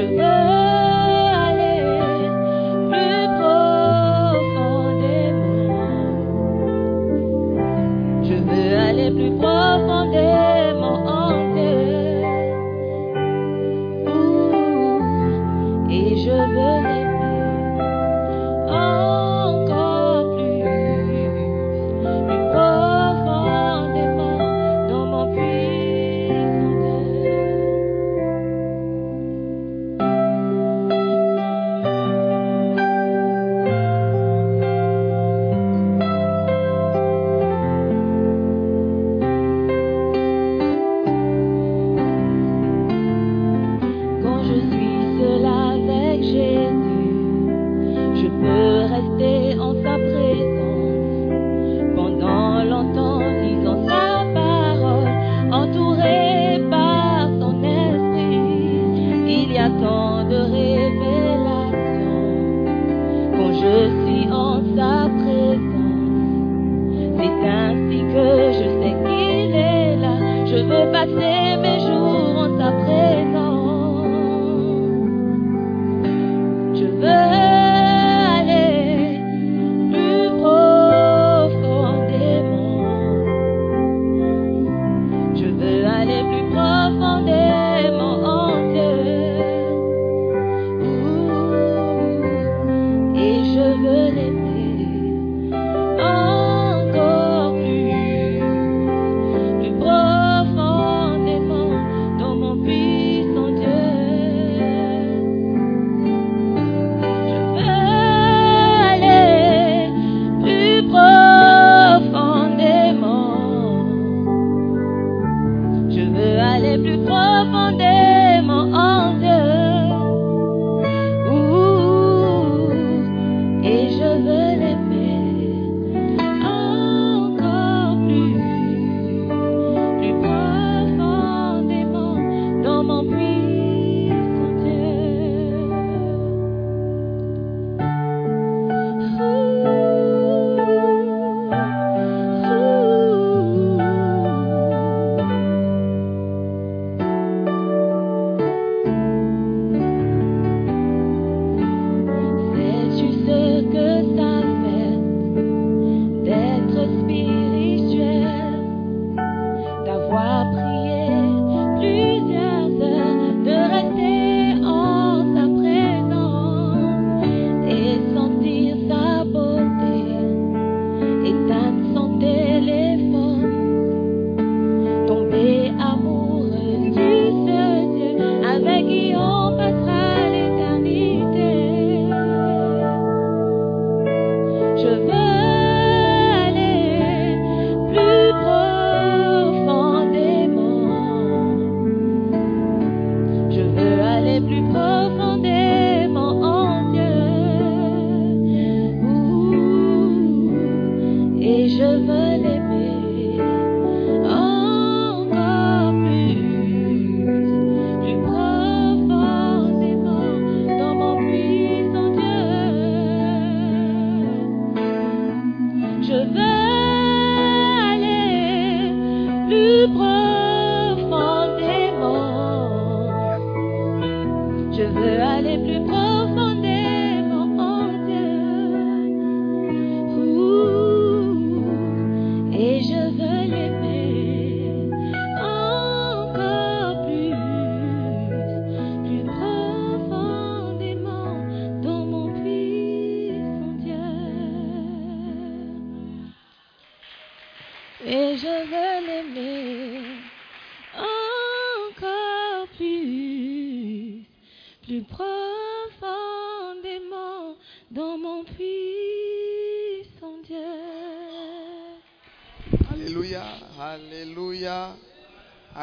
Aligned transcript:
Je 0.00 0.06
veux 0.06 0.49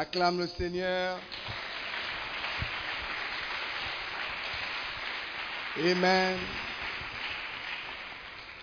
Acclame 0.08 0.38
le 0.38 0.46
Seigneur. 0.46 1.20
Amen. 5.76 6.38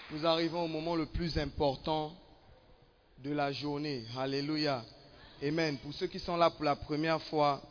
Nous 0.09 0.25
arrivons 0.25 0.63
au 0.63 0.67
moment 0.67 0.95
le 0.95 1.05
plus 1.05 1.37
important 1.37 2.15
de 3.19 3.31
la 3.31 3.51
journée. 3.51 4.03
Alléluia. 4.17 4.83
Amen. 5.43 5.77
Pour 5.77 5.93
ceux 5.93 6.07
qui 6.07 6.17
sont 6.17 6.35
là 6.35 6.49
pour 6.49 6.65
la 6.65 6.75
première 6.75 7.21
fois, 7.21 7.61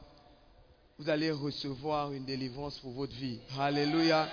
vous 0.97 1.09
allez 1.09 1.33
recevoir 1.33 2.13
une 2.13 2.25
délivrance 2.25 2.79
pour 2.79 2.93
votre 2.93 3.15
vie. 3.15 3.41
Alléluia. 3.59 4.29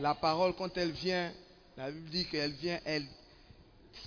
La 0.00 0.16
parole, 0.16 0.52
quand 0.54 0.76
elle 0.76 0.90
vient, 0.90 1.30
la 1.76 1.92
Bible 1.92 2.10
dit 2.10 2.26
qu'elle 2.26 2.54
vient, 2.54 2.80
elle 2.84 3.06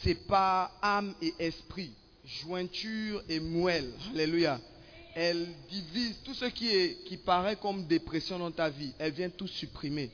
sépare 0.03 0.71
âme 0.81 1.13
et 1.21 1.33
esprit, 1.39 1.93
jointure 2.25 3.23
et 3.29 3.39
moelle. 3.39 3.91
Alléluia. 4.13 4.59
Elle 5.15 5.47
divise 5.69 6.15
tout 6.23 6.33
ce 6.33 6.45
qui, 6.45 6.69
est, 6.69 7.03
qui 7.05 7.17
paraît 7.17 7.57
comme 7.57 7.85
dépression 7.85 8.39
dans 8.39 8.51
ta 8.51 8.69
vie. 8.69 8.93
Elle 8.97 9.11
vient 9.11 9.29
tout 9.29 9.47
supprimer. 9.47 10.09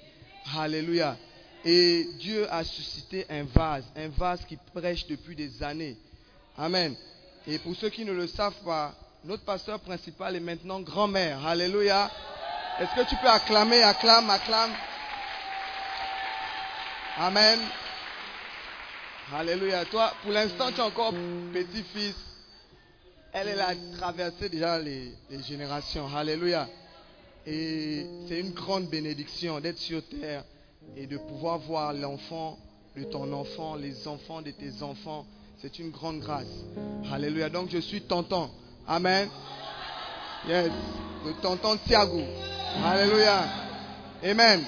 Alléluia. 0.58 1.18
Et 1.66 2.08
Dieu 2.20 2.52
a 2.52 2.64
suscité 2.64 3.26
un 3.30 3.44
vase, 3.44 3.86
un 3.96 4.10
vase 4.10 4.46
qui 4.46 4.58
prêche 4.74 5.06
depuis 5.08 5.36
des 5.36 5.62
années. 5.62 5.98
Amen. 6.58 6.96
Et 7.46 7.60
pour 7.60 7.76
ceux 7.76 7.90
qui 7.90 8.06
ne 8.06 8.14
le 8.14 8.28
savent 8.28 8.62
pas, 8.66 8.96
notre 9.24 9.44
pasteur 9.44 9.80
principal 9.80 10.36
est 10.36 10.40
maintenant 10.40 10.80
grand-mère. 10.80 11.46
Alléluia. 11.46 12.10
Est-ce 12.80 12.96
que 12.96 13.10
tu 13.10 13.16
peux 13.18 13.30
acclamer, 13.30 13.82
acclame, 13.84 14.30
acclame? 14.30 14.72
Amen. 17.18 17.60
Alléluia. 19.34 19.84
Toi, 19.86 20.14
pour 20.24 20.32
l'instant, 20.32 20.72
tu 20.72 20.78
es 20.78 20.82
encore 20.82 21.14
petit-fils. 21.52 22.16
Elle, 23.34 23.50
elle 23.50 23.60
a 23.60 23.74
traversé 23.98 24.48
déjà 24.48 24.80
les, 24.80 25.12
générations. 25.46 26.08
Alléluia. 26.16 26.68
Et 27.46 28.06
c'est 28.28 28.40
une 28.40 28.52
grande 28.52 28.88
bénédiction 28.90 29.60
d'être 29.60 29.80
sur 29.80 30.02
terre 30.08 30.44
et 30.96 31.08
de 31.08 31.18
pouvoir 31.18 31.60
voir 31.60 31.94
l'enfant 31.94 32.58
de 32.96 33.04
ton 33.04 33.32
enfant, 33.34 33.76
les 33.76 34.08
enfants 34.08 34.42
de 34.42 34.52
tes 34.52 34.82
enfants. 34.82 35.26
C'est 35.62 35.78
une 35.80 35.90
grande 35.92 36.20
grâce. 36.20 36.48
Alléluia. 37.12 37.50
Donc 37.50 37.70
je 37.70 37.80
suis 37.80 38.02
tonton. 38.02 38.50
Amen. 38.88 39.28
Yes. 40.48 40.72
Le 41.26 41.34
tonton 41.42 41.78
Thiago. 41.86 42.22
Alléluia. 42.82 43.44
Amen. 44.24 44.64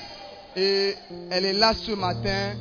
Et 0.58 0.96
elle 1.32 1.46
est 1.46 1.54
là 1.54 1.74
ce 1.74 1.92
matin. 1.92 2.56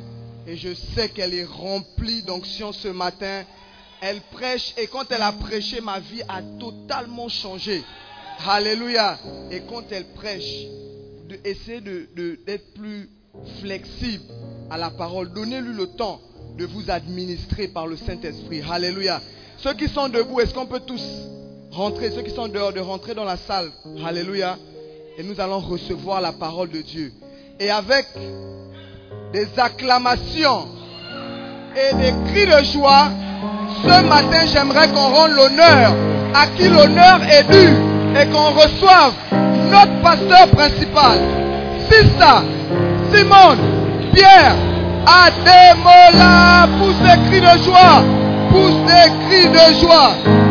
Et 0.49 0.57
je 0.57 0.73
sais 0.73 1.09
qu'elle 1.09 1.35
est 1.35 1.45
remplie 1.45 2.23
d'onction 2.23 2.71
ce 2.71 2.87
matin. 2.87 3.43
Elle 4.01 4.19
prêche. 4.31 4.73
Et 4.77 4.87
quand 4.87 5.11
elle 5.11 5.21
a 5.21 5.31
prêché, 5.31 5.79
ma 5.79 5.99
vie 5.99 6.23
a 6.27 6.41
totalement 6.59 7.29
changé. 7.29 7.83
Alléluia. 8.47 9.19
Et 9.51 9.61
quand 9.69 9.83
elle 9.91 10.05
prêche, 10.05 10.65
de, 11.27 11.39
essayez 11.43 11.81
d'être 11.81 12.15
de, 12.15 12.39
d'être 12.47 12.73
plus 12.73 13.09
flexible 13.61 14.23
à 14.71 14.77
la 14.79 14.89
parole. 14.89 15.31
Donnez-lui 15.33 15.75
le 15.75 15.85
temps 15.85 16.19
de 16.57 16.65
vous 16.65 16.89
administrer 16.89 17.67
par 17.67 17.85
le 17.85 17.95
Saint-Esprit. 17.95 18.63
Alléluia. 18.67 19.21
Ceux 19.57 19.75
qui 19.75 19.87
sont 19.87 20.09
debout, 20.09 20.39
est-ce 20.39 20.55
qu'on 20.55 20.65
peut 20.65 20.79
tous 20.79 21.03
rentrer? 21.69 22.09
Ceux 22.09 22.23
qui 22.23 22.31
sont 22.31 22.47
dehors, 22.47 22.73
de 22.73 22.79
rentrer 22.79 23.13
dans 23.13 23.23
la 23.23 23.37
salle. 23.37 23.71
Alléluia. 24.03 24.57
Et 25.15 25.21
nous 25.21 25.39
allons 25.39 25.59
recevoir 25.59 26.21
la 26.21 26.33
parole 26.33 26.71
de 26.71 26.81
Dieu. 26.81 27.13
Et 27.59 27.69
avec 27.69 28.07
des 29.33 29.47
acclamations 29.57 30.67
et 31.75 31.95
des 31.95 32.13
cris 32.31 32.45
de 32.47 32.63
joie, 32.65 33.09
ce 33.83 34.03
matin, 34.03 34.45
j'aimerais 34.51 34.87
qu'on 34.89 35.09
rende 35.13 35.31
l'honneur 35.31 35.93
à 36.33 36.47
qui 36.47 36.67
l'honneur 36.67 37.19
est 37.29 37.43
dû 37.43 37.69
et 38.19 38.25
qu'on 38.27 38.51
reçoive 38.51 39.13
notre 39.71 40.01
pasteur 40.01 40.47
principal, 40.49 41.19
Sista 41.89 42.43
Simone 43.13 43.59
Pierre 44.13 44.55
Ademola. 45.05 46.67
Pousse 46.79 46.99
des 46.99 47.29
cris 47.29 47.41
de 47.41 47.63
joie. 47.63 48.03
Pousse 48.49 48.77
des 48.85 49.27
cris 49.27 49.49
de 49.49 49.79
joie. 49.79 50.48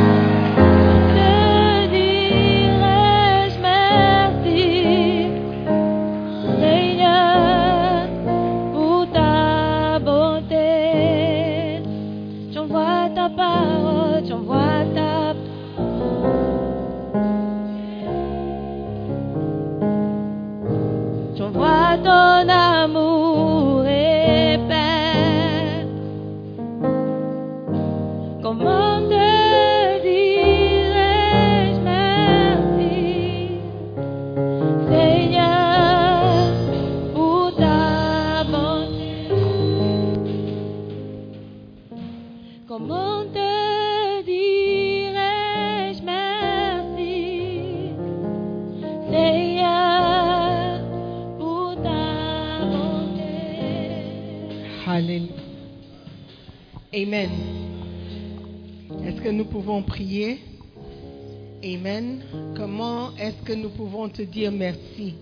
Pouvons 63.99 64.11
te 64.11 64.23
dire 64.23 64.53
merci, 64.53 65.15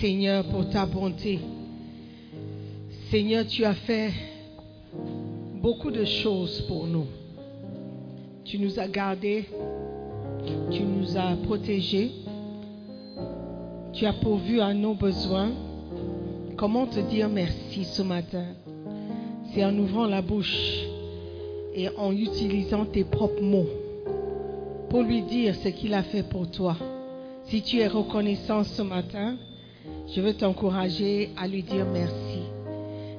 Seigneur, 0.00 0.42
pour 0.44 0.70
ta 0.70 0.86
bonté? 0.86 1.38
Seigneur, 3.10 3.46
tu 3.46 3.62
as 3.62 3.74
fait 3.74 4.10
beaucoup 5.60 5.90
de 5.90 6.02
choses 6.06 6.62
pour 6.62 6.86
nous. 6.86 7.04
Tu 8.42 8.58
nous 8.58 8.80
as 8.80 8.88
gardés, 8.88 9.44
tu 10.70 10.82
nous 10.82 11.14
as 11.18 11.36
protégés, 11.44 12.10
tu 13.92 14.06
as 14.06 14.14
pourvu 14.14 14.62
à 14.62 14.72
nos 14.72 14.94
besoins. 14.94 15.50
Comment 16.56 16.86
te 16.86 17.00
dire 17.00 17.28
merci 17.28 17.84
ce 17.84 18.00
matin? 18.00 18.46
C'est 19.52 19.62
en 19.62 19.76
ouvrant 19.76 20.06
la 20.06 20.22
bouche 20.22 20.86
et 21.74 21.90
en 21.98 22.12
utilisant 22.12 22.86
tes 22.86 23.04
propres 23.04 23.42
mots 23.42 23.68
pour 24.88 25.02
lui 25.02 25.20
dire 25.20 25.54
ce 25.56 25.68
qu'il 25.68 25.92
a 25.92 26.02
fait 26.02 26.22
pour 26.22 26.50
toi, 26.50 26.78
Si 27.48 27.62
tu 27.62 27.78
es 27.78 27.86
reconnaissant 27.86 28.64
ce 28.64 28.82
matin, 28.82 29.36
je 30.12 30.20
veux 30.20 30.34
t'encourager 30.34 31.30
à 31.36 31.46
lui 31.46 31.62
dire 31.62 31.86
merci. 31.92 32.40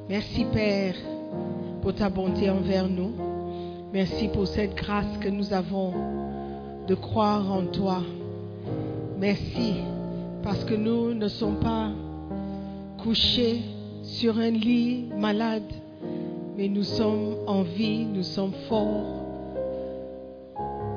Merci 0.09 0.45
Père 0.51 0.95
pour 1.81 1.93
ta 1.93 2.09
bonté 2.09 2.49
envers 2.49 2.89
nous. 2.89 3.13
Merci 3.93 4.27
pour 4.27 4.45
cette 4.45 4.75
grâce 4.75 5.17
que 5.21 5.29
nous 5.29 5.53
avons 5.53 5.93
de 6.87 6.93
croire 6.93 7.49
en 7.49 7.67
toi. 7.67 8.03
Merci 9.17 9.75
parce 10.43 10.65
que 10.65 10.75
nous 10.75 11.13
ne 11.13 11.29
sommes 11.29 11.61
pas 11.61 11.91
couchés 13.01 13.61
sur 14.03 14.37
un 14.39 14.51
lit 14.51 15.05
malade, 15.17 15.71
mais 16.57 16.67
nous 16.67 16.83
sommes 16.83 17.37
en 17.47 17.61
vie, 17.63 18.03
nous 18.03 18.23
sommes 18.23 18.53
forts. 18.67 19.05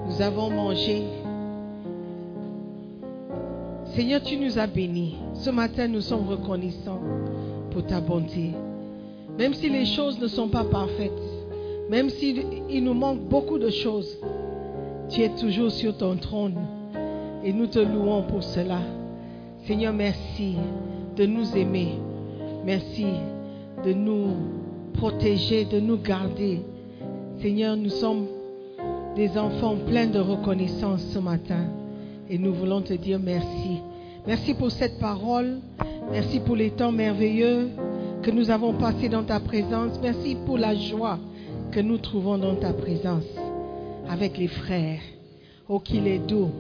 Nous 0.09 0.21
avons 0.21 0.51
mangé. 0.51 1.20
Seigneur, 3.95 4.23
tu 4.23 4.37
nous 4.37 4.57
as 4.57 4.69
bénis. 4.69 5.17
Ce 5.35 5.51
matin, 5.51 5.89
nous 5.89 6.01
sommes 6.01 6.29
reconnaissants 6.29 7.01
pour 7.73 7.85
ta 7.85 8.01
bonté. 8.01 8.53
Même 9.37 9.53
si 9.53 9.69
les 9.69 9.85
choses 9.85 10.21
ne 10.21 10.29
sont 10.29 10.49
pas 10.49 10.65
parfaites, 10.65 11.11
même 11.89 12.09
s'il 12.09 12.45
il 12.69 12.85
nous 12.85 12.95
manque 12.95 13.21
beaucoup 13.21 13.59
de 13.59 13.69
choses, 13.69 14.17
tu 15.09 15.23
es 15.23 15.31
toujours 15.31 15.73
sur 15.73 15.97
ton 15.97 16.17
trône 16.17 16.55
et 17.45 17.53
nous 17.53 17.67
te 17.67 17.81
louons 17.81 18.23
pour 18.23 18.45
cela. 18.45 18.79
Seigneur, 19.67 19.93
merci 19.93 20.55
de 21.17 21.27
nous 21.27 21.57
aimer. 21.57 21.95
Merci 22.65 23.07
de 23.85 23.93
nous 23.93 24.37
protéger, 24.95 25.65
de 25.65 25.81
nous 25.81 25.99
garder. 25.99 26.61
Seigneur, 27.41 27.77
nous 27.77 27.91
sommes 27.91 28.27
des 29.17 29.37
enfants 29.37 29.77
pleins 29.87 30.07
de 30.07 30.21
reconnaissance 30.21 31.03
ce 31.13 31.19
matin 31.19 31.80
et 32.31 32.39
nous 32.39 32.55
voulons 32.55 32.81
te 32.81 32.93
dire 32.93 33.19
merci. 33.19 33.81
Merci 34.27 34.55
pour 34.55 34.71
cette 34.71 35.01
parole. 35.01 35.59
Merci 36.13 36.39
pour 36.39 36.55
les 36.55 36.71
temps 36.71 36.93
merveilleux 36.93 37.71
que 38.23 38.31
nous 38.31 38.51
avons 38.51 38.75
passés 38.75 39.09
dans 39.09 39.25
ta 39.25 39.41
présence. 39.41 39.99
Merci 40.01 40.37
pour 40.47 40.57
la 40.57 40.75
joie 40.77 41.19
que 41.73 41.81
nous 41.81 41.99
trouvons 41.99 42.39
dans 42.39 42.55
ta 42.55 42.73
présence 42.73 43.25
avec 44.09 44.39
les 44.39 44.47
frères. 44.47 45.01
Oh, 45.69 45.81
qu'il 45.81 46.07
est 46.07 46.19
doux 46.19 46.51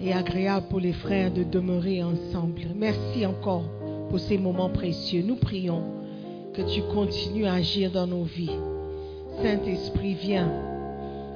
et 0.00 0.12
agréable 0.12 0.66
pour 0.68 0.80
les 0.80 0.92
frères 0.92 1.32
de 1.32 1.42
demeurer 1.42 2.02
ensemble. 2.02 2.62
Merci 2.76 3.26
encore 3.26 3.64
pour 4.10 4.20
ces 4.20 4.38
moments 4.38 4.70
précieux. 4.70 5.24
Nous 5.26 5.36
prions 5.36 5.82
que 6.54 6.62
tu 6.72 6.82
continues 6.94 7.46
à 7.46 7.54
agir 7.54 7.90
dans 7.90 8.06
nos 8.06 8.24
vies. 8.24 8.58
Saint-Esprit, 9.42 10.14
viens 10.14 10.50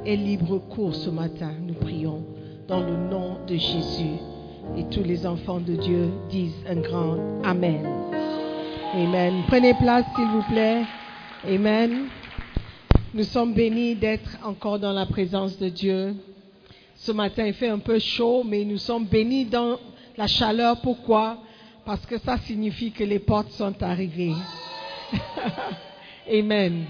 et 0.07 0.17
libre 0.17 0.59
cours 0.59 0.95
ce 0.95 1.11
matin. 1.11 1.53
Nous 1.67 1.75
prions 1.75 2.23
dans 2.71 2.81
le 2.81 2.97
nom 2.97 3.45
de 3.49 3.57
Jésus. 3.57 4.17
Et 4.77 4.85
tous 4.91 5.03
les 5.03 5.27
enfants 5.27 5.59
de 5.59 5.75
Dieu 5.75 6.09
disent 6.31 6.65
un 6.69 6.77
grand 6.77 7.19
Amen. 7.43 7.85
Amen. 8.95 9.43
Prenez 9.49 9.75
place, 9.75 10.05
s'il 10.15 10.29
vous 10.29 10.45
plaît. 10.45 10.85
Amen. 11.49 12.07
Nous 13.13 13.25
sommes 13.25 13.55
bénis 13.55 13.97
d'être 13.97 14.39
encore 14.45 14.79
dans 14.79 14.93
la 14.93 15.05
présence 15.05 15.59
de 15.59 15.69
Dieu. 15.69 16.15
Ce 16.95 17.11
matin, 17.11 17.45
il 17.45 17.55
fait 17.55 17.69
un 17.69 17.81
peu 17.81 17.99
chaud, 17.99 18.45
mais 18.47 18.65
nous 18.65 18.79
sommes 18.79 19.05
bénis 19.05 19.47
dans 19.47 19.81
la 20.17 20.29
chaleur. 20.29 20.81
Pourquoi? 20.81 21.39
Parce 21.85 22.07
que 22.07 22.19
ça 22.19 22.39
signifie 22.39 22.93
que 22.93 23.03
les 23.03 23.19
portes 23.19 23.51
sont 23.51 23.83
arrivées. 23.83 24.35
Amen. 26.33 26.85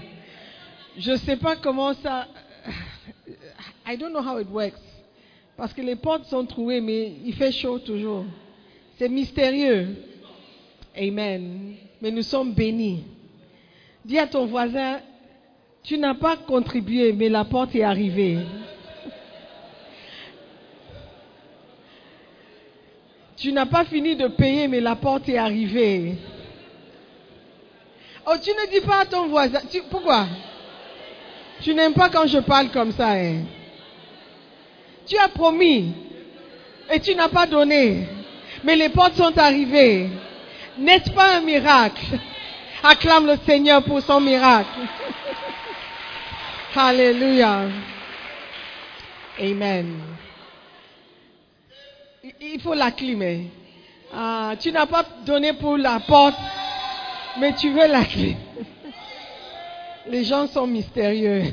Je 0.95 1.11
ne 1.13 1.17
sais 1.17 1.37
pas 1.37 1.55
comment 1.55 1.93
ça... 1.95 2.27
I 3.87 3.97
don't 3.97 4.11
know 4.11 4.21
how 4.21 4.37
it 4.37 4.47
works. 4.47 4.90
Parce 5.61 5.73
que 5.73 5.81
les 5.83 5.95
portes 5.95 6.25
sont 6.25 6.43
trouées, 6.43 6.81
mais 6.81 7.11
il 7.23 7.35
fait 7.35 7.51
chaud 7.51 7.77
toujours. 7.77 8.25
C'est 8.97 9.07
mystérieux. 9.07 9.89
Amen. 10.97 11.75
Mais 12.01 12.09
nous 12.09 12.23
sommes 12.23 12.51
bénis. 12.51 13.03
Dis 14.03 14.17
à 14.17 14.25
ton 14.25 14.47
voisin, 14.47 15.01
tu 15.83 15.99
n'as 15.99 16.15
pas 16.15 16.35
contribué, 16.35 17.13
mais 17.13 17.29
la 17.29 17.45
porte 17.45 17.75
est 17.75 17.83
arrivée. 17.83 18.39
Tu 23.37 23.51
n'as 23.53 23.67
pas 23.67 23.85
fini 23.85 24.15
de 24.15 24.29
payer, 24.29 24.67
mais 24.67 24.81
la 24.81 24.95
porte 24.95 25.29
est 25.29 25.37
arrivée. 25.37 26.15
Oh, 28.25 28.33
tu 28.41 28.49
ne 28.49 28.71
dis 28.71 28.83
pas 28.83 29.01
à 29.01 29.05
ton 29.05 29.27
voisin. 29.27 29.59
tu- 29.71 29.83
pourquoi? 29.91 30.25
Tu 31.61 31.75
n'aimes 31.75 31.93
pas 31.93 32.09
quand 32.09 32.25
je 32.25 32.39
parle 32.39 32.69
comme 32.71 32.91
ça. 32.93 33.11
hein? 33.11 33.43
Tu 35.07 35.17
as 35.17 35.29
promis 35.29 35.93
et 36.91 36.99
tu 36.99 37.15
n'as 37.15 37.29
pas 37.29 37.45
donné. 37.45 38.07
Mais 38.63 38.75
les 38.75 38.89
portes 38.89 39.15
sont 39.15 39.37
arrivées. 39.37 40.09
N'est-ce 40.77 41.09
pas 41.11 41.37
un 41.37 41.41
miracle? 41.41 42.05
Acclame 42.83 43.27
le 43.27 43.37
Seigneur 43.45 43.83
pour 43.83 44.01
son 44.01 44.19
miracle. 44.19 44.79
Alléluia. 46.75 47.63
Amen. 49.39 49.99
Il- 52.39 52.59
faut 52.61 52.73
la 52.73 52.91
clé, 52.91 53.15
mais 53.15 53.41
ah, 54.13 54.53
tu 54.59 54.71
n'as 54.71 54.85
pas 54.85 55.03
donné 55.25 55.53
pour 55.53 55.77
la 55.77 55.99
porte, 55.99 56.35
mais 57.39 57.53
tu 57.53 57.71
veux 57.71 57.87
la 57.87 58.05
clé. 58.05 58.37
Les 60.07 60.23
gens 60.23 60.47
sont 60.47 60.67
mystérieux. 60.67 61.43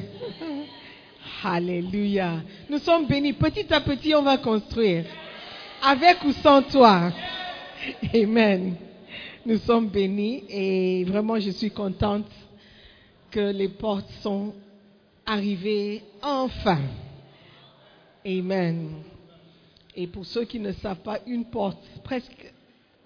Alléluia. 1.44 2.42
Nous 2.68 2.78
sommes 2.78 3.06
bénis. 3.06 3.32
Petit 3.32 3.72
à 3.72 3.80
petit, 3.80 4.14
on 4.14 4.22
va 4.22 4.38
construire. 4.38 5.04
Avec 5.82 6.24
ou 6.24 6.32
sans 6.32 6.62
toi. 6.62 7.12
Amen. 8.14 8.74
Nous 9.46 9.58
sommes 9.58 9.88
bénis 9.88 10.44
et 10.48 11.04
vraiment, 11.04 11.38
je 11.38 11.50
suis 11.50 11.70
contente 11.70 12.26
que 13.30 13.52
les 13.52 13.68
portes 13.68 14.10
sont 14.20 14.52
arrivées 15.24 16.02
enfin. 16.22 16.80
Amen. 18.26 18.94
Et 19.94 20.06
pour 20.06 20.26
ceux 20.26 20.44
qui 20.44 20.58
ne 20.58 20.72
savent 20.72 21.02
pas, 21.02 21.18
une 21.26 21.44
porte, 21.44 21.82
presque 22.04 22.52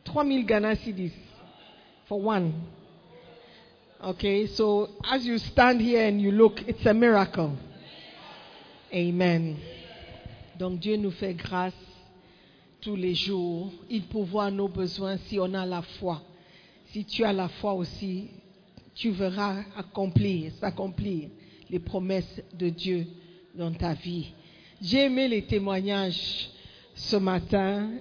3000 0.04 0.46
Ghana 0.46 0.76
cedis 0.76 1.12
for 2.06 2.24
one. 2.24 2.52
Okay, 4.04 4.46
so 4.48 4.88
as 5.08 5.24
you 5.24 5.38
stand 5.38 5.80
here 5.80 6.08
and 6.08 6.20
you 6.20 6.32
look, 6.32 6.60
it's 6.66 6.84
a 6.86 6.94
miracle. 6.94 7.52
Amen. 8.94 9.56
Donc 10.58 10.78
Dieu 10.78 10.96
nous 10.96 11.12
fait 11.12 11.32
grâce 11.32 11.72
tous 12.82 12.94
les 12.94 13.14
jours. 13.14 13.72
Il 13.88 14.02
pourvoit 14.02 14.50
nos 14.50 14.68
besoins 14.68 15.16
si 15.28 15.40
on 15.40 15.54
a 15.54 15.64
la 15.64 15.80
foi. 15.80 16.22
Si 16.90 17.06
tu 17.06 17.24
as 17.24 17.32
la 17.32 17.48
foi 17.48 17.72
aussi, 17.72 18.28
tu 18.94 19.08
verras 19.10 19.62
accomplir, 19.78 20.52
s'accomplir 20.60 21.30
les 21.70 21.78
promesses 21.78 22.42
de 22.52 22.68
Dieu 22.68 23.06
dans 23.54 23.72
ta 23.72 23.94
vie. 23.94 24.30
J'ai 24.82 25.04
aimé 25.04 25.26
les 25.26 25.46
témoignages 25.46 26.50
ce 26.94 27.16
matin. 27.16 27.92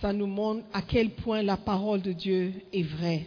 Ça 0.00 0.10
nous 0.14 0.26
montre 0.26 0.64
à 0.72 0.80
quel 0.80 1.10
point 1.10 1.42
la 1.42 1.58
parole 1.58 2.00
de 2.00 2.12
Dieu 2.12 2.54
est 2.72 2.82
vraie. 2.82 3.26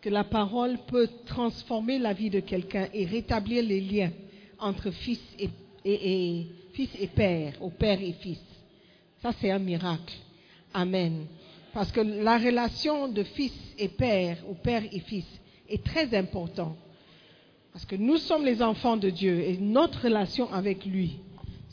Que 0.00 0.10
la 0.10 0.24
parole 0.24 0.78
peut 0.88 1.08
transformer 1.26 2.00
la 2.00 2.12
vie 2.12 2.30
de 2.30 2.40
quelqu'un 2.40 2.88
et 2.92 3.04
rétablir 3.04 3.62
les 3.62 3.80
liens 3.80 4.10
entre 4.60 4.90
fils 4.90 5.20
et, 5.38 5.48
et- 5.84 6.38
et- 6.40 6.46
fils 6.72 6.90
et 6.98 7.06
père, 7.06 7.54
au 7.60 7.70
père 7.70 8.00
et 8.00 8.12
fils. 8.12 8.40
Ça, 9.22 9.32
c'est 9.40 9.50
un 9.50 9.58
miracle. 9.58 10.14
Amen. 10.72 11.26
Parce 11.72 11.92
que 11.92 12.00
la 12.00 12.38
relation 12.38 13.08
de 13.08 13.22
fils 13.22 13.52
et 13.78 13.88
père, 13.88 14.38
ou 14.48 14.54
père 14.54 14.82
et 14.90 15.00
fils, 15.00 15.26
est 15.68 15.84
très 15.84 16.14
importante. 16.16 16.76
Parce 17.72 17.84
que 17.84 17.94
nous 17.96 18.16
sommes 18.16 18.44
les 18.44 18.62
enfants 18.62 18.96
de 18.96 19.10
Dieu 19.10 19.40
et 19.40 19.56
notre 19.58 20.02
relation 20.04 20.52
avec 20.52 20.84
lui, 20.84 21.18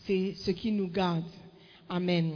c'est 0.05 0.33
ce 0.35 0.51
qui 0.51 0.71
nous 0.71 0.87
garde. 0.87 1.23
Amen. 1.89 2.33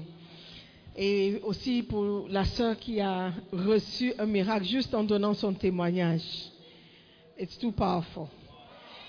Et 0.97 1.39
aussi 1.43 1.83
pour 1.83 2.27
la 2.29 2.43
sœur 2.45 2.77
qui 2.77 2.99
a 2.99 3.31
reçu 3.51 4.13
un 4.17 4.25
miracle 4.25 4.65
juste 4.65 4.93
en 4.95 5.03
donnant 5.03 5.33
son 5.33 5.53
témoignage. 5.53 6.23
It's 7.39 7.57
too 7.57 7.71
powerful. 7.71 8.27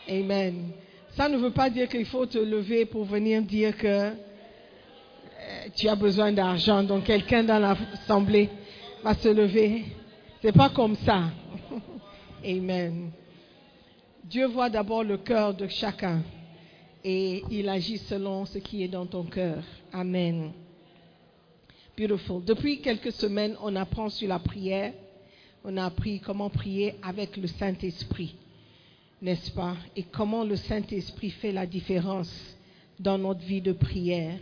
Amen. 0.09 0.73
Ça 1.15 1.29
ne 1.29 1.37
veut 1.37 1.51
pas 1.51 1.69
dire 1.69 1.89
qu'il 1.89 2.07
faut 2.07 2.27
te 2.27 2.39
lever 2.39 2.87
pour 2.87 3.05
venir 3.05 3.43
dire 3.43 3.77
que 3.77 3.87
euh, 3.87 4.13
tu 5.77 5.89
as 5.89 5.95
besoin 5.95 6.33
d'argent. 6.33 6.83
Donc 6.83 7.05
quelqu'un 7.05 7.45
dans 7.45 7.59
l'assemblée 7.59 8.49
va 9.05 9.15
se 9.15 9.29
lever. 9.29 9.85
C'est 10.41 10.53
pas 10.53 10.71
comme 10.71 10.97
ça. 10.97 11.25
Amen. 12.45 13.11
Dieu 14.25 14.47
voit 14.47 14.71
d'abord 14.71 15.05
le 15.05 15.19
cœur 15.19 15.53
de 15.53 15.69
chacun 15.69 16.23
et 17.05 17.43
il 17.51 17.69
agit 17.69 17.99
selon 17.99 18.47
ce 18.47 18.59
qui 18.59 18.83
est 18.83 18.89
dans 18.89 19.07
ton 19.07 19.25
cœur. 19.25 19.63
Amen. 19.93 20.53
Beautiful. 21.99 22.43
Depuis 22.43 22.81
quelques 22.81 23.13
semaines, 23.13 23.55
on 23.63 23.77
apprend 23.77 24.09
sur 24.09 24.29
la 24.29 24.39
prière. 24.39 24.95
On 25.65 25.77
a 25.77 25.85
appris 25.85 26.21
comment 26.21 26.49
prier 26.49 26.95
avec 27.03 27.37
le 27.37 27.47
Saint-Esprit, 27.47 28.35
n'est-ce 29.23 29.51
pas? 29.53 29.77
Et 29.97 30.03
comment 30.03 30.45
le 30.45 30.57
Saint-Esprit 30.57 31.31
fait 31.31 31.53
la 31.53 31.65
différence 31.65 32.31
dans 33.01 33.17
notre 33.17 33.41
vie 33.41 33.63
de 33.63 33.73
prière? 33.73 34.39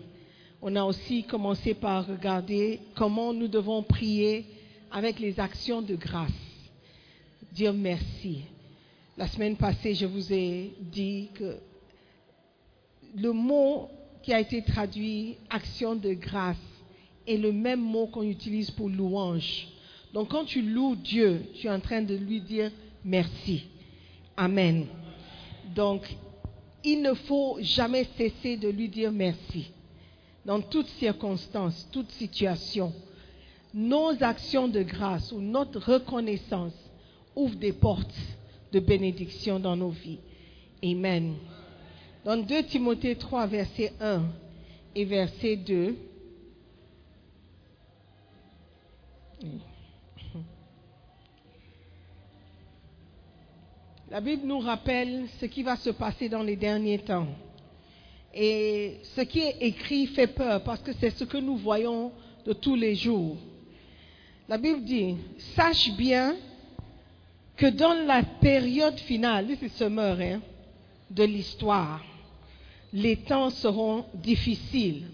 on 0.63 0.77
a 0.77 0.85
aussi 0.85 1.25
commencé 1.25 1.75
par 1.75 2.07
regarder 2.07 2.81
comment 2.95 3.33
nous 3.33 3.49
devons 3.49 3.83
prier 3.83 4.45
avec 4.91 5.19
les 5.19 5.41
actions 5.41 5.81
de 5.81 5.95
grâce. 5.95 6.31
Dire 7.53 7.73
merci. 7.73 8.43
La 9.17 9.27
semaine 9.27 9.57
passée, 9.57 9.95
je 9.95 10.07
vous 10.07 10.33
ai 10.33 10.73
dit 10.81 11.29
que 11.35 11.57
le 13.17 13.33
mot 13.33 13.89
qui 14.23 14.33
a 14.35 14.41
été 14.41 14.63
traduit 14.63 15.37
action 15.49 15.97
de 15.97 16.13
grâce 16.13 16.57
est 17.27 17.37
le 17.37 17.53
même 17.53 17.81
mot 17.81 18.07
qu'on 18.07 18.23
utilise 18.23 18.71
pour 18.71 18.89
louange. 18.89 19.69
Donc 20.13 20.29
quand 20.29 20.45
tu 20.45 20.63
loues 20.63 20.97
Dieu, 20.97 21.43
tu 21.55 21.67
es 21.69 21.71
en 21.71 21.81
train 21.81 22.03
de 22.03 22.15
lui 22.15 22.41
dire 22.41 22.71
merci. 23.05 23.65
Amen. 24.41 24.87
Donc 25.75 26.09
il 26.83 27.03
ne 27.03 27.13
faut 27.13 27.59
jamais 27.61 28.07
cesser 28.17 28.57
de 28.57 28.71
lui 28.71 28.89
dire 28.89 29.13
merci. 29.13 29.71
Dans 30.47 30.63
toutes 30.63 30.89
circonstances, 30.99 31.87
toute 31.93 32.11
situation, 32.13 32.91
nos 33.75 34.23
actions 34.23 34.67
de 34.67 34.83
grâce 34.83 35.31
ou 35.31 35.43
notre 35.43 35.93
reconnaissance 35.93 36.73
ouvrent 37.37 37.59
des 37.59 37.75
portes 37.75 38.19
de 38.73 38.81
bénédiction 38.81 39.61
dans 39.61 39.77
nos 39.77 39.91
vies. 39.91 40.21
Amen. 40.83 41.35
Dans 42.25 42.39
2 42.39 42.63
Timothée 42.63 43.17
3, 43.17 43.47
verset 43.47 43.93
1 44.01 44.23
et 44.95 45.05
verset 45.05 45.57
2, 45.57 45.97
la 54.11 54.21
Bible 54.21 54.45
nous 54.45 54.59
rappelle 54.59 55.27
ce 55.41 55.47
qui 55.47 55.63
va 55.63 55.77
se 55.77 55.91
passer 55.91 56.29
dans 56.29 56.43
les 56.43 56.57
derniers 56.57 56.99
temps. 56.99 57.29
Et 58.35 58.99
ce 59.15 59.21
qui 59.21 59.39
est 59.39 59.57
écrit 59.61 60.09
fait 60.09 60.27
peur 60.27 60.65
parce 60.65 60.81
que 60.81 60.93
c'est 60.95 61.11
ce 61.11 61.23
que 61.23 61.39
nous 61.39 61.57
voyons 61.57 62.11
de 62.45 62.53
tous 62.53 62.75
les 62.75 62.97
jours. 62.97 63.37
La 64.49 64.59
Bible 64.59 64.83
dit, 64.83 65.17
sache 65.55 65.93
bien 65.93 66.35
que 67.57 67.67
dans 67.67 67.95
la 68.05 68.25
période 68.25 68.99
finale, 68.99 69.47
summary, 69.77 70.33
hein, 70.33 70.43
de 71.11 71.23
l'histoire, 71.23 72.05
les 72.93 73.17
temps 73.17 73.51
seront 73.51 74.07
difficiles. 74.15 75.07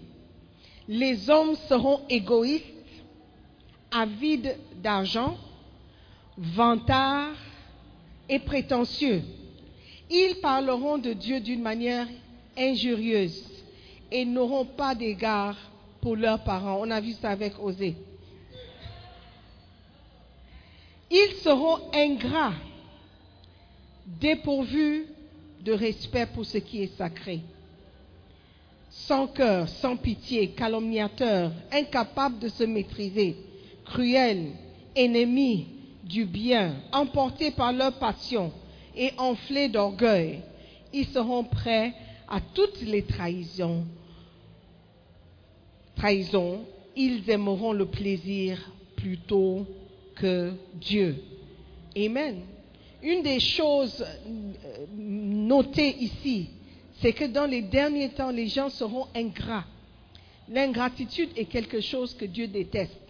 Les 0.87 1.29
hommes 1.29 1.55
seront 1.69 2.01
égoïstes, 2.09 2.65
avides 3.91 4.57
d'argent, 4.81 5.37
vantards 6.35 7.35
et 8.29 8.39
prétentieux. 8.39 9.21
Ils 10.09 10.35
parleront 10.41 10.97
de 10.97 11.13
Dieu 11.13 11.39
d'une 11.39 11.61
manière 11.61 12.07
injurieuse 12.57 13.43
et 14.11 14.25
n'auront 14.25 14.65
pas 14.65 14.95
d'égard 14.95 15.55
pour 16.01 16.15
leurs 16.15 16.43
parents. 16.43 16.79
On 16.81 16.89
a 16.91 17.01
vu 17.01 17.13
ça 17.13 17.29
avec 17.29 17.53
Osée. 17.59 17.95
Ils 21.09 21.35
seront 21.41 21.79
ingrats, 21.93 22.53
dépourvus 24.05 25.05
de 25.61 25.71
respect 25.71 26.27
pour 26.33 26.45
ce 26.45 26.57
qui 26.57 26.83
est 26.83 26.97
sacré, 26.97 27.41
sans 28.89 29.27
cœur, 29.27 29.69
sans 29.69 29.95
pitié, 29.95 30.49
calomniateurs, 30.49 31.51
incapables 31.71 32.39
de 32.39 32.49
se 32.49 32.63
maîtriser, 32.63 33.37
cruels, 33.85 34.51
ennemis 34.95 35.76
du 36.07 36.25
bien, 36.25 36.75
emportés 36.91 37.51
par 37.51 37.73
leur 37.73 37.93
passion 37.93 38.51
et 38.95 39.11
enflés 39.17 39.69
d'orgueil. 39.69 40.41
Ils 40.93 41.07
seront 41.07 41.43
prêts 41.43 41.93
à 42.27 42.39
toutes 42.53 42.81
les 42.81 43.03
trahisons. 43.03 43.85
Trahisons, 45.95 46.65
ils 46.95 47.29
aimeront 47.29 47.73
le 47.73 47.85
plaisir 47.85 48.71
plutôt 48.95 49.65
que 50.15 50.53
Dieu. 50.75 51.23
Amen. 51.95 52.41
Une 53.03 53.21
des 53.21 53.39
choses 53.39 54.03
euh, 54.03 54.85
notées 54.95 55.95
ici, 55.99 56.49
c'est 56.99 57.13
que 57.13 57.25
dans 57.25 57.45
les 57.45 57.61
derniers 57.61 58.09
temps, 58.09 58.31
les 58.31 58.47
gens 58.47 58.69
seront 58.69 59.07
ingrats. 59.15 59.65
L'ingratitude 60.49 61.29
est 61.35 61.45
quelque 61.45 61.81
chose 61.81 62.15
que 62.15 62.25
Dieu 62.25 62.47
déteste. 62.47 63.06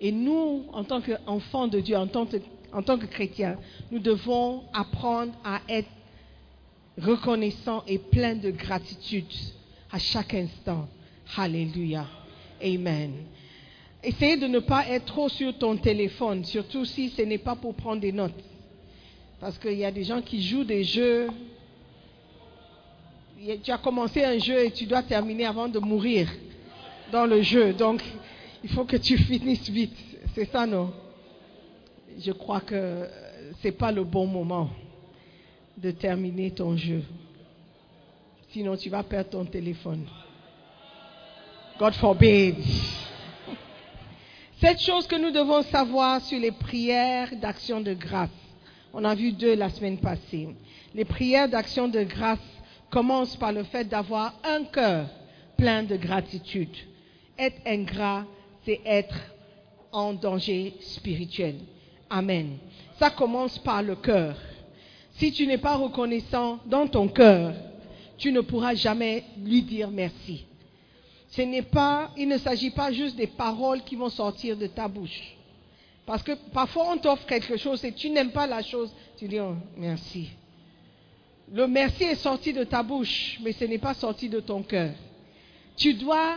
Et 0.00 0.12
nous, 0.12 0.64
en 0.72 0.84
tant 0.84 1.00
qu'enfants 1.00 1.68
de 1.68 1.80
Dieu, 1.80 1.96
en 1.96 2.06
tant 2.06 2.26
que, 2.26 3.06
chrétiens, 3.06 3.56
nous 3.90 3.98
devons 3.98 4.64
apprendre 4.72 5.32
à 5.44 5.60
être 5.68 5.88
reconnaissants 7.00 7.82
et 7.86 7.98
pleins 7.98 8.34
de 8.34 8.50
gratitude 8.50 9.32
à 9.90 9.98
chaque 9.98 10.34
instant. 10.34 10.88
Alléluia. 11.36 12.06
Amen. 12.62 13.12
Essayez 14.02 14.36
de 14.36 14.46
ne 14.46 14.58
pas 14.58 14.86
être 14.88 15.06
trop 15.06 15.28
sur 15.28 15.56
ton 15.56 15.76
téléphone, 15.76 16.44
surtout 16.44 16.84
si 16.84 17.10
ce 17.10 17.22
n'est 17.22 17.38
pas 17.38 17.56
pour 17.56 17.74
prendre 17.74 18.00
des 18.00 18.12
notes. 18.12 18.32
Parce 19.40 19.58
qu'il 19.58 19.74
y 19.74 19.84
a 19.84 19.90
des 19.90 20.04
gens 20.04 20.20
qui 20.20 20.42
jouent 20.42 20.64
des 20.64 20.84
jeux. 20.84 21.28
Tu 23.62 23.70
as 23.70 23.78
commencé 23.78 24.24
un 24.24 24.38
jeu 24.38 24.64
et 24.64 24.70
tu 24.70 24.86
dois 24.86 25.02
terminer 25.02 25.46
avant 25.46 25.68
de 25.68 25.78
mourir 25.78 26.28
dans 27.12 27.26
le 27.26 27.42
jeu. 27.42 27.72
Donc, 27.72 28.02
il 28.64 28.70
faut 28.70 28.86
que 28.86 28.96
tu 28.96 29.18
finisses 29.18 29.68
vite. 29.68 29.96
C'est 30.34 30.50
ça, 30.50 30.66
non? 30.66 30.90
Je 32.18 32.32
crois 32.32 32.62
que 32.62 33.06
ce 33.60 33.68
n'est 33.68 33.72
pas 33.72 33.92
le 33.92 34.04
bon 34.04 34.26
moment 34.26 34.70
de 35.76 35.90
terminer 35.90 36.50
ton 36.50 36.74
jeu. 36.74 37.02
Sinon, 38.48 38.76
tu 38.76 38.88
vas 38.88 39.02
perdre 39.02 39.30
ton 39.30 39.44
téléphone. 39.44 40.06
God 41.78 41.92
forbid. 41.94 42.56
Cette 44.60 44.80
chose 44.80 45.06
que 45.06 45.16
nous 45.16 45.30
devons 45.30 45.60
savoir 45.62 46.22
sur 46.22 46.40
les 46.40 46.52
prières 46.52 47.36
d'action 47.36 47.82
de 47.82 47.92
grâce. 47.92 48.30
On 48.94 49.04
a 49.04 49.14
vu 49.14 49.32
deux 49.32 49.56
la 49.56 49.68
semaine 49.68 49.98
passée. 49.98 50.48
Les 50.94 51.04
prières 51.04 51.50
d'action 51.50 51.86
de 51.88 52.02
grâce 52.02 52.38
commencent 52.88 53.36
par 53.36 53.52
le 53.52 53.64
fait 53.64 53.84
d'avoir 53.84 54.32
un 54.42 54.64
cœur 54.64 55.06
plein 55.58 55.82
de 55.82 55.96
gratitude. 55.96 56.74
Être 57.36 57.60
ingrat, 57.66 58.24
c'est 58.64 58.80
être 58.84 59.16
en 59.92 60.12
danger 60.12 60.74
spirituel. 60.80 61.56
Amen. 62.10 62.58
Ça 62.98 63.10
commence 63.10 63.58
par 63.58 63.82
le 63.82 63.96
cœur. 63.96 64.36
Si 65.14 65.32
tu 65.32 65.46
n'es 65.46 65.58
pas 65.58 65.76
reconnaissant 65.76 66.58
dans 66.66 66.86
ton 66.86 67.08
cœur, 67.08 67.54
tu 68.18 68.32
ne 68.32 68.40
pourras 68.40 68.74
jamais 68.74 69.24
lui 69.42 69.62
dire 69.62 69.90
merci. 69.90 70.44
Ce 71.28 71.42
n'est 71.42 71.62
pas, 71.62 72.10
il 72.16 72.28
ne 72.28 72.38
s'agit 72.38 72.70
pas 72.70 72.92
juste 72.92 73.16
des 73.16 73.26
paroles 73.26 73.82
qui 73.82 73.96
vont 73.96 74.08
sortir 74.08 74.56
de 74.56 74.66
ta 74.66 74.88
bouche. 74.88 75.36
Parce 76.06 76.22
que 76.22 76.32
parfois 76.52 76.92
on 76.92 76.98
t'offre 76.98 77.26
quelque 77.26 77.56
chose 77.56 77.84
et 77.84 77.92
tu 77.92 78.10
n'aimes 78.10 78.30
pas 78.30 78.46
la 78.46 78.62
chose, 78.62 78.92
tu 79.16 79.26
dis 79.26 79.40
oh, 79.40 79.56
merci. 79.76 80.28
Le 81.52 81.66
merci 81.66 82.04
est 82.04 82.14
sorti 82.16 82.52
de 82.52 82.64
ta 82.64 82.82
bouche, 82.82 83.38
mais 83.42 83.52
ce 83.52 83.64
n'est 83.64 83.78
pas 83.78 83.94
sorti 83.94 84.28
de 84.28 84.40
ton 84.40 84.62
cœur. 84.62 84.92
Tu 85.76 85.94
dois 85.94 86.36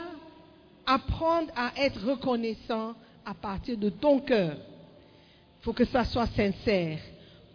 apprendre 0.88 1.52
à 1.56 1.73
être 1.78 2.04
reconnaissant 2.04 2.95
à 3.26 3.34
partir 3.34 3.78
de 3.78 3.89
ton 3.89 4.19
cœur. 4.19 4.56
Il 4.56 5.63
faut 5.63 5.73
que 5.73 5.86
ça 5.86 6.06
soit 6.06 6.28
sincère 6.28 6.97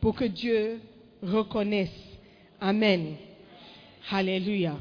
pour 0.01 0.14
que 0.14 0.27
Dieu 0.27 0.81
reconnaisse. 1.23 1.90
Amen. 2.61 3.14
Alléluia. 4.11 4.77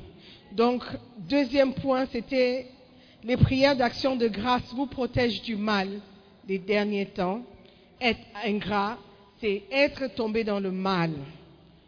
Donc, 0.51 0.83
deuxième 1.17 1.73
point, 1.73 2.05
c'était 2.11 2.67
les 3.23 3.37
prières 3.37 3.77
d'action 3.77 4.17
de 4.17 4.27
grâce 4.27 4.73
vous 4.73 4.87
protègent 4.87 5.43
du 5.43 5.55
mal 5.55 5.87
des 6.45 6.59
derniers 6.59 7.05
temps. 7.05 7.43
Être 8.01 8.19
ingrat, 8.43 8.97
c'est 9.39 9.63
être 9.71 10.13
tombé 10.13 10.43
dans 10.43 10.59
le 10.59 10.71
mal. 10.71 11.11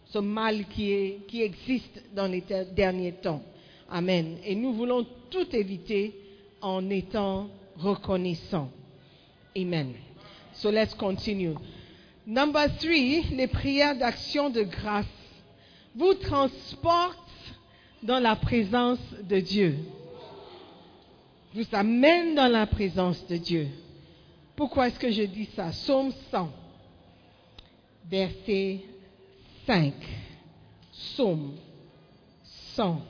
Ce 0.06 0.20
mal 0.20 0.66
qui, 0.68 1.16
qui 1.28 1.42
existe 1.42 2.04
dans 2.16 2.28
les 2.28 2.44
derniers 2.74 3.14
temps. 3.14 3.42
Amen. 3.90 4.38
Et 4.46 4.56
nous 4.56 4.74
voulons 4.74 5.06
tout 5.30 5.54
éviter 5.54 6.14
en 6.64 6.90
étant 6.90 7.50
reconnaissants. 7.78 8.72
Amen. 9.56 9.94
So 10.54 10.72
let's 10.72 10.96
continue. 10.96 11.56
Number 12.26 12.68
three, 12.78 13.24
les 13.32 13.48
prières 13.48 13.98
d'action 13.98 14.50
de 14.50 14.64
grâce 14.64 15.06
vous 15.96 16.14
transportent 16.16 17.20
dans 18.02 18.20
la 18.20 18.36
présence 18.36 19.00
de 19.24 19.40
Dieu. 19.40 19.78
Vous 21.54 21.66
amènent 21.74 22.34
dans 22.34 22.48
la 22.48 22.66
présence 22.66 23.28
de 23.28 23.38
Dieu. 23.38 23.68
Pourquoi 24.56 24.88
est-ce 24.88 25.00
que 25.00 25.12
je 25.12 25.24
dis 25.24 25.50
ça? 25.56 25.70
Psaume 25.70 26.12
100, 26.32 26.50
verset 28.10 28.80
5. 29.66 29.94
Psaume 30.92 31.56
100. 32.76 33.02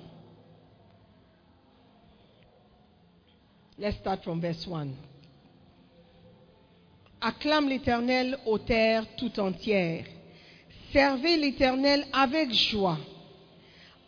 Let's 3.84 3.98
start 3.98 4.24
from 4.24 4.40
verse 4.40 4.66
1. 4.66 4.94
Acclame 7.22 7.68
l'Éternel 7.68 8.38
aux 8.46 8.58
terres 8.58 9.06
tout 9.18 9.38
entières. 9.42 10.06
Servez 10.94 11.36
l'Éternel 11.36 12.06
avec 12.14 12.54
joie. 12.54 12.98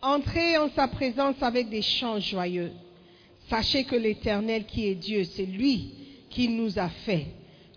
Entrez 0.02 0.58
en 0.58 0.70
sa 0.70 0.88
présence 0.88 1.36
avec 1.42 1.68
des 1.68 1.82
chants 1.82 2.22
joyeux. 2.22 2.72
Sachez 3.50 3.84
que 3.84 3.98
l'Éternel 3.98 4.66
qui 4.66 4.88
est 4.88 4.96
Dieu, 4.96 5.26
c'est 5.26 5.46
lui 5.46 5.92
qui 6.30 6.48
nous 6.48 6.80
a 6.80 6.88
fait. 6.88 7.28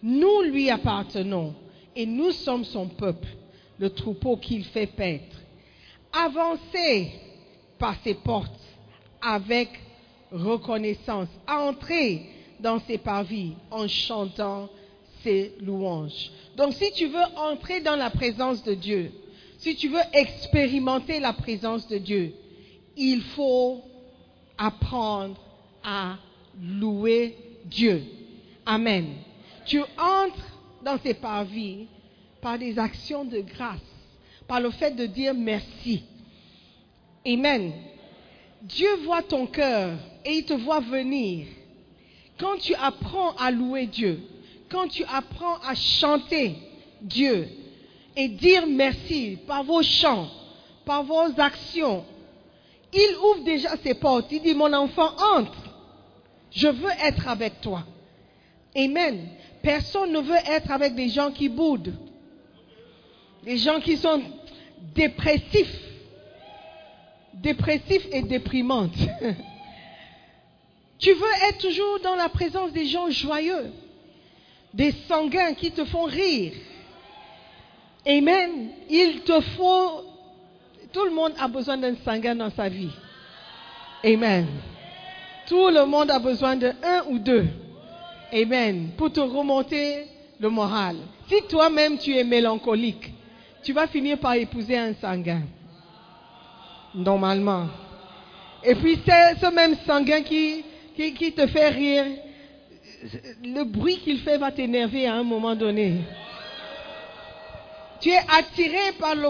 Nous 0.00 0.42
lui 0.42 0.70
appartenons 0.70 1.52
et 1.96 2.06
nous 2.06 2.30
sommes 2.30 2.64
son 2.64 2.87
peuple, 2.87 3.26
le 3.80 3.90
troupeau 3.90 4.37
qu'il 4.37 4.62
fait 4.66 4.87
paître. 4.87 5.37
Avancez 6.12 7.11
par 7.76 7.96
ses 8.04 8.14
portes 8.14 8.61
avec 9.20 9.68
reconnaissance. 10.32 11.28
Entrez 11.46 12.22
dans 12.60 12.80
ses 12.80 12.98
parvis 12.98 13.52
en 13.70 13.86
chantant 13.88 14.68
ses 15.22 15.52
louanges. 15.60 16.30
Donc 16.56 16.74
si 16.74 16.90
tu 16.92 17.06
veux 17.06 17.24
entrer 17.36 17.80
dans 17.80 17.96
la 17.96 18.10
présence 18.10 18.62
de 18.64 18.74
Dieu, 18.74 19.12
si 19.58 19.74
tu 19.74 19.88
veux 19.88 20.02
expérimenter 20.12 21.20
la 21.20 21.32
présence 21.32 21.86
de 21.88 21.98
Dieu, 21.98 22.34
il 22.96 23.22
faut 23.22 23.82
apprendre 24.56 25.36
à 25.84 26.16
louer 26.60 27.36
Dieu. 27.64 28.02
Amen. 28.66 29.06
Tu 29.66 29.80
entres 29.80 30.58
dans 30.84 30.98
ses 30.98 31.14
parvis 31.14 31.86
par 32.40 32.58
des 32.58 32.78
actions 32.78 33.24
de 33.24 33.40
grâce, 33.40 33.80
par 34.46 34.60
le 34.60 34.70
fait 34.70 34.94
de 34.94 35.06
dire 35.06 35.34
merci. 35.34 36.04
Amen. 37.26 37.72
Dieu 38.62 38.96
voit 39.04 39.22
ton 39.22 39.46
cœur 39.46 39.96
et 40.24 40.38
il 40.38 40.44
te 40.44 40.54
voit 40.54 40.80
venir. 40.80 41.46
Quand 42.38 42.58
tu 42.58 42.74
apprends 42.74 43.34
à 43.36 43.50
louer 43.50 43.86
Dieu, 43.86 44.20
quand 44.68 44.88
tu 44.88 45.04
apprends 45.04 45.58
à 45.66 45.74
chanter 45.74 46.54
Dieu 47.00 47.48
et 48.16 48.28
dire 48.28 48.66
merci 48.66 49.38
par 49.46 49.64
vos 49.64 49.82
chants, 49.82 50.28
par 50.84 51.04
vos 51.04 51.38
actions, 51.38 52.04
il 52.92 53.16
ouvre 53.16 53.44
déjà 53.44 53.76
ses 53.82 53.94
portes. 53.94 54.30
Il 54.30 54.42
dit, 54.42 54.54
mon 54.54 54.72
enfant, 54.72 55.10
entre. 55.36 55.58
Je 56.50 56.68
veux 56.68 56.90
être 57.04 57.28
avec 57.28 57.60
toi. 57.60 57.84
Amen. 58.74 59.28
Personne 59.62 60.12
ne 60.12 60.20
veut 60.20 60.38
être 60.46 60.70
avec 60.70 60.94
des 60.94 61.08
gens 61.08 61.30
qui 61.30 61.48
boudent. 61.48 61.94
Des 63.44 63.58
gens 63.58 63.80
qui 63.80 63.96
sont 63.96 64.22
dépressifs. 64.94 65.88
Dépressifs 67.42 68.07
et 68.12 68.22
déprimantes. 68.22 68.96
tu 70.98 71.12
veux 71.12 71.48
être 71.48 71.59
toujours 71.59 72.01
dans 72.03 72.16
la 72.16 72.29
présence 72.29 72.72
des 72.72 72.87
gens 72.87 73.11
joyeux. 73.11 73.72
Des 74.74 74.92
sanguins 75.09 75.55
qui 75.55 75.70
te 75.70 75.85
font 75.85 76.05
rire. 76.05 76.53
Amen. 78.07 78.68
Il 78.88 79.20
te 79.20 79.40
faut... 79.40 80.05
Tout 80.92 81.05
le 81.05 81.11
monde 81.11 81.33
a 81.38 81.48
besoin 81.48 81.77
d'un 81.77 81.94
sanguin 82.05 82.35
dans 82.35 82.51
sa 82.51 82.68
vie. 82.68 82.90
Amen. 84.05 84.46
Tout 85.46 85.68
le 85.68 85.85
monde 85.85 86.11
a 86.11 86.18
besoin 86.18 86.57
de 86.57 86.72
un 86.83 87.05
ou 87.09 87.18
deux. 87.18 87.46
Amen. 88.33 88.90
Pour 88.96 89.12
te 89.12 89.20
remonter 89.20 90.07
le 90.40 90.48
moral. 90.48 90.96
Si 91.29 91.42
toi-même 91.48 91.98
tu 91.98 92.16
es 92.16 92.24
mélancolique, 92.24 93.12
tu 93.62 93.72
vas 93.72 93.87
finir 93.87 94.18
par 94.18 94.35
épouser 94.35 94.77
un 94.77 94.94
sanguin. 94.94 95.42
Normalement. 96.94 97.66
Et 98.64 98.74
puis 98.74 98.98
c'est 99.07 99.38
ce 99.38 99.53
même 99.53 99.77
sanguin 99.87 100.22
qui, 100.22 100.64
qui, 100.96 101.14
qui 101.14 101.33
te 101.33 101.46
fait 101.46 101.68
rire. 101.68 102.05
Le 103.44 103.64
bruit 103.64 103.98
qu'il 103.98 104.18
fait 104.20 104.38
va 104.38 104.51
t'énerver 104.51 105.07
à 105.07 105.14
un 105.14 105.22
moment 105.22 105.55
donné. 105.55 106.01
Tu 108.01 108.11
es 108.11 108.18
attiré 108.18 108.92
par 108.98 109.14
le, 109.14 109.29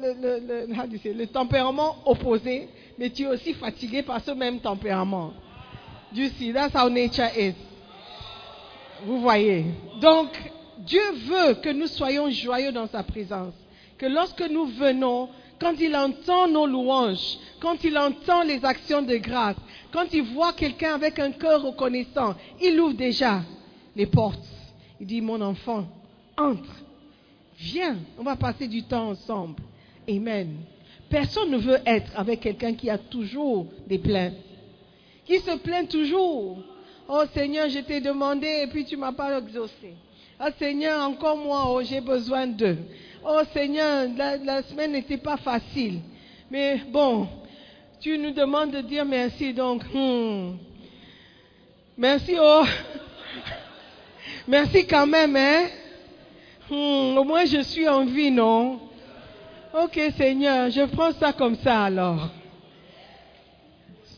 le, 0.00 0.66
le, 0.66 1.12
le, 1.12 1.26
tempérament 1.26 1.96
opposé, 2.06 2.68
mais 2.98 3.10
tu 3.10 3.24
es 3.24 3.26
aussi 3.26 3.52
fatigué 3.54 4.02
par 4.02 4.20
ce 4.20 4.30
même 4.30 4.60
tempérament. 4.60 5.32
You 6.14 6.28
see, 6.38 6.52
that's 6.52 6.74
how 6.74 6.88
nature 6.88 7.28
is. 7.36 7.54
Vous 9.04 9.20
voyez. 9.20 9.66
Donc, 10.00 10.28
Dieu 10.78 11.02
veut 11.26 11.54
que 11.54 11.70
nous 11.70 11.88
soyons 11.88 12.30
joyeux 12.30 12.72
dans 12.72 12.86
sa 12.86 13.02
présence. 13.02 13.54
Que 13.98 14.06
lorsque 14.06 14.42
nous 14.42 14.66
venons, 14.66 15.28
quand 15.60 15.74
il 15.80 15.96
entend 15.96 16.48
nos 16.48 16.66
louanges, 16.66 17.38
quand 17.60 17.82
il 17.84 17.96
entend 17.96 18.42
les 18.42 18.64
actions 18.64 19.02
de 19.02 19.16
grâce, 19.16 19.56
quand 19.92 20.12
il 20.12 20.22
voit 20.22 20.52
quelqu'un 20.52 20.94
avec 20.94 21.18
un 21.18 21.32
cœur 21.32 21.62
reconnaissant, 21.62 22.34
il 22.60 22.78
ouvre 22.80 22.94
déjà 22.94 23.42
les 23.94 24.06
portes. 24.06 24.44
Il 25.00 25.06
dit, 25.06 25.20
mon 25.20 25.40
enfant, 25.40 25.86
entre, 26.36 26.82
viens, 27.58 27.96
on 28.18 28.22
va 28.22 28.36
passer 28.36 28.68
du 28.68 28.82
temps 28.82 29.08
ensemble. 29.08 29.62
Amen. 30.08 30.56
Personne 31.08 31.50
ne 31.50 31.58
veut 31.58 31.78
être 31.86 32.10
avec 32.16 32.40
quelqu'un 32.40 32.74
qui 32.74 32.90
a 32.90 32.98
toujours 32.98 33.66
des 33.86 33.98
plaintes, 33.98 34.34
qui 35.24 35.38
se 35.38 35.56
plaint 35.56 35.88
toujours. 35.88 36.58
Oh 37.08 37.22
Seigneur, 37.32 37.68
je 37.68 37.78
t'ai 37.78 38.00
demandé 38.00 38.62
et 38.64 38.66
puis 38.66 38.84
tu 38.84 38.96
m'as 38.96 39.12
pas 39.12 39.38
exaucé. 39.38 39.94
Oh 40.40 40.48
Seigneur, 40.58 41.08
encore 41.08 41.36
moi, 41.36 41.64
oh, 41.68 41.80
j'ai 41.82 42.00
besoin 42.00 42.46
d'eux. 42.46 42.78
Oh 43.28 43.42
Seigneur, 43.52 44.06
la, 44.16 44.62
semaine 44.62 44.92
n'était 44.92 45.16
pas 45.16 45.36
facile. 45.36 45.98
Mais 46.48 46.80
bon, 46.88 47.26
tu 47.98 48.16
nous 48.18 48.30
demandes 48.30 48.70
de 48.70 48.82
dire 48.82 49.04
merci, 49.04 49.52
donc, 49.52 49.82
hmm. 49.92 50.52
merci, 51.98 52.36
oh. 52.40 52.62
merci 54.46 54.86
quand 54.86 55.08
même, 55.08 55.34
hein. 55.34 55.66
Hmm, 56.70 57.18
au 57.18 57.24
moins 57.24 57.44
je 57.46 57.62
suis 57.62 57.88
en 57.88 58.04
vie, 58.04 58.30
non? 58.30 58.78
Ok 59.74 60.00
Seigneur, 60.16 60.70
je 60.70 60.82
prends 60.82 61.10
ça 61.10 61.32
comme 61.32 61.56
ça 61.56 61.82
alors. 61.82 62.28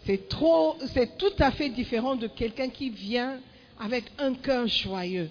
C'est 0.05 0.29
trop, 0.29 0.77
c'est 0.93 1.17
tout 1.17 1.33
à 1.39 1.51
fait 1.51 1.71
différent 1.71 2.15
de 2.15 2.27
quelqu'un 2.27 2.69
qui 2.69 2.91
vient 2.91 3.39
avec 3.81 4.05
un 4.19 4.35
cœur 4.35 4.67
joyeux. 4.67 5.31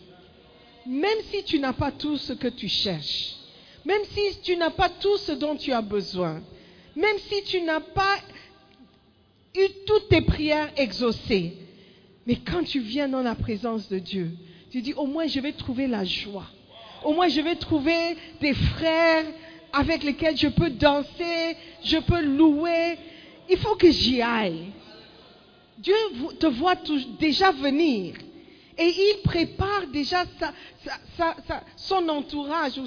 Même 0.88 1.20
si 1.30 1.44
tu 1.44 1.60
n'as 1.60 1.74
pas 1.74 1.92
tout 1.92 2.18
ce 2.18 2.34
que 2.34 2.48
tu 2.48 2.68
cherches, 2.68 3.37
même 3.88 4.04
si 4.12 4.42
tu 4.42 4.58
n'as 4.58 4.70
pas 4.70 4.90
tout 4.90 5.16
ce 5.18 5.32
dont 5.32 5.56
tu 5.56 5.72
as 5.72 5.82
besoin, 5.82 6.42
même 6.94 7.18
si 7.30 7.42
tu 7.44 7.62
n'as 7.62 7.80
pas 7.80 8.18
eu 9.56 9.66
toutes 9.86 10.10
tes 10.10 10.20
prières 10.20 10.70
exaucées, 10.76 11.56
mais 12.26 12.36
quand 12.36 12.66
tu 12.66 12.82
viens 12.82 13.08
dans 13.08 13.22
la 13.22 13.34
présence 13.34 13.88
de 13.88 13.98
Dieu, 13.98 14.32
tu 14.72 14.82
dis 14.82 14.94
au 14.94 15.06
moins 15.06 15.28
je 15.28 15.40
vais 15.40 15.54
trouver 15.54 15.88
la 15.88 16.04
joie. 16.04 16.48
Au 17.06 17.14
moins 17.14 17.30
je 17.30 17.40
vais 17.40 17.56
trouver 17.56 18.18
des 18.42 18.54
frères 18.54 19.26
avec 19.72 20.04
lesquels 20.04 20.36
je 20.36 20.50
peux 20.50 20.70
danser, 20.70 21.56
je 21.82 21.98
peux 22.00 22.22
louer. 22.22 22.98
Il 23.50 23.58
faut 23.58 23.76
que 23.76 23.90
j'y 23.90 24.22
aille. 24.22 24.66
Dieu 25.78 25.96
te 26.38 26.48
voit 26.48 26.76
déjà 27.20 27.52
venir. 27.52 28.16
Et 28.78 28.90
il 28.90 29.22
prépare 29.24 29.88
déjà 29.88 30.26
son 31.78 32.10
entourage 32.10 32.78
ou 32.78 32.86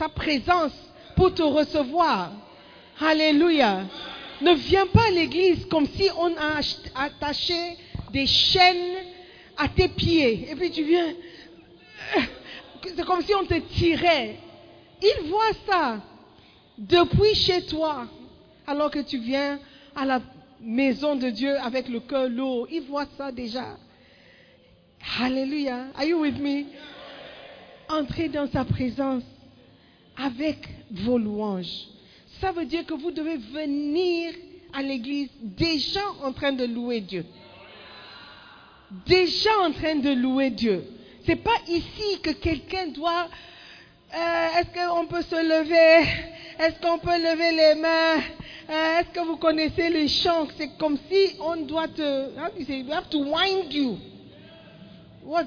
sa 0.00 0.08
présence 0.08 0.72
pour 1.14 1.34
te 1.34 1.42
recevoir. 1.42 2.32
Alléluia. 2.98 3.82
Ne 4.40 4.54
viens 4.54 4.86
pas 4.86 5.08
à 5.08 5.10
l'église 5.10 5.66
comme 5.66 5.86
si 5.86 6.08
on 6.16 6.34
a 6.38 6.60
attaché 6.94 7.76
des 8.10 8.26
chaînes 8.26 8.96
à 9.58 9.68
tes 9.68 9.88
pieds. 9.88 10.50
Et 10.50 10.56
puis 10.56 10.70
tu 10.70 10.84
viens. 10.84 11.12
C'est 12.82 13.04
comme 13.04 13.20
si 13.20 13.34
on 13.34 13.44
te 13.44 13.58
tirait. 13.74 14.36
Il 15.02 15.28
voit 15.28 15.52
ça 15.68 15.98
depuis 16.78 17.34
chez 17.34 17.66
toi, 17.66 18.06
alors 18.66 18.90
que 18.90 19.00
tu 19.00 19.18
viens 19.18 19.58
à 19.94 20.06
la 20.06 20.20
maison 20.62 21.14
de 21.14 21.28
Dieu 21.28 21.58
avec 21.58 21.90
le 21.90 22.00
cœur 22.00 22.26
lourd. 22.26 22.66
Il 22.70 22.84
voit 22.84 23.06
ça 23.18 23.30
déjà. 23.30 23.76
Alléluia. 25.20 25.88
Are 25.94 26.04
you 26.04 26.22
with 26.22 26.38
me? 26.38 26.64
Entrez 27.90 28.30
dans 28.30 28.50
sa 28.50 28.64
présence 28.64 29.24
avec 30.16 30.68
vos 30.90 31.18
louanges. 31.18 31.86
Ça 32.40 32.52
veut 32.52 32.64
dire 32.64 32.86
que 32.86 32.94
vous 32.94 33.10
devez 33.10 33.36
venir 33.36 34.32
à 34.72 34.82
l'église 34.82 35.28
déjà 35.42 36.00
en 36.22 36.32
train 36.32 36.52
de 36.52 36.64
louer 36.64 37.00
Dieu. 37.00 37.24
Déjà 39.06 39.50
en 39.62 39.72
train 39.72 39.96
de 39.96 40.10
louer 40.10 40.50
Dieu. 40.50 40.84
C'est 41.26 41.36
pas 41.36 41.56
ici 41.68 42.20
que 42.22 42.30
quelqu'un 42.30 42.88
doit. 42.88 43.28
Euh, 44.14 44.58
Est-ce 44.58 44.88
qu'on 44.88 45.06
peut 45.06 45.22
se 45.22 45.36
lever? 45.36 46.08
Est-ce 46.58 46.80
qu'on 46.80 46.98
peut 46.98 47.16
lever 47.16 47.52
les 47.52 47.80
mains? 47.80 48.16
Euh, 48.68 49.00
Est-ce 49.00 49.08
que 49.10 49.24
vous 49.26 49.36
connaissez 49.36 49.90
les 49.90 50.08
chants? 50.08 50.48
C'est 50.56 50.76
comme 50.78 50.98
si 51.10 51.36
on 51.40 51.56
doit 51.56 51.88
te. 51.88 52.34
Do 52.34 52.58
you 52.58 52.64
say? 52.66 52.82
We 52.82 52.92
have 52.92 53.08
to 53.10 53.18
wind 53.18 53.72
you. 53.72 53.98
What? 55.24 55.46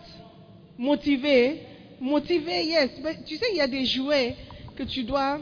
Motiver? 0.78 1.60
Motiver, 2.00 2.66
yes. 2.66 2.92
Mais 3.04 3.18
tu 3.26 3.36
sais, 3.38 3.46
il 3.52 3.58
y 3.58 3.62
a 3.62 3.68
des 3.68 3.86
jouets 3.86 4.36
que 4.76 4.84
tu 4.84 5.04
dois. 5.04 5.40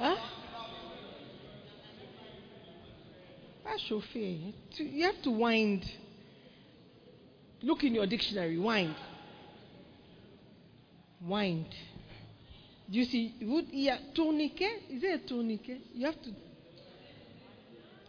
Hein 0.00 0.16
Pas 3.62 3.78
chauffer. 3.88 4.38
You 4.78 5.04
have 5.04 5.22
to 5.22 5.30
wind. 5.30 5.84
Look 7.62 7.82
in 7.84 7.94
your 7.94 8.06
dictionary. 8.06 8.58
Wind. 8.58 8.94
Wind. 11.22 11.66
Do 12.90 12.98
you 12.98 13.04
see? 13.06 13.34
Would, 13.40 13.68
yeah, 13.72 13.96
tourniquet? 14.14 14.82
Is 14.90 15.02
it 15.02 15.24
a 15.24 15.26
tourniquet? 15.26 15.80
You 15.94 16.06
have 16.06 16.20
to. 16.22 16.30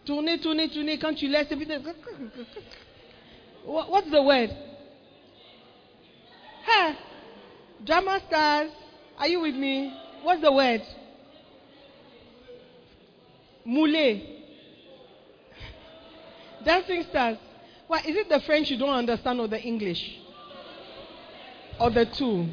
Tourner, 0.05 0.37
tourner, 0.37 0.67
tourner. 0.67 0.97
Quand 0.97 1.15
tu 1.17 1.27
laisses. 1.27 1.55
What- 3.65 3.89
What's 3.89 4.11
the 4.11 4.21
word? 4.21 4.49
Hey, 6.65 6.95
drama 7.83 8.19
stars, 8.27 8.71
are 9.17 9.27
you 9.27 9.41
with 9.41 9.55
me? 9.55 9.93
What's 10.23 10.41
the 10.41 10.51
word? 10.51 10.81
Mouler. 13.65 14.19
Dancing 16.63 17.03
stars. 17.09 17.37
Why, 17.87 17.99
is 17.99 18.15
it 18.15 18.29
the 18.29 18.39
French 18.41 18.69
you 18.71 18.77
don't 18.77 18.89
understand 18.89 19.39
or 19.39 19.47
the 19.47 19.61
English? 19.61 20.17
Or 21.79 21.89
the 21.89 22.05
two? 22.05 22.47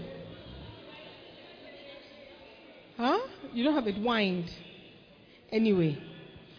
Huh? 2.97 3.19
You 3.55 3.65
don't 3.65 3.75
have 3.75 3.87
it 3.87 3.99
wind. 3.99 4.51
Anyway. 5.51 5.99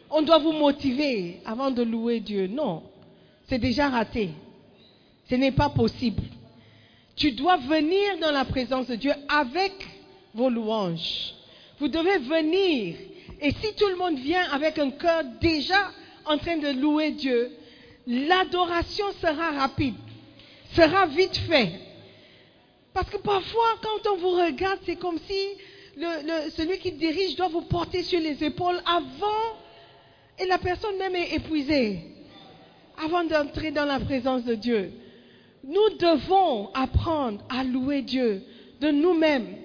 On 0.09 0.21
doit 0.21 0.39
vous 0.39 0.51
motiver 0.51 1.41
avant 1.45 1.71
de 1.71 1.83
louer 1.83 2.19
Dieu. 2.19 2.47
Non. 2.47 2.83
C'est 3.47 3.57
déjà 3.57 3.89
raté. 3.89 4.29
Ce 5.29 5.35
n'est 5.35 5.51
pas 5.51 5.69
possible. 5.69 6.21
Tu 7.15 7.31
dois 7.31 7.57
venir 7.57 8.17
dans 8.19 8.31
la 8.31 8.45
présence 8.45 8.87
de 8.87 8.95
Dieu 8.95 9.11
avec 9.27 9.73
vos 10.33 10.49
louanges. 10.49 11.33
Vous 11.79 11.87
devez 11.87 12.17
venir. 12.19 12.95
Et 13.41 13.51
si 13.51 13.73
tout 13.75 13.87
le 13.87 13.95
monde 13.95 14.17
vient 14.19 14.49
avec 14.51 14.79
un 14.79 14.91
cœur 14.91 15.23
déjà 15.41 15.91
en 16.25 16.37
train 16.37 16.57
de 16.57 16.79
louer 16.79 17.11
Dieu, 17.11 17.51
l'adoration 18.07 19.05
sera 19.21 19.51
rapide, 19.51 19.95
sera 20.73 21.05
vite 21.07 21.37
fait. 21.37 21.71
Parce 22.93 23.09
que 23.09 23.17
parfois, 23.17 23.79
quand 23.81 24.11
on 24.11 24.17
vous 24.17 24.31
regarde, 24.31 24.79
c'est 24.85 24.97
comme 24.97 25.17
si 25.27 25.47
celui 26.55 26.77
qui 26.79 26.91
dirige 26.91 27.35
doit 27.35 27.47
vous 27.47 27.61
porter 27.61 28.03
sur 28.03 28.19
les 28.19 28.43
épaules 28.43 28.81
avant, 28.85 29.57
et 30.39 30.45
la 30.45 30.57
personne 30.57 30.97
même 30.97 31.15
est 31.15 31.35
épuisée, 31.35 31.99
avant 33.03 33.23
d'entrer 33.23 33.71
dans 33.71 33.85
la 33.85 33.99
présence 33.99 34.43
de 34.43 34.55
Dieu. 34.55 34.91
Nous 35.63 35.97
devons 35.97 36.71
apprendre 36.73 37.43
à 37.49 37.63
louer 37.63 38.01
Dieu 38.01 38.43
de 38.79 38.91
nous-mêmes. 38.91 39.55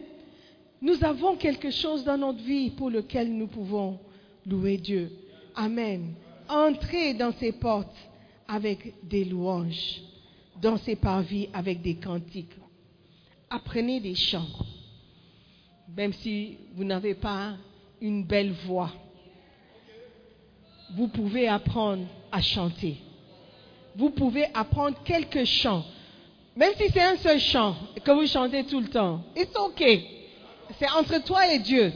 Nous 0.80 1.02
avons 1.04 1.36
quelque 1.36 1.70
chose 1.70 2.04
dans 2.04 2.16
notre 2.16 2.42
vie 2.42 2.70
pour 2.70 2.90
lequel 2.90 3.32
nous 3.32 3.48
pouvons 3.48 3.98
louer 4.46 4.76
Dieu. 4.76 5.10
Amen. 5.56 6.14
Entrez 6.48 7.14
dans 7.14 7.32
ses 7.32 7.52
portes 7.52 7.96
avec 8.46 8.94
des 9.02 9.24
louanges, 9.24 10.00
dans 10.62 10.76
ses 10.76 10.94
parvis 10.94 11.48
avec 11.52 11.82
des 11.82 11.96
cantiques. 11.96 12.54
Apprenez 13.50 13.98
des 14.00 14.14
chants, 14.14 14.46
même 15.96 16.12
si 16.12 16.56
vous 16.74 16.84
n'avez 16.84 17.14
pas 17.14 17.54
une 18.00 18.24
belle 18.24 18.52
voix. 18.52 18.92
Vous 20.94 21.08
pouvez 21.08 21.48
apprendre 21.48 22.06
à 22.30 22.40
chanter. 22.40 22.98
Vous 23.96 24.10
pouvez 24.10 24.46
apprendre 24.54 24.96
quelques 25.04 25.44
chants. 25.44 25.84
Même 26.56 26.72
si 26.76 26.88
c'est 26.90 27.02
un 27.02 27.16
seul 27.16 27.40
chant 27.40 27.74
que 28.04 28.10
vous 28.12 28.26
chantez 28.26 28.64
tout 28.64 28.80
le 28.80 28.88
temps. 28.88 29.22
It's 29.36 29.54
okay. 29.56 30.17
C'est 30.78 30.90
entre 30.90 31.22
toi 31.24 31.52
et 31.52 31.58
Dieu. 31.58 31.92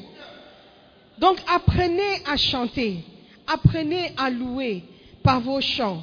Donc 1.19 1.39
apprenez 1.53 2.23
à 2.27 2.37
chanter. 2.37 2.99
Apprenez 3.47 4.13
à 4.17 4.31
louer 4.31 4.85
par 5.23 5.41
vos 5.41 5.61
chants. 5.61 6.03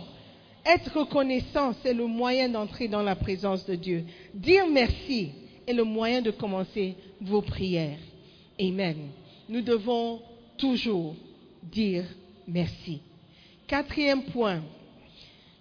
Être 0.66 1.00
reconnaissant, 1.00 1.74
c'est 1.82 1.94
le 1.94 2.06
moyen 2.06 2.50
d'entrer 2.50 2.88
dans 2.88 3.02
la 3.02 3.16
présence 3.16 3.66
de 3.66 3.76
Dieu. 3.76 4.06
Dire 4.34 4.68
merci 4.68 5.32
est 5.66 5.74
le 5.74 5.84
moyen 5.84 6.22
de 6.22 6.32
commencer 6.32 6.96
vos 7.22 7.42
prières. 7.42 7.98
Amen. 8.60 8.98
Nous 9.48 9.62
devons 9.62 10.22
toujours 10.58 11.16
dire 11.64 12.04
merci. 12.48 13.02
Quatrième 13.68 14.24
point. 14.24 14.62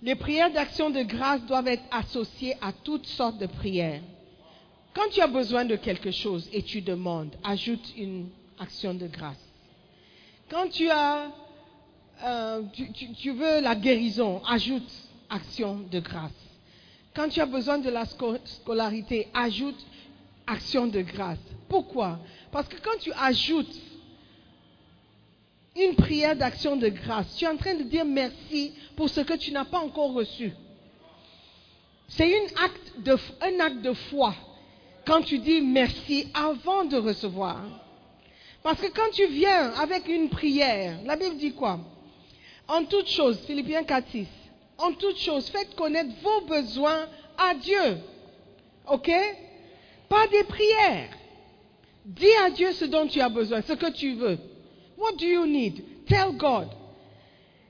Les 0.02 0.14
prières 0.14 0.52
d'action 0.52 0.90
de 0.90 1.02
grâce 1.02 1.44
doivent 1.46 1.68
être 1.68 1.82
associées 1.90 2.54
à 2.60 2.72
toutes 2.72 3.06
sortes 3.06 3.38
de 3.38 3.46
prières. 3.46 4.02
Quand 4.98 5.11
tu 5.11 5.20
as 5.20 5.28
besoin 5.28 5.64
de 5.64 5.76
quelque 5.76 6.11
chose 6.11 6.48
et 6.52 6.61
tu 6.61 6.80
demandes, 6.82 7.30
ajoute 7.44 7.94
une 7.96 8.30
action 8.58 8.94
de 8.94 9.06
grâce. 9.06 9.38
Quand 10.50 10.68
tu 10.68 10.90
as, 10.90 11.30
euh, 12.24 12.62
tu, 12.72 12.90
tu- 13.12 13.30
veux 13.30 13.61
la 13.61 13.76
guérison, 13.76 14.42
ajoute 14.44 14.90
action 15.30 15.76
de 15.88 16.00
grâce. 16.00 16.32
Quand 17.14 17.28
tu 17.28 17.40
as 17.40 17.46
besoin 17.46 17.78
de 17.78 17.90
la 17.90 18.06
sco- 18.06 18.40
scolarité, 18.44 19.28
ajoute 19.34 19.78
action 20.48 20.88
de 20.88 21.00
grâce. 21.02 21.38
Pourquoi? 21.68 22.18
Parce 22.50 22.66
que 22.66 22.78
quand 22.82 22.98
tu 22.98 23.12
ajoutes 23.12 23.76
une 25.76 25.94
prière 25.94 26.34
d'action 26.34 26.74
de 26.74 26.88
grâce, 26.88 27.37
tu 27.37 27.44
es 27.44 27.48
en 27.48 27.56
train 27.56 27.76
de 27.76 27.84
dire 27.84 28.04
merci 28.04 28.72
pour 28.96 29.08
ce 29.08 29.20
que 29.20 29.34
tu 29.34 29.52
n'as 29.52 29.64
pas 29.64 29.78
encore 29.78 30.12
reçu. 30.12 30.52
C'est 32.08 32.34
un 32.34 32.64
acte 32.64 33.80
de 33.84 33.92
foi 33.92 34.34
quand 35.08 35.22
tu 35.22 35.38
dis 35.38 35.62
merci 35.62 36.28
avant 36.34 36.84
de 36.84 36.98
recevoir. 36.98 37.62
Parce 38.62 38.78
que 38.78 38.88
quand 38.88 39.10
tu 39.10 39.26
viens 39.26 39.72
avec 39.80 40.06
une 40.06 40.28
prière, 40.28 40.98
la 41.06 41.16
Bible 41.16 41.38
dit 41.38 41.54
quoi? 41.54 41.80
En 42.68 42.84
toute 42.84 43.08
chose, 43.08 43.40
Philippiens 43.46 43.84
4, 43.84 44.10
6, 44.10 44.26
en 44.76 44.92
toute 44.92 45.16
chose, 45.16 45.48
faites 45.48 45.74
connaître 45.74 46.10
vos 46.22 46.42
besoins 46.42 47.06
à 47.38 47.54
Dieu. 47.54 47.98
OK? 48.86 49.10
Pas 50.10 50.26
des 50.26 50.44
prières. 50.44 51.08
Dis 52.04 52.34
à 52.44 52.50
Dieu 52.50 52.72
ce 52.72 52.84
dont 52.84 53.06
tu 53.06 53.20
as 53.22 53.30
besoin, 53.30 53.62
ce 53.62 53.72
que 53.72 53.90
tu 53.90 54.12
veux. 54.12 54.38
What 54.98 55.12
do 55.12 55.24
you 55.24 55.46
need? 55.46 55.82
Tell 56.06 56.32
God. 56.36 56.68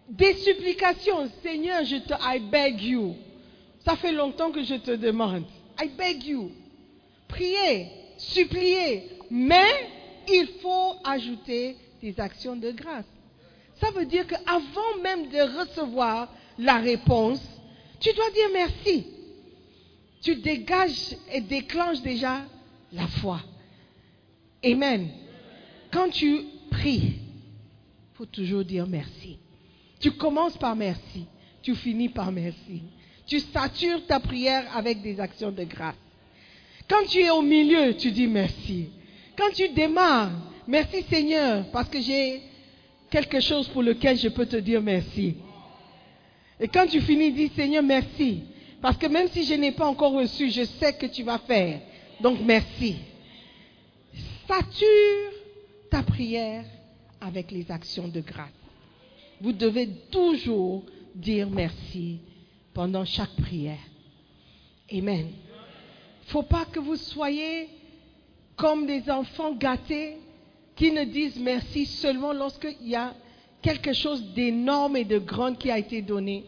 Des 0.09 0.35
supplications, 0.35 1.31
Seigneur, 1.43 1.85
je 1.85 1.99
te, 1.99 2.15
I 2.21 2.41
beg 2.41 2.83
you. 2.83 3.15
Ça 3.85 3.95
fait 3.95 4.13
longtemps 4.13 4.51
que 4.51 4.65
je 4.65 4.75
te 4.75 4.91
demande. 4.91 5.45
I 5.81 5.89
beg 5.97 6.25
you. 6.25 6.51
Priez, 7.29 7.89
suppliez, 8.17 9.05
mais 9.31 9.91
il 10.29 10.49
faut 10.61 10.97
ajouter 11.05 11.77
des 12.03 12.19
actions 12.19 12.57
de 12.57 12.71
grâce. 12.71 13.07
Ça 13.81 13.91
veut 13.91 14.07
dire 14.07 14.27
qu'avant 14.27 15.03
même 15.03 15.29
de 15.29 15.59
recevoir 15.61 16.33
la 16.59 16.79
réponse, 16.79 17.41
tu 18.01 18.13
dois 18.13 18.31
dire 18.31 18.49
merci. 18.53 19.07
Tu 20.23 20.37
dégages 20.37 21.17
et 21.33 21.41
déclenches 21.41 22.03
déjà 22.03 22.45
la 22.93 23.07
foi. 23.07 23.41
Amen. 24.65 25.09
Quand 25.93 26.11
tu 26.11 26.45
pries, 26.71 27.15
il 27.15 28.17
faut 28.17 28.27
toujours 28.27 28.65
dire 28.65 28.87
merci. 28.87 29.39
Tu 30.01 30.13
commences 30.13 30.57
par 30.57 30.77
merci, 30.77 31.27
tu 31.63 31.75
finis 31.75 32.09
par 32.09 32.33
merci. 32.33 32.83
Tu 33.27 33.41
satures 33.41 34.07
ta 34.07 34.21
prière 34.21 34.65
avec 34.77 35.03
des 35.03 35.21
actions 35.21 35.53
de 35.53 35.65
grâce. 35.65 35.95
Quand 36.89 37.05
tu 37.07 37.21
es 37.21 37.31
au 37.31 37.43
milieu, 37.43 37.95
tu 37.97 38.11
dis 38.11 38.27
merci. 38.27 38.89
Quand 39.37 39.51
tu 39.55 39.69
démarres, 39.69 40.33
merci 40.67 41.03
Seigneur, 41.03 41.67
parce 41.71 41.89
que 41.89 42.01
j'ai 42.01 42.43
quelque 43.11 43.41
chose 43.41 43.69
pour 43.69 43.83
lequel 43.83 44.19
je 44.19 44.29
peux 44.29 44.47
te 44.47 44.57
dire 44.57 44.83
merci. 44.83 45.37
Et 46.61 46.69
quand 46.69 46.87
tu 46.87 47.01
finis, 47.01 47.33
dis 47.33 47.51
Seigneur, 47.55 47.83
merci. 47.83 48.43
Parce 48.81 48.97
que 48.97 49.07
même 49.07 49.29
si 49.29 49.45
je 49.45 49.55
n'ai 49.55 49.73
pas 49.73 49.87
encore 49.87 50.13
reçu, 50.13 50.51
je 50.51 50.65
sais 50.65 50.93
que 50.95 51.07
tu 51.07 51.23
vas 51.23 51.39
faire. 51.39 51.81
Donc 52.21 52.39
merci. 52.41 52.97
Sature 54.47 55.33
ta 55.91 56.03
prière 56.03 56.65
avec 57.21 57.51
les 57.51 57.71
actions 57.71 58.09
de 58.09 58.21
grâce. 58.21 58.49
Vous 59.41 59.53
devez 59.53 59.89
toujours 60.11 60.85
dire 61.15 61.49
merci 61.51 62.19
pendant 62.73 63.05
chaque 63.05 63.35
prière. 63.37 63.79
Amen. 64.93 65.29
Ne 66.29 66.33
faut 66.33 66.43
pas 66.43 66.67
que 66.67 66.79
vous 66.79 66.97
soyez 66.97 67.71
comme 68.55 68.85
des 68.85 69.11
enfants 69.11 69.53
gâtés 69.53 70.19
qui 70.77 70.93
ne 70.93 71.05
disent 71.05 71.39
merci 71.41 71.87
seulement 71.87 72.35
lorsqu'il 72.35 72.87
y 72.87 72.95
a 72.95 73.15
quelque 73.63 73.95
chose 73.95 74.23
d'énorme 74.35 74.99
et 74.99 75.05
de 75.05 75.17
grand 75.19 75.55
qui 75.55 75.71
a 75.71 75.79
été 75.79 76.03
donné. 76.03 76.45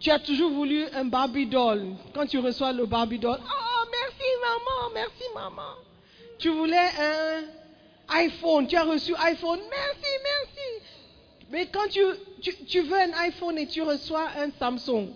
Tu 0.00 0.10
as 0.10 0.18
toujours 0.18 0.50
voulu 0.50 0.86
un 0.94 1.04
Barbie 1.04 1.44
doll. 1.44 1.88
Quand 2.14 2.24
tu 2.24 2.38
reçois 2.38 2.72
le 2.72 2.86
Barbie 2.86 3.18
doll, 3.18 3.38
oh 3.38 3.86
merci 3.90 4.30
maman, 4.40 4.94
merci 4.94 5.24
maman. 5.34 5.72
Tu 6.38 6.48
voulais 6.48 6.88
un 6.98 7.42
iPhone, 8.16 8.66
tu 8.66 8.76
as 8.76 8.84
reçu 8.84 9.14
iPhone, 9.14 9.60
merci, 9.68 10.10
merci. 10.24 10.86
Mais 11.50 11.66
quand 11.66 11.86
tu 11.90 12.80
veux 12.80 12.98
un 12.98 13.12
iPhone 13.24 13.58
et 13.58 13.66
tu 13.66 13.82
reçois 13.82 14.26
un 14.38 14.50
Samsung, 14.58 15.10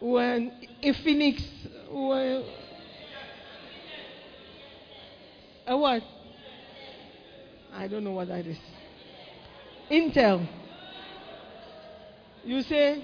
ou 0.00 0.16
un 0.16 0.48
Infinix, 0.82 1.42
ou 1.90 2.12
un... 2.12 2.42
A 5.66 5.76
what? 5.76 6.02
I 7.74 7.88
don't 7.88 8.02
know 8.02 8.12
what 8.12 8.28
that 8.28 8.46
is. 8.46 8.58
Intel. 9.90 10.46
You 12.44 12.62
say, 12.62 13.00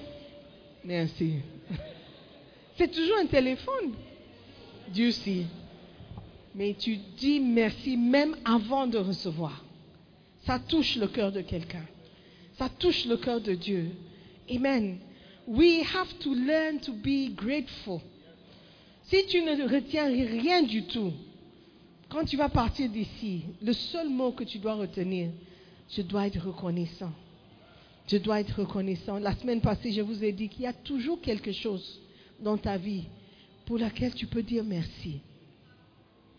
merci. 0.85 1.40
C'est 2.76 2.90
toujours 2.90 3.18
un 3.18 3.26
téléphone. 3.26 3.94
Dieu 4.88 5.11
sait. 5.11 5.46
Mais 6.54 6.74
tu 6.78 6.96
dis 7.16 7.40
merci 7.40 7.96
même 7.96 8.37
avant 8.44 8.87
de 8.87 8.98
recevoir. 8.98 9.64
Ça 10.46 10.59
touche 10.59 10.96
le 10.96 11.09
cœur 11.09 11.33
de 11.33 11.40
quelqu'un. 11.40 11.85
Ça 12.59 12.68
touche 12.68 13.07
le 13.07 13.16
cœur 13.16 13.40
de 13.40 13.54
Dieu. 13.54 13.90
Amen. 14.50 14.98
We 15.46 15.83
have 15.83 16.18
to 16.20 16.35
learn 16.35 16.80
to 16.80 16.92
be 16.92 17.28
grateful. 17.35 18.00
Si 19.07 19.26
tu 19.26 19.42
ne 19.42 19.68
retiens 19.68 20.07
rien 20.07 20.62
du 20.62 20.85
tout, 20.85 21.12
quand 22.09 22.24
tu 22.24 22.37
vas 22.37 22.48
partir 22.48 22.88
d'ici, 22.88 23.42
le 23.62 23.72
seul 23.72 24.09
mot 24.09 24.33
que 24.33 24.44
tu 24.44 24.59
dois 24.59 24.74
retenir, 24.74 25.30
je 25.90 26.02
dois 26.02 26.26
être 26.26 26.46
reconnaissant. 26.46 27.12
Je 28.07 28.16
dois 28.16 28.40
être 28.40 28.61
reconnaissant. 28.61 29.18
La 29.18 29.35
semaine 29.35 29.61
passée, 29.61 29.92
je 29.92 30.00
vous 30.00 30.24
ai 30.24 30.33
dit 30.33 30.48
qu'il 30.48 30.62
y 30.62 30.66
a 30.66 30.72
toujours 30.72 31.20
quelque 31.20 31.52
chose 31.52 32.00
dans 32.40 32.57
ta 32.57 32.76
vie 32.76 33.04
pour 33.66 33.78
laquelle 33.78 34.14
tu 34.14 34.26
peux 34.26 34.42
dire 34.42 34.64
merci. 34.64 35.20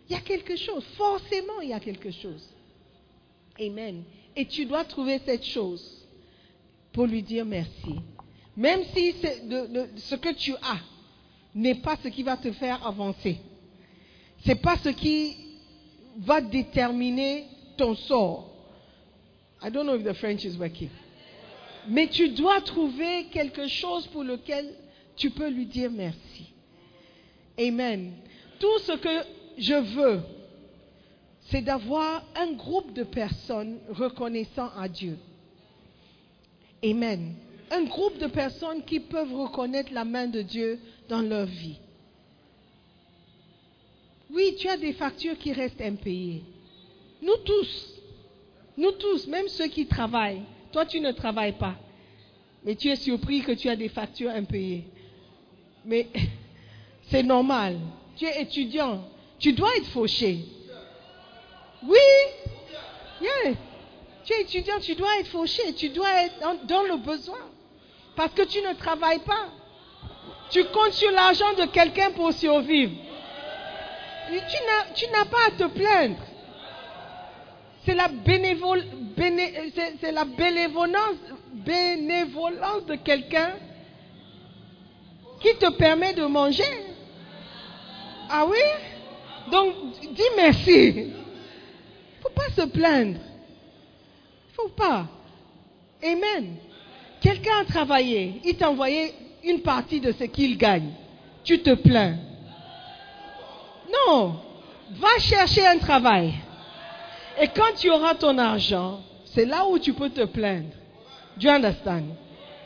Il 0.08 0.14
y 0.14 0.16
a 0.16 0.22
quelque 0.22 0.56
chose, 0.56 0.84
forcément 0.96 1.62
il 1.62 1.70
y 1.70 1.74
a 1.74 1.80
quelque 1.80 2.12
chose. 2.12 2.48
Amen. 3.60 4.04
Et 4.36 4.46
tu 4.46 4.66
dois 4.66 4.86
trouver 4.86 5.20
cette 5.26 5.46
chose 5.46 6.06
pour 6.92 7.06
lui 7.08 7.24
dire 7.24 7.46
merci. 7.46 7.96
Même 8.58 8.84
si 8.94 9.14
ce 9.14 10.16
que 10.16 10.34
tu 10.34 10.54
as 10.54 10.80
n'est 11.54 11.76
pas 11.76 11.98
ce 12.02 12.08
qui 12.08 12.24
va 12.24 12.38
te 12.38 12.52
faire 12.52 12.86
avancer. 12.86 13.38
Ce 14.44 14.50
n'est 14.50 14.56
pas 14.56 14.78
ce 14.78 14.90
qui 14.90 15.36
va 16.18 16.42
déterminer 16.42 17.46
ton 17.78 17.96
sort. 17.96 18.52
I 19.62 19.70
don't 19.70 19.86
know 19.86 19.96
if 19.96 20.04
the 20.04 20.14
French 20.14 20.46
is 20.46 20.58
working. 20.58 20.90
Mais 21.88 22.08
tu 22.08 22.30
dois 22.30 22.62
trouver 22.62 23.26
quelque 23.32 23.68
chose 23.68 24.08
pour 24.08 24.24
lequel 24.24 24.74
tu 25.16 25.30
peux 25.32 25.50
lui 25.50 25.66
dire 25.66 25.92
merci. 25.92 26.54
Amen. 27.60 28.14
Tout 28.60 28.80
ce 28.80 28.94
que 28.94 29.26
je 29.58 29.76
veux, 29.96 30.22
c'est 31.50 31.62
d'avoir 31.62 32.24
un 32.36 32.54
groupe 32.54 32.94
de 32.94 33.04
personnes 33.04 33.80
reconnaissant 33.90 34.70
à 34.78 34.88
Dieu. 34.88 35.18
Amen. 36.84 37.36
Un 37.72 37.84
groupe 37.84 38.18
de 38.18 38.28
personnes 38.28 38.84
qui 38.84 39.00
peuvent 39.00 39.34
reconnaître 39.34 39.92
la 39.94 40.06
main 40.06 40.28
de 40.28 40.42
Dieu 40.42 40.80
dans 41.10 41.22
leur 41.22 41.46
vie. 41.46 41.80
Oui, 44.32 44.56
tu 44.60 44.68
as 44.68 44.78
des 44.78 44.94
factures 44.94 45.38
qui 45.38 45.54
restent 45.54 45.82
impayées. 45.82 46.44
Nous 47.22 47.38
tous, 47.38 47.94
nous 48.78 48.92
tous, 48.92 49.28
même 49.28 49.48
ceux 49.48 49.68
qui 49.68 49.86
travaillent, 49.86 50.44
toi 50.72 50.86
tu 50.86 51.00
ne 51.00 51.12
travailles 51.12 51.58
pas, 51.58 51.76
mais 52.64 52.76
tu 52.76 52.90
es 52.90 52.96
surpris 52.96 53.42
que 53.42 53.54
tu 53.54 53.70
as 53.70 53.76
des 53.76 53.90
factures 53.90 54.32
impayées. 54.32 54.86
Mais 55.86 56.08
c'est 57.10 57.24
normal. 57.24 57.80
Tu 58.18 58.26
es 58.26 58.42
étudiant, 58.42 59.04
tu 59.40 59.54
dois 59.54 59.76
être 59.78 59.88
fauché. 59.88 60.40
Oui, 61.84 61.98
yes. 63.22 63.56
Tu 64.26 64.34
es 64.34 64.42
étudiant, 64.42 64.80
tu 64.80 64.96
dois 64.96 65.20
être 65.20 65.28
fauché, 65.28 65.74
tu 65.74 65.90
dois 65.90 66.10
être 66.24 66.66
dans, 66.66 66.82
le 66.82 66.98
besoin. 66.98 67.38
Parce 68.16 68.34
que 68.34 68.42
tu 68.42 68.60
ne 68.62 68.74
travailles 68.74 69.20
pas. 69.20 69.50
Tu 70.50 70.64
comptes 70.66 70.94
sur 70.94 71.12
l'argent 71.12 71.54
de 71.54 71.66
quelqu'un 71.66 72.12
pour 72.12 72.34
survivre. 72.34 72.94
Tu 74.96 75.06
n'as 75.12 75.26
pas 75.26 75.48
à 75.48 75.52
te 75.52 75.66
plaindre. 75.66 76.18
C'est 77.86 77.94
la, 77.94 78.08
bénévolence, 78.08 78.86
bénévolence 81.54 82.86
de 82.88 82.96
quelqu'un 82.96 83.54
qui 85.40 85.56
te 85.56 85.70
permet 85.74 86.14
de 86.14 86.26
manger. 86.26 86.64
Ah 88.28 88.48
oui? 88.48 88.58
Donc, 89.52 89.76
dis 90.02 90.24
merci. 90.36 90.88
Il 90.88 91.08
ne 91.10 91.14
faut 92.24 92.30
pas 92.30 92.50
se 92.56 92.68
plaindre. 92.68 93.20
Faut 94.56 94.70
pas. 94.70 95.08
Amen. 96.04 96.56
Quelqu'un 97.22 97.60
a 97.62 97.66
travaillé, 97.66 98.42
il 98.46 98.56
t'a 98.56 98.70
envoyé 98.70 99.14
une 99.44 99.62
partie 99.62 100.00
de 100.00 100.12
ce 100.12 100.26
qu'il 100.26 100.58
gagne. 100.58 100.92
Tu 101.44 101.62
te 101.62 101.74
plains. 101.74 102.18
Non. 103.92 104.40
Va 104.92 105.20
chercher 105.20 105.66
un 105.66 105.78
travail. 105.78 106.34
Et 107.42 107.48
quand 107.48 107.74
tu 107.78 107.90
auras 107.90 108.16
ton 108.16 108.38
argent, 108.38 109.02
c'est 109.26 109.46
là 109.46 109.66
où 109.68 109.78
tu 109.80 109.94
peux 109.94 110.10
te 110.10 110.26
plaindre. 110.26 110.70
Do 111.38 111.48
you 111.48 111.50
understand? 111.50 112.16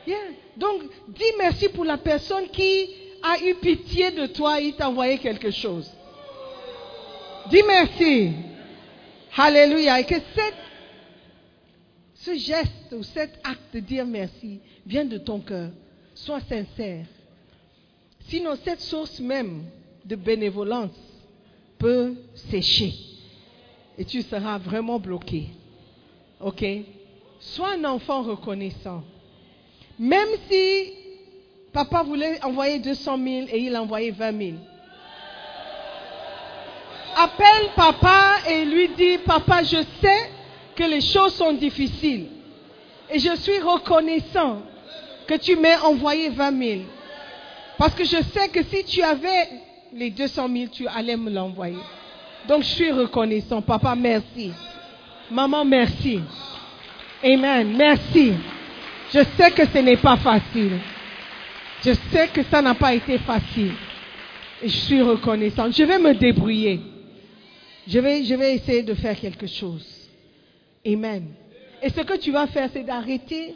Yeah. 0.06 0.17
Donc, 0.58 0.84
dis 1.08 1.32
merci 1.38 1.69
pour 1.69 1.86
la 1.86 1.97
personne 1.97 2.47
qui 2.49 2.89
a 3.23 3.43
eu 3.43 3.56
pitié 3.56 4.12
de 4.12 4.28
toi 4.28 4.60
et 4.62 4.73
t'a 4.73 4.89
envoyé 4.89 5.17
quelque 5.17 5.52
chose. 5.52 5.89
Dis 7.49 7.63
merci. 7.65 8.32
Alléluia. 9.38 9.99
Et 9.99 10.04
que 10.04 10.15
ce 12.19 12.36
geste 12.36 12.93
ou 12.93 13.03
cet 13.03 13.39
acte 13.43 13.73
de 13.73 13.79
dire 13.79 14.05
merci 14.05 14.60
vient 14.86 15.05
de 15.05 15.17
ton 15.17 15.39
cœur. 15.39 15.69
Sois 16.13 16.41
sincère. 16.41 17.05
Sinon, 18.27 18.55
cette 18.63 18.82
source 18.82 19.19
même 19.19 19.63
de 20.05 20.15
bénévolence 20.15 20.91
peut 21.77 22.15
sécher 22.36 22.93
et 23.97 24.03
tu 24.03 24.21
seras 24.21 24.58
vraiment 24.58 24.99
bloqué. 24.99 25.47
OK? 26.41 26.65
Sois 27.39 27.75
un 27.75 27.86
enfant 27.86 28.23
reconnaissant. 28.23 29.03
Même 29.97 30.29
si 30.49 30.93
papa 31.71 32.03
voulait 32.03 32.43
envoyer 32.43 32.79
200 32.79 33.17
000 33.17 33.47
et 33.49 33.60
il 33.60 33.75
a 33.75 33.82
envoyé 33.82 34.12
20 34.12 34.38
000. 34.38 34.58
Appelle 37.15 37.69
papa 37.75 38.38
et 38.49 38.65
lui 38.65 38.89
dit, 38.89 39.17
papa, 39.19 39.63
je 39.63 39.84
sais 40.01 40.38
que 40.79 40.85
les 40.85 41.01
choses 41.01 41.33
sont 41.33 41.51
difficiles. 41.51 42.27
Et 43.11 43.19
je 43.19 43.35
suis 43.35 43.59
reconnaissant 43.59 44.61
que 45.27 45.35
tu 45.35 45.57
m'aies 45.57 45.77
envoyé 45.77 46.29
20 46.29 46.57
000. 46.57 46.81
Parce 47.77 47.93
que 47.93 48.05
je 48.05 48.17
sais 48.33 48.47
que 48.47 48.63
si 48.63 48.85
tu 48.85 49.03
avais 49.03 49.49
les 49.93 50.09
200 50.09 50.47
000, 50.47 50.65
tu 50.71 50.87
allais 50.87 51.17
me 51.17 51.29
l'envoyer. 51.29 51.83
Donc 52.47 52.63
je 52.63 52.69
suis 52.69 52.91
reconnaissant. 52.91 53.61
Papa, 53.61 53.93
merci. 53.93 54.53
Maman, 55.29 55.65
merci. 55.65 56.21
Amen. 57.23 57.75
Merci. 57.75 58.33
Je 59.13 59.19
sais 59.35 59.51
que 59.51 59.65
ce 59.65 59.79
n'est 59.79 59.97
pas 59.97 60.15
facile. 60.15 60.79
Je 61.83 61.91
sais 62.11 62.29
que 62.29 62.43
ça 62.43 62.61
n'a 62.61 62.73
pas 62.73 62.93
été 62.93 63.17
facile. 63.17 63.73
Et 64.61 64.69
je 64.69 64.77
suis 64.77 65.01
reconnaissant. 65.01 65.69
Je 65.71 65.83
vais 65.83 65.99
me 65.99 66.13
débrouiller. 66.13 66.79
Je 67.85 67.99
vais, 67.99 68.23
je 68.23 68.35
vais 68.35 68.55
essayer 68.55 68.83
de 68.83 68.93
faire 68.93 69.19
quelque 69.19 69.47
chose. 69.47 69.98
Et 71.82 71.89
ce 71.89 72.02
que 72.02 72.17
tu 72.17 72.32
vas 72.32 72.47
faire, 72.47 72.69
c'est 72.71 72.84
d'arrêter, 72.84 73.56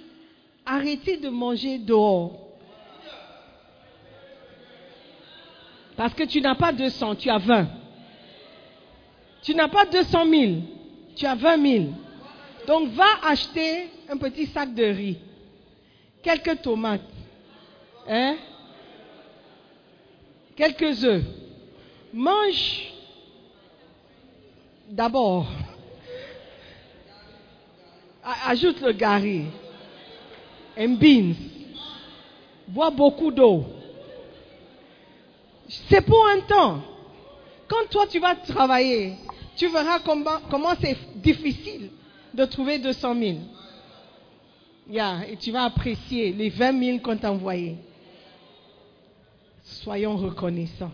arrêter 0.65 1.17
de 1.17 1.29
manger 1.29 1.77
dehors. 1.79 2.39
Parce 5.95 6.13
que 6.13 6.23
tu 6.23 6.41
n'as 6.41 6.55
pas 6.55 6.71
200, 6.71 7.15
tu 7.15 7.29
as 7.29 7.37
20. 7.37 7.67
Tu 9.43 9.53
n'as 9.53 9.67
pas 9.67 9.85
200 9.85 10.25
000, 10.25 10.51
tu 11.15 11.25
as 11.25 11.35
20 11.35 11.61
000. 11.61 11.85
Donc 12.65 12.89
va 12.89 13.27
acheter 13.27 13.89
un 14.09 14.17
petit 14.17 14.45
sac 14.47 14.73
de 14.73 14.83
riz, 14.83 15.17
quelques 16.21 16.61
tomates, 16.61 17.01
hein, 18.07 18.37
quelques 20.55 21.03
œufs. 21.03 21.23
Mange 22.13 22.93
d'abord. 24.89 25.47
Ajoute 28.23 28.79
le 28.81 28.93
gari, 28.93 29.45
un 30.77 30.89
beans. 30.95 31.33
Bois 32.67 32.89
beaucoup 32.89 33.31
d'eau. 33.31 33.65
C'est 35.89 36.01
pour 36.01 36.25
un 36.27 36.39
temps. 36.41 36.81
Quand 37.67 37.89
toi 37.89 38.07
tu 38.07 38.19
vas 38.19 38.35
travailler, 38.35 39.15
tu 39.57 39.67
verras 39.67 39.99
comment, 39.99 40.39
comment 40.49 40.73
c'est 40.79 40.97
difficile 41.17 41.89
de 42.33 42.45
trouver 42.45 42.79
200 42.79 43.15
000. 43.15 43.37
Yeah, 44.89 45.27
et 45.29 45.37
tu 45.37 45.51
vas 45.51 45.65
apprécier 45.65 46.31
les 46.33 46.49
20 46.49 46.83
000 46.83 46.99
qu'on 46.99 47.17
t'a 47.17 47.31
envoyés. 47.31 47.77
Soyons 49.63 50.17
reconnaissants. 50.17 50.91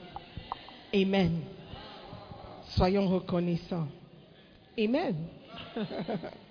Amen. 0.94 1.42
Soyons 2.70 3.08
reconnaissants. 3.08 3.88
Amen. 4.78 5.16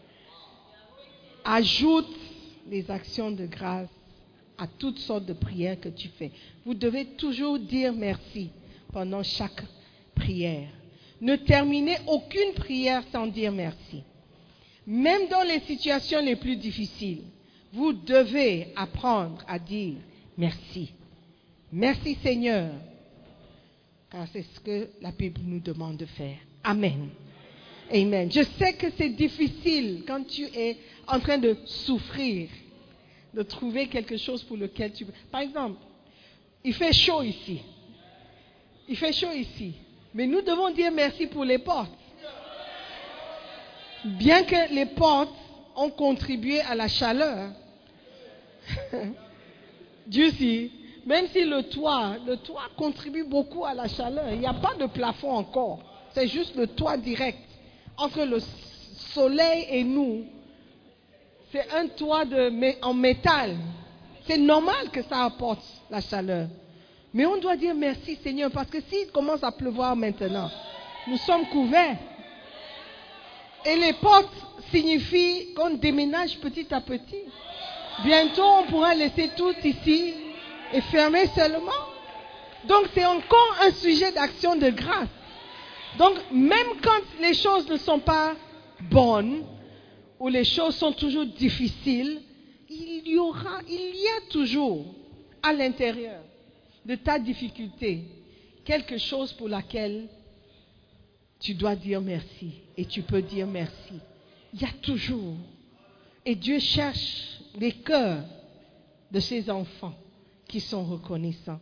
Ajoute 1.51 2.15
les 2.69 2.91
actions 2.91 3.31
de 3.31 3.47
grâce 3.47 3.89
à 4.59 4.67
toutes 4.67 4.99
sortes 4.99 5.25
de 5.25 5.33
prières 5.33 5.81
que 5.81 5.89
tu 5.89 6.09
fais. 6.09 6.31
Vous 6.67 6.75
devez 6.75 7.07
toujours 7.17 7.59
dire 7.59 7.95
merci 7.95 8.51
pendant 8.93 9.23
chaque 9.23 9.63
prière. 10.15 10.69
Ne 11.23 11.37
terminez 11.37 11.97
aucune 12.07 12.53
prière 12.53 13.03
sans 13.11 13.27
dire 13.29 13.51
merci. 13.51 14.03
Même 14.87 15.29
dans 15.29 15.43
les 15.43 15.61
situations 15.61 16.21
les 16.21 16.37
plus 16.37 16.57
difficiles, 16.57 17.23
vous 17.73 17.95
devez 17.95 18.69
apprendre 18.77 19.43
à 19.49 19.59
dire 19.59 19.95
merci. 20.37 20.93
Merci 21.73 22.19
Seigneur, 22.23 22.73
car 24.11 24.27
c'est 24.35 24.45
ce 24.55 24.61
que 24.61 24.89
la 25.01 25.13
Bible 25.13 25.41
nous 25.47 25.61
demande 25.61 25.97
de 25.97 26.07
faire. 26.07 26.37
Amen. 26.63 27.09
Amen. 27.91 28.31
Je 28.31 28.43
sais 28.59 28.75
que 28.75 28.89
c'est 28.99 29.17
difficile 29.17 30.03
quand 30.07 30.27
tu 30.27 30.43
es 30.43 30.77
en 31.09 31.21
train 31.21 31.39
de 31.39 31.57
souffrir, 31.65 32.49
de 33.35 33.43
trouver 33.43 33.89
quelque 33.89 34.17
chose 34.17 34.43
pour 34.43 34.57
lequel 34.57 34.93
tu... 34.93 35.07
Par 35.31 35.41
exemple, 35.41 35.79
il 36.65 36.75
fait 36.75 36.93
chaud 36.93 37.23
ici. 37.23 37.61
Il 38.89 38.97
fait 38.97 39.13
chaud 39.13 39.33
ici. 39.33 39.75
Mais 40.15 40.27
nous 40.27 40.43
devons 40.43 40.71
dire 40.71 40.91
merci 40.93 41.27
pour 41.27 41.45
les 41.45 41.59
portes. 41.59 41.93
Bien 44.05 44.45
que 44.45 44.73
les 44.73 44.87
portes 44.87 45.35
ont 45.77 45.91
contribué 45.91 46.61
à 46.61 46.75
la 46.75 46.89
chaleur, 46.89 47.51
Dieu 50.07 50.31
sait, 50.33 50.71
même 51.07 51.27
si 51.29 51.45
le 51.45 51.63
toit, 51.65 52.17
le 52.27 52.37
toit 52.37 52.69
contribue 52.77 53.25
beaucoup 53.25 53.65
à 53.65 53.75
la 53.75 53.89
chaleur, 53.89 54.31
il 54.31 54.41
n'y 54.41 54.47
a 54.47 54.55
pas 54.55 54.75
de 54.75 54.87
plafond 54.87 55.33
encore. 55.33 55.81
C'est 56.13 56.29
juste 56.29 56.55
le 56.57 56.67
toit 56.67 56.97
direct. 56.97 57.39
Entre 57.97 58.23
le 58.25 58.39
soleil 59.15 59.67
et 59.71 59.85
nous, 59.85 60.25
c'est 61.53 61.71
un 61.73 61.87
toit 61.89 62.25
en 62.83 62.95
métal. 62.95 63.57
C'est 64.27 64.37
normal 64.37 64.91
que 64.93 65.03
ça 65.03 65.25
apporte 65.25 65.63
la 65.91 66.01
chaleur. 66.01 66.49
Mais 67.15 67.25
on 67.25 67.39
doit 67.39 67.57
dire 67.57 67.75
merci 67.75 68.19
Seigneur 68.23 68.51
parce 68.51 68.69
que 68.69 68.81
s'il 68.83 69.11
commence 69.11 69.43
à 69.43 69.51
pleuvoir 69.51 69.97
maintenant, 69.97 70.51
nous 71.07 71.17
sommes 71.19 71.47
couverts. 71.47 71.97
Et 73.65 73.77
les 73.77 73.95
portes 73.95 74.33
signifient 74.71 75.55
qu'on 75.55 75.71
déménage 75.71 76.39
petit 76.39 76.73
à 76.73 76.81
petit. 76.81 77.25
Bientôt, 78.05 78.45
on 78.45 78.65
pourra 78.65 78.95
laisser 78.95 79.31
tout 79.37 79.55
ici 79.65 80.15
et 80.73 80.81
fermer 80.83 81.27
seulement. 81.29 81.73
Donc, 82.67 82.87
c'est 82.95 83.05
encore 83.05 83.57
un 83.63 83.73
sujet 83.73 84.13
d'action 84.13 84.55
de 84.55 84.69
grâce. 84.71 85.09
Donc, 85.99 86.15
même 86.31 86.69
quand 86.83 87.01
les 87.21 87.35
choses 87.35 87.69
ne 87.69 87.77
sont 87.77 87.99
pas 87.99 88.35
bonnes 88.83 89.45
ou 90.21 90.29
les 90.29 90.45
choses 90.45 90.77
sont 90.77 90.93
toujours 90.93 91.27
difficiles, 91.27 92.21
il 92.69 93.09
y 93.09 93.19
aura, 93.19 93.61
il 93.69 93.95
y 93.97 94.07
a 94.07 94.31
toujours 94.31 94.85
à 95.43 95.53
l'intérieur 95.53 96.23
de 96.85 96.95
ta 96.97 97.19
difficulté 97.19 98.05
quelque 98.65 98.99
chose 98.99 99.33
pour 99.33 99.49
laquelle 99.49 100.09
tu 101.41 101.55
dois 101.55 101.77
dire 101.77 102.01
merci 102.01 102.51
et 102.77 102.85
tu 102.85 103.03
peux 103.03 103.23
dire 103.23 103.47
merci. 103.47 103.95
Il 104.53 104.61
y 104.61 104.65
a 104.65 104.73
toujours. 104.83 105.37
Et 106.25 106.35
Dieu 106.35 106.59
cherche 106.59 107.41
les 107.59 107.73
cœurs 107.73 108.25
de 109.11 109.21
ses 109.21 109.49
enfants 109.49 109.95
qui 110.47 110.61
sont 110.61 110.85
reconnaissants, 110.85 111.61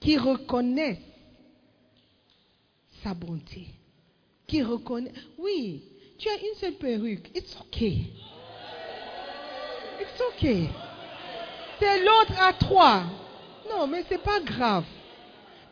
qui 0.00 0.16
reconnaissent 0.16 0.98
sa 3.02 3.14
bonté, 3.14 3.66
qui 4.46 4.62
reconnaissent. 4.62 5.12
Oui, 5.38 5.82
tu 6.18 6.28
as 6.28 6.36
une 6.36 6.54
seule 6.60 6.74
perruque, 6.74 7.30
it's 7.34 7.56
okay. 7.60 8.06
It's 10.00 10.20
okay. 10.32 10.68
C'est 11.80 12.04
l'autre 12.04 12.40
à 12.40 12.52
trois. 12.52 13.02
Non, 13.68 13.86
mais 13.86 14.04
c'est 14.08 14.22
pas 14.22 14.40
grave. 14.40 14.84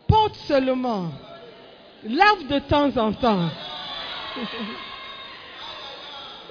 Porte 0.09 0.37
seulement. 0.47 1.11
Lave 2.05 2.47
de 2.49 2.59
temps 2.61 2.97
en 2.97 3.13
temps. 3.13 3.49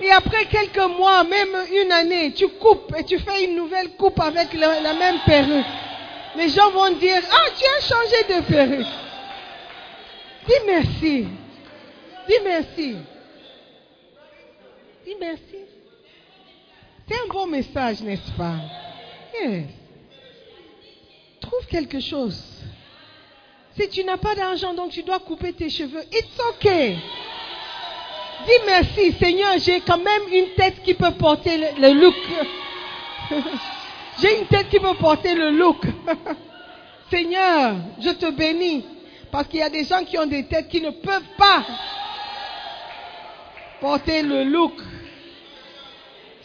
Et 0.02 0.12
après 0.12 0.46
quelques 0.46 0.78
mois, 0.98 1.24
même 1.24 1.56
une 1.72 1.92
année, 1.92 2.34
tu 2.34 2.48
coupes 2.48 2.94
et 2.98 3.04
tu 3.04 3.20
fais 3.20 3.46
une 3.46 3.56
nouvelle 3.56 3.92
coupe 3.98 4.20
avec 4.20 4.54
la 4.54 4.94
même 4.94 5.20
perruque. 5.26 5.66
Les 6.36 6.50
gens 6.50 6.72
vont 6.72 6.92
dire, 6.92 7.22
ah, 7.30 7.50
tu 7.58 7.66
as 7.66 7.82
changé 7.82 8.36
de 8.36 8.42
perruque. 8.46 8.88
Dis 10.48 10.66
merci. 10.66 11.28
Dis 12.28 12.38
merci. 12.44 12.96
Dis 15.06 15.16
merci. 15.20 15.58
C'est 17.08 17.16
un 17.16 17.34
bon 17.34 17.48
message, 17.48 18.02
n'est-ce 18.02 18.32
pas? 18.38 18.56
Trouve 21.42 21.66
quelque 21.68 22.00
chose. 22.00 22.42
Si 23.78 23.90
tu 23.90 24.04
n'as 24.04 24.18
pas 24.18 24.36
d'argent, 24.36 24.74
donc 24.74 24.92
tu 24.92 25.02
dois 25.02 25.20
couper 25.20 25.54
tes 25.54 25.70
cheveux, 25.70 26.04
it's 26.12 26.40
okay. 26.52 26.98
Dis 28.46 28.66
merci, 28.66 29.14
Seigneur, 29.14 29.58
j'ai 29.58 29.80
quand 29.82 29.98
même 29.98 30.24
une 30.32 30.54
tête 30.56 30.84
qui 30.84 30.94
peut 30.94 31.12
porter 31.12 31.58
le, 31.80 31.94
look. 31.94 32.16
j'ai 34.22 34.40
une 34.40 34.46
tête 34.46 34.70
qui 34.70 34.80
peut 34.80 34.96
porter 35.00 35.34
le 35.34 35.52
look. 35.52 35.84
Seigneur, 37.10 37.76
je 38.00 38.10
te 38.12 38.30
bénis. 38.32 38.86
Parce 39.32 39.48
qu'il 39.48 39.60
y 39.60 39.64
a 39.64 39.70
des 39.70 39.86
gens 39.86 40.04
qui 40.04 40.18
ont 40.18 40.28
des 40.28 40.46
têtes 40.46 40.68
qui 40.68 40.82
ne 40.82 40.92
peuvent 40.92 41.36
pas 41.38 41.64
porter 43.82 44.22
le 44.22 44.44
look. 44.44 44.80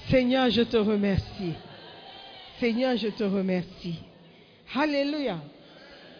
Seigneur, 0.08 0.50
je 0.50 0.62
te 0.62 0.76
remercie. 0.76 1.52
Seigneur, 2.58 2.96
je 2.96 3.08
te 3.08 3.22
remercie. 3.22 3.98
Alléluia. 4.74 5.38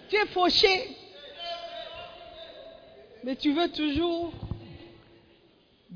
Tu 0.09 0.17
es 0.17 0.27
fauché. 0.27 0.97
Mais 3.25 3.35
tu 3.35 3.53
veux 3.53 3.69
toujours 3.71 4.33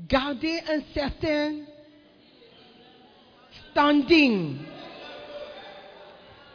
garder 0.09 0.59
un 0.69 0.81
certain 0.93 1.53
standing. 3.69 4.57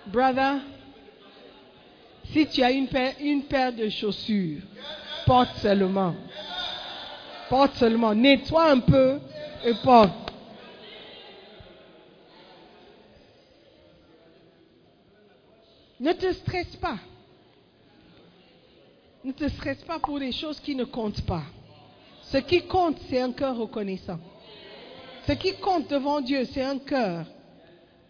Brother, 0.07 0.61
si 2.33 2.47
tu 2.47 2.63
as 2.63 2.73
une 2.73 2.89
paire, 2.89 3.15
une 3.21 3.45
paire 3.45 3.73
de 3.73 3.89
chaussures, 3.89 4.63
porte 5.25 5.57
seulement. 5.59 6.15
Porte 7.49 7.77
seulement. 7.77 8.15
Nettoie 8.15 8.71
un 8.71 8.81
peu 8.81 9.19
et 9.65 9.75
porte. 9.83 10.33
Ne 16.01 16.13
te 16.13 16.33
stresse 16.33 16.77
pas. 16.77 16.99
Ne 19.25 19.33
te 19.33 19.49
stresse 19.49 19.83
pas 19.83 19.99
pour 19.99 20.19
les 20.19 20.33
choses 20.33 20.61
qui 20.61 20.75
ne 20.75 20.85
comptent 20.85 21.25
pas. 21.27 21.45
Ce 22.23 22.39
qui 22.39 22.67
compte, 22.67 22.99
c'est 23.09 23.21
un 23.21 23.33
cœur 23.33 23.57
reconnaissant. 23.57 24.19
Ce 25.27 25.33
qui 25.33 25.55
compte 25.55 25.89
devant 25.91 26.21
Dieu, 26.21 26.45
c'est 26.45 26.63
un 26.63 26.79
cœur 26.79 27.27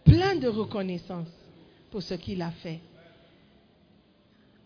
plein 0.03 0.35
de 0.35 0.47
reconnaissance 0.47 1.27
pour 1.91 2.01
ce 2.01 2.13
qu'il 2.13 2.41
a 2.41 2.51
fait. 2.51 2.79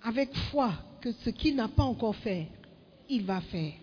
Avec 0.04 0.36
foi 0.52 0.72
que 1.00 1.12
ce 1.12 1.30
qu'il 1.30 1.56
n'a 1.56 1.68
pas 1.68 1.84
encore 1.84 2.16
fait, 2.16 2.48
il 3.10 3.26
va 3.26 3.42
faire. 3.42 3.74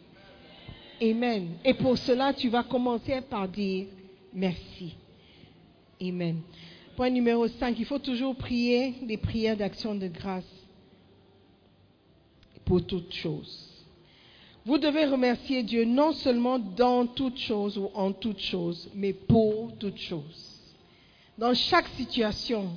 Amen. 1.00 1.56
Et 1.64 1.74
pour 1.74 1.96
cela, 1.96 2.32
tu 2.34 2.48
vas 2.48 2.62
commencer 2.64 3.20
par 3.20 3.48
dire 3.48 3.86
merci. 4.32 4.94
Amen. 6.00 6.40
Point 6.96 7.10
numéro 7.10 7.46
5, 7.46 7.78
il 7.78 7.84
faut 7.84 7.98
toujours 7.98 8.34
prier 8.34 8.94
des 9.02 9.16
prières 9.16 9.56
d'action 9.56 9.94
de 9.94 10.08
grâce 10.08 10.44
pour 12.64 12.84
toutes 12.84 13.12
choses. 13.12 13.68
Vous 14.64 14.78
devez 14.78 15.06
remercier 15.06 15.62
Dieu 15.62 15.84
non 15.84 16.12
seulement 16.12 16.58
dans 16.58 17.06
toutes 17.06 17.38
choses 17.38 17.78
ou 17.78 17.90
en 17.94 18.12
toutes 18.12 18.40
choses, 18.40 18.90
mais 18.94 19.12
pour 19.12 19.72
toutes 19.78 19.98
choses. 19.98 20.60
Dans 21.38 21.54
chaque 21.54 21.88
situation, 21.96 22.68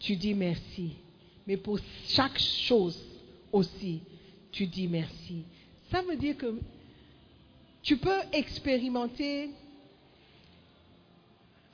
tu 0.00 0.16
dis 0.16 0.34
merci. 0.34 0.96
Mais 1.46 1.58
pour 1.58 1.78
chaque 2.08 2.38
chose 2.38 2.98
aussi, 3.52 4.00
tu 4.50 4.66
dis 4.66 4.88
merci. 4.88 5.44
Ça 5.90 6.02
veut 6.02 6.16
dire 6.16 6.36
que 6.36 6.58
tu 7.84 7.98
peux 7.98 8.20
expérimenter 8.32 9.50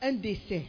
un 0.02 0.12
décès. 0.12 0.64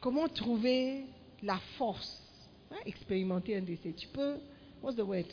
Comment 0.00 0.28
trouver 0.28 1.04
la 1.42 1.58
force? 1.76 2.22
Hein, 2.70 2.76
Expérimenter 2.86 3.56
un 3.56 3.62
décès. 3.62 3.92
Tu 3.96 4.06
peux, 4.06 4.36
what's 4.80 4.96
the 4.96 5.00
word? 5.00 5.26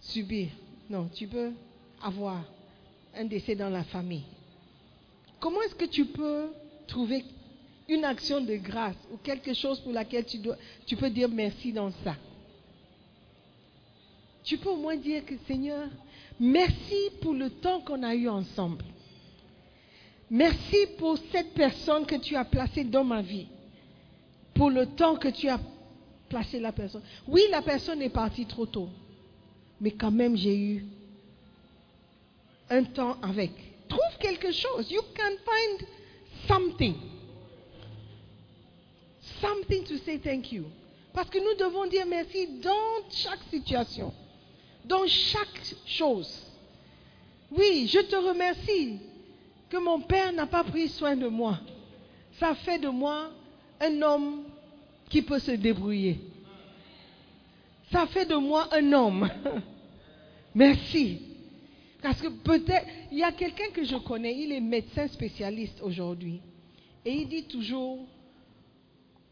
Subir. 0.00 0.48
Non, 0.88 1.08
tu 1.14 1.28
peux 1.28 1.52
avoir 2.02 2.42
un 3.14 3.24
décès 3.26 3.54
dans 3.54 3.70
la 3.70 3.84
famille. 3.84 4.24
Comment 5.38 5.60
est-ce 5.62 5.74
que 5.74 5.84
tu 5.84 6.06
peux 6.06 6.48
trouver 6.86 7.24
une 7.88 8.04
action 8.04 8.40
de 8.40 8.56
grâce 8.56 8.96
ou 9.12 9.18
quelque 9.18 9.52
chose 9.52 9.80
pour 9.80 9.92
laquelle 9.92 10.24
tu, 10.24 10.38
dois, 10.38 10.56
tu 10.86 10.96
peux 10.96 11.10
dire 11.10 11.28
merci 11.28 11.72
dans 11.72 11.90
ça? 12.04 12.16
Tu 14.44 14.56
peux 14.56 14.70
au 14.70 14.76
moins 14.76 14.96
dire 14.96 15.24
que 15.26 15.34
Seigneur, 15.46 15.88
merci 16.40 17.10
pour 17.20 17.34
le 17.34 17.50
temps 17.50 17.80
qu'on 17.80 18.02
a 18.02 18.14
eu 18.14 18.28
ensemble. 18.28 18.84
Merci 20.30 20.86
pour 20.98 21.18
cette 21.30 21.52
personne 21.54 22.06
que 22.06 22.16
tu 22.16 22.36
as 22.36 22.44
placée 22.44 22.84
dans 22.84 23.04
ma 23.04 23.22
vie. 23.22 23.46
Pour 24.54 24.70
le 24.70 24.86
temps 24.86 25.16
que 25.16 25.28
tu 25.28 25.48
as 25.48 25.60
placé 26.28 26.58
la 26.58 26.72
personne. 26.72 27.02
Oui, 27.28 27.42
la 27.50 27.62
personne 27.62 28.00
est 28.02 28.08
partie 28.08 28.46
trop 28.46 28.66
tôt 28.66 28.88
mais 29.82 29.90
quand 29.90 30.12
même 30.12 30.36
j'ai 30.36 30.56
eu 30.56 30.86
un 32.70 32.84
temps 32.84 33.16
avec. 33.20 33.50
Trouve 33.88 34.18
quelque 34.20 34.52
chose. 34.52 34.90
You 34.90 35.02
can 35.14 35.32
find 35.44 35.88
something. 36.46 36.94
Something 39.40 39.84
to 39.84 39.98
say 39.98 40.18
thank 40.18 40.52
you. 40.52 40.64
Parce 41.12 41.28
que 41.28 41.38
nous 41.38 41.58
devons 41.58 41.86
dire 41.86 42.06
merci 42.06 42.46
dans 42.62 43.10
chaque 43.10 43.42
situation, 43.50 44.14
dans 44.84 45.06
chaque 45.06 45.74
chose. 45.86 46.42
Oui, 47.50 47.86
je 47.86 48.00
te 48.00 48.16
remercie 48.16 48.98
que 49.68 49.76
mon 49.76 50.00
père 50.00 50.32
n'a 50.32 50.46
pas 50.46 50.64
pris 50.64 50.88
soin 50.88 51.16
de 51.16 51.28
moi, 51.28 51.58
ça 52.38 52.54
fait 52.54 52.78
de 52.78 52.88
moi 52.88 53.30
un 53.80 54.02
homme 54.02 54.44
qui 55.08 55.22
peut 55.22 55.38
se 55.38 55.52
débrouiller. 55.52 56.18
Ça 57.90 58.06
fait 58.06 58.24
de 58.24 58.34
moi 58.34 58.68
un 58.72 58.92
homme. 58.92 59.28
Merci. 60.54 61.20
Parce 62.00 62.20
que 62.20 62.28
peut-être, 62.28 62.86
il 63.10 63.18
y 63.18 63.22
a 63.22 63.32
quelqu'un 63.32 63.70
que 63.72 63.84
je 63.84 63.96
connais, 63.96 64.34
il 64.36 64.50
est 64.52 64.60
médecin 64.60 65.06
spécialiste 65.08 65.80
aujourd'hui. 65.82 66.40
Et 67.04 67.12
il 67.12 67.28
dit 67.28 67.44
toujours, 67.44 68.06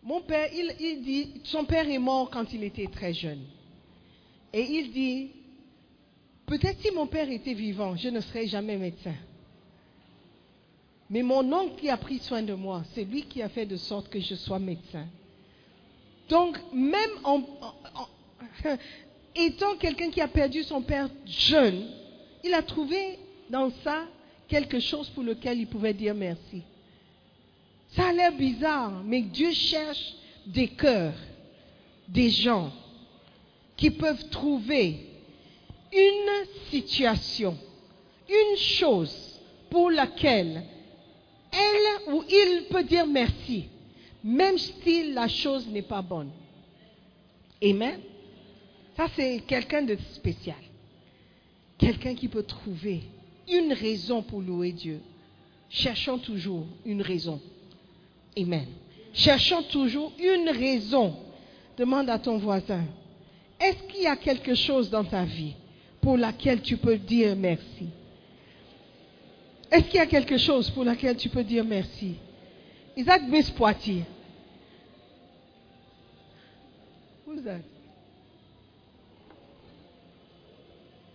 mon 0.03 0.20
père, 0.20 0.48
il, 0.53 0.74
il 0.78 1.03
dit, 1.03 1.40
son 1.44 1.64
père 1.64 1.88
est 1.88 1.98
mort 1.98 2.30
quand 2.30 2.53
il 2.53 2.62
était 2.62 2.86
très 2.86 3.12
jeune. 3.12 3.42
Et 4.53 4.62
il 4.62 4.92
dit, 4.92 5.30
peut-être 6.51 6.80
si 6.82 6.90
mon 6.90 7.07
père 7.07 7.30
était 7.30 7.55
vivant, 7.55 7.96
je 7.96 8.09
ne 8.09 8.20
serais 8.20 8.48
jamais 8.48 8.76
médecin. 8.76 9.14
Mais 11.09 11.22
mon 11.22 11.51
oncle 11.53 11.76
qui 11.76 11.88
a 11.88 11.96
pris 11.96 12.18
soin 12.18 12.42
de 12.42 12.55
moi, 12.55 12.82
c'est 12.92 13.05
lui 13.05 13.22
qui 13.22 13.40
a 13.40 13.48
fait 13.48 13.66
de 13.66 13.76
sorte 13.76 14.09
que 14.09 14.18
je 14.18 14.34
sois 14.34 14.59
médecin. 14.59 15.07
Donc, 16.28 16.59
même 16.72 17.11
étant 19.36 19.76
quelqu'un 19.76 20.11
qui 20.11 20.20
a 20.20 20.26
perdu 20.26 20.64
son 20.64 20.82
père 20.82 21.09
jeune, 21.24 21.86
il 22.42 22.53
a 22.53 22.62
trouvé 22.62 23.20
dans 23.48 23.70
ça 23.84 24.07
quelque 24.48 24.80
chose 24.80 25.09
pour 25.11 25.22
lequel 25.22 25.61
il 25.61 25.68
pouvait 25.68 25.94
dire 25.94 26.16
merci. 26.16 26.62
Ça 27.90 28.09
a 28.09 28.12
l'air 28.12 28.32
bizarre, 28.32 29.05
mais 29.05 29.22
Dieu 29.22 29.53
cherche 29.53 30.14
des 30.46 30.66
cœurs, 30.66 31.14
des 32.09 32.30
gens 32.30 32.72
qui 33.76 33.90
peuvent 33.90 34.28
trouver 34.30 35.10
une 35.93 36.47
situation, 36.70 37.57
une 38.28 38.57
chose 38.57 39.41
pour 39.70 39.91
laquelle 39.91 40.64
elle 41.53 42.14
ou 42.14 42.22
il 42.28 42.64
peut 42.70 42.84
dire 42.84 43.07
merci, 43.07 43.64
même 44.22 44.59
si 44.59 45.12
la 45.12 45.28
chose 45.28 45.66
n'est 45.68 45.82
pas 45.82 46.03
bonne. 46.03 46.30
Amen. 47.62 48.01
Ça, 48.97 49.07
c'est 49.16 49.43
quelqu'un 49.47 49.82
de 49.82 49.97
spécial. 50.12 50.57
Quelqu'un 51.78 52.14
qui 52.14 52.28
peut 52.28 52.43
trouver 52.43 53.03
une 53.49 53.72
raison 53.72 54.22
pour 54.22 54.41
louer 54.41 54.72
Dieu. 54.72 55.01
Cherchons 55.68 56.18
toujours 56.18 56.66
une 56.84 57.03
raison. 57.03 57.41
Amen. 58.36 58.66
Cherchons 59.12 59.62
toujours 59.64 60.12
une 60.18 60.51
raison. 60.51 61.16
Demande 61.76 62.11
à 62.11 62.18
ton 62.18 62.36
voisin, 62.38 62.84
est-ce 63.59 63.82
qu'il 63.93 64.03
y 64.03 64.07
a 64.07 64.16
quelque 64.16 64.55
chose 64.55 64.91
dans 64.91 65.05
ta 65.05 65.24
vie 65.24 65.55
pour 66.01 66.16
laquelle 66.16 66.62
tu 66.62 66.76
peux 66.76 66.96
dire 66.96 67.36
merci 67.36 67.88
Est-ce 69.70 69.84
qu'il 69.84 69.96
y 69.96 69.98
a 69.98 70.07
quelque 70.07 70.36
chose 70.36 70.70
pour 70.70 70.84
laquelle 70.84 71.16
tu 71.16 71.28
peux 71.28 71.44
dire 71.44 71.64
merci? 71.64 72.16
Is 72.96 73.05
that? 73.05 73.20
Miss 73.20 73.51
Poitiers? 73.51 74.05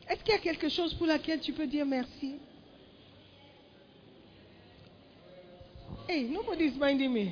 Est-ce 0.10 0.24
qu'il 0.24 0.34
y 0.34 0.38
a 0.38 0.40
quelque 0.40 0.70
chose 0.70 0.94
pour 0.94 1.08
laquelle 1.08 1.40
tu 1.40 1.52
peux 1.52 1.68
dire 1.68 1.86
merci? 1.86 2.36
Hey, 6.08 6.30
nobody's 6.30 6.76
minding 6.80 7.12
me. 7.12 7.32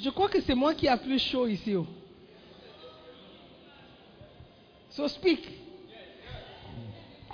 Je 0.00 0.10
crois 0.10 0.28
que 0.28 0.40
c'est 0.40 0.54
moi 0.54 0.74
qui 0.74 0.88
a 0.88 0.96
plus 0.96 1.18
chaud 1.20 1.46
ici. 1.46 1.74
oh. 1.74 1.86
So 4.94 5.08
speak. 5.08 5.40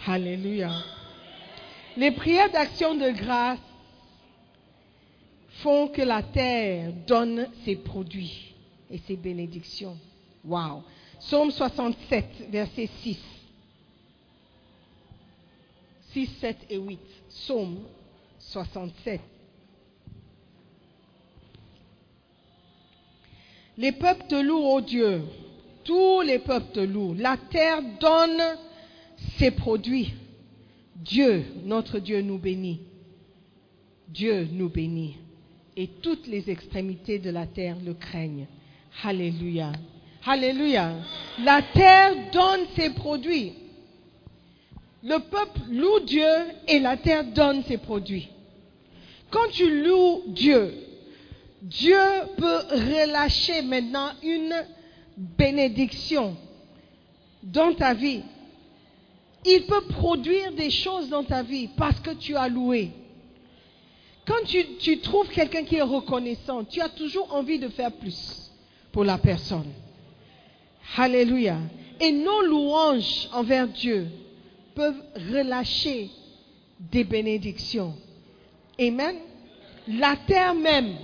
Alléluia. 0.06 0.70
Les 1.94 2.10
prières 2.10 2.50
d'action 2.50 2.94
de 2.94 3.10
grâce 3.10 3.58
font 5.62 5.88
que 5.88 6.00
la 6.00 6.22
terre 6.22 6.90
donne 7.06 7.48
ses 7.66 7.76
produits 7.76 8.54
et 8.90 8.96
ses 9.06 9.16
bénédictions. 9.16 9.98
Wow. 10.42 10.84
Psaume 11.18 11.50
67, 11.50 12.48
verset 12.48 12.88
6. 13.02 13.18
6, 16.12 16.26
7 16.40 16.56
et 16.70 16.78
8. 16.78 16.98
Psaume 17.28 17.80
67. 18.38 19.20
Les 23.76 23.92
peuples 23.92 24.26
te 24.28 24.34
louent, 24.34 24.64
ô 24.64 24.80
Dieu. 24.80 25.24
Tous 25.84 26.20
les 26.22 26.38
peuples 26.38 26.72
te 26.72 26.80
louent. 26.80 27.14
La 27.14 27.36
terre 27.36 27.82
donne 28.00 28.42
ses 29.38 29.50
produits. 29.50 30.12
Dieu, 30.96 31.44
notre 31.64 31.98
Dieu, 31.98 32.20
nous 32.20 32.38
bénit. 32.38 32.80
Dieu 34.08 34.48
nous 34.52 34.68
bénit. 34.68 35.16
Et 35.76 35.86
toutes 35.86 36.26
les 36.26 36.50
extrémités 36.50 37.18
de 37.18 37.30
la 37.30 37.46
terre 37.46 37.76
le 37.84 37.94
craignent. 37.94 38.46
Alléluia. 39.04 39.72
Alléluia. 40.26 40.96
La 41.42 41.62
terre 41.62 42.14
donne 42.32 42.66
ses 42.76 42.90
produits. 42.90 43.54
Le 45.02 45.18
peuple 45.18 45.60
loue 45.70 46.00
Dieu 46.00 46.28
et 46.68 46.78
la 46.78 46.96
terre 46.98 47.24
donne 47.24 47.62
ses 47.64 47.78
produits. 47.78 48.28
Quand 49.30 49.48
tu 49.50 49.82
loues 49.82 50.24
Dieu, 50.26 50.74
Dieu 51.62 51.98
peut 52.36 52.60
relâcher 52.70 53.62
maintenant 53.62 54.10
une 54.22 54.54
bénédiction 55.16 56.36
dans 57.42 57.72
ta 57.74 57.94
vie. 57.94 58.22
Il 59.44 59.62
peut 59.62 59.82
produire 59.88 60.52
des 60.52 60.70
choses 60.70 61.08
dans 61.08 61.24
ta 61.24 61.42
vie 61.42 61.68
parce 61.76 61.98
que 62.00 62.10
tu 62.10 62.36
as 62.36 62.48
loué. 62.48 62.90
Quand 64.26 64.44
tu, 64.44 65.00
trouves 65.00 65.28
quelqu'un 65.28 65.64
qui 65.64 65.76
est 65.76 65.82
reconnaissant, 65.82 66.64
tu 66.64 66.80
as 66.80 66.88
toujours 66.88 67.34
envie 67.34 67.58
de 67.58 67.68
faire 67.68 67.90
plus 67.92 68.50
pour 68.92 69.04
la 69.04 69.18
personne. 69.18 69.72
Alléluia. 70.96 71.56
Et 71.98 72.12
nos 72.12 72.42
louanges 72.42 73.28
envers 73.32 73.66
Dieu 73.68 74.08
peuvent 74.74 75.02
relâcher 75.32 76.10
des 76.78 77.04
bénédictions. 77.04 77.94
Amen. 78.78 79.16
La 79.88 80.16
terre 80.16 80.54
même 80.54 80.96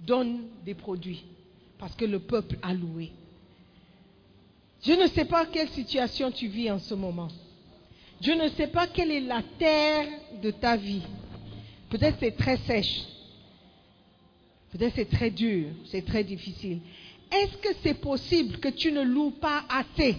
donne 0.00 0.44
des 0.64 0.74
produits 0.74 1.24
parce 1.78 1.94
que 1.94 2.04
le 2.04 2.18
peuple 2.18 2.58
a 2.62 2.74
loué. 2.74 3.10
Je 4.84 4.92
ne 4.92 5.06
sais 5.08 5.24
pas 5.24 5.46
quelle 5.46 5.68
situation 5.70 6.30
tu 6.30 6.48
vis 6.48 6.70
en 6.70 6.78
ce 6.78 6.94
moment. 6.94 7.28
Je 8.20 8.32
ne 8.32 8.48
sais 8.48 8.66
pas 8.68 8.86
quelle 8.86 9.10
est 9.10 9.20
la 9.20 9.42
terre 9.58 10.06
de 10.42 10.50
ta 10.50 10.76
vie. 10.76 11.02
Peut-être 11.90 12.16
c'est 12.20 12.36
très 12.36 12.56
sèche. 12.58 13.02
Peut-être 14.72 14.94
c'est 14.96 15.08
très 15.10 15.30
dur, 15.30 15.68
c'est 15.86 16.04
très 16.04 16.22
difficile. 16.24 16.80
Est-ce 17.30 17.56
que 17.58 17.68
c'est 17.82 17.94
possible 17.94 18.58
que 18.58 18.68
tu 18.68 18.92
ne 18.92 19.02
loues 19.02 19.30
pas 19.40 19.64
assez 19.68 20.16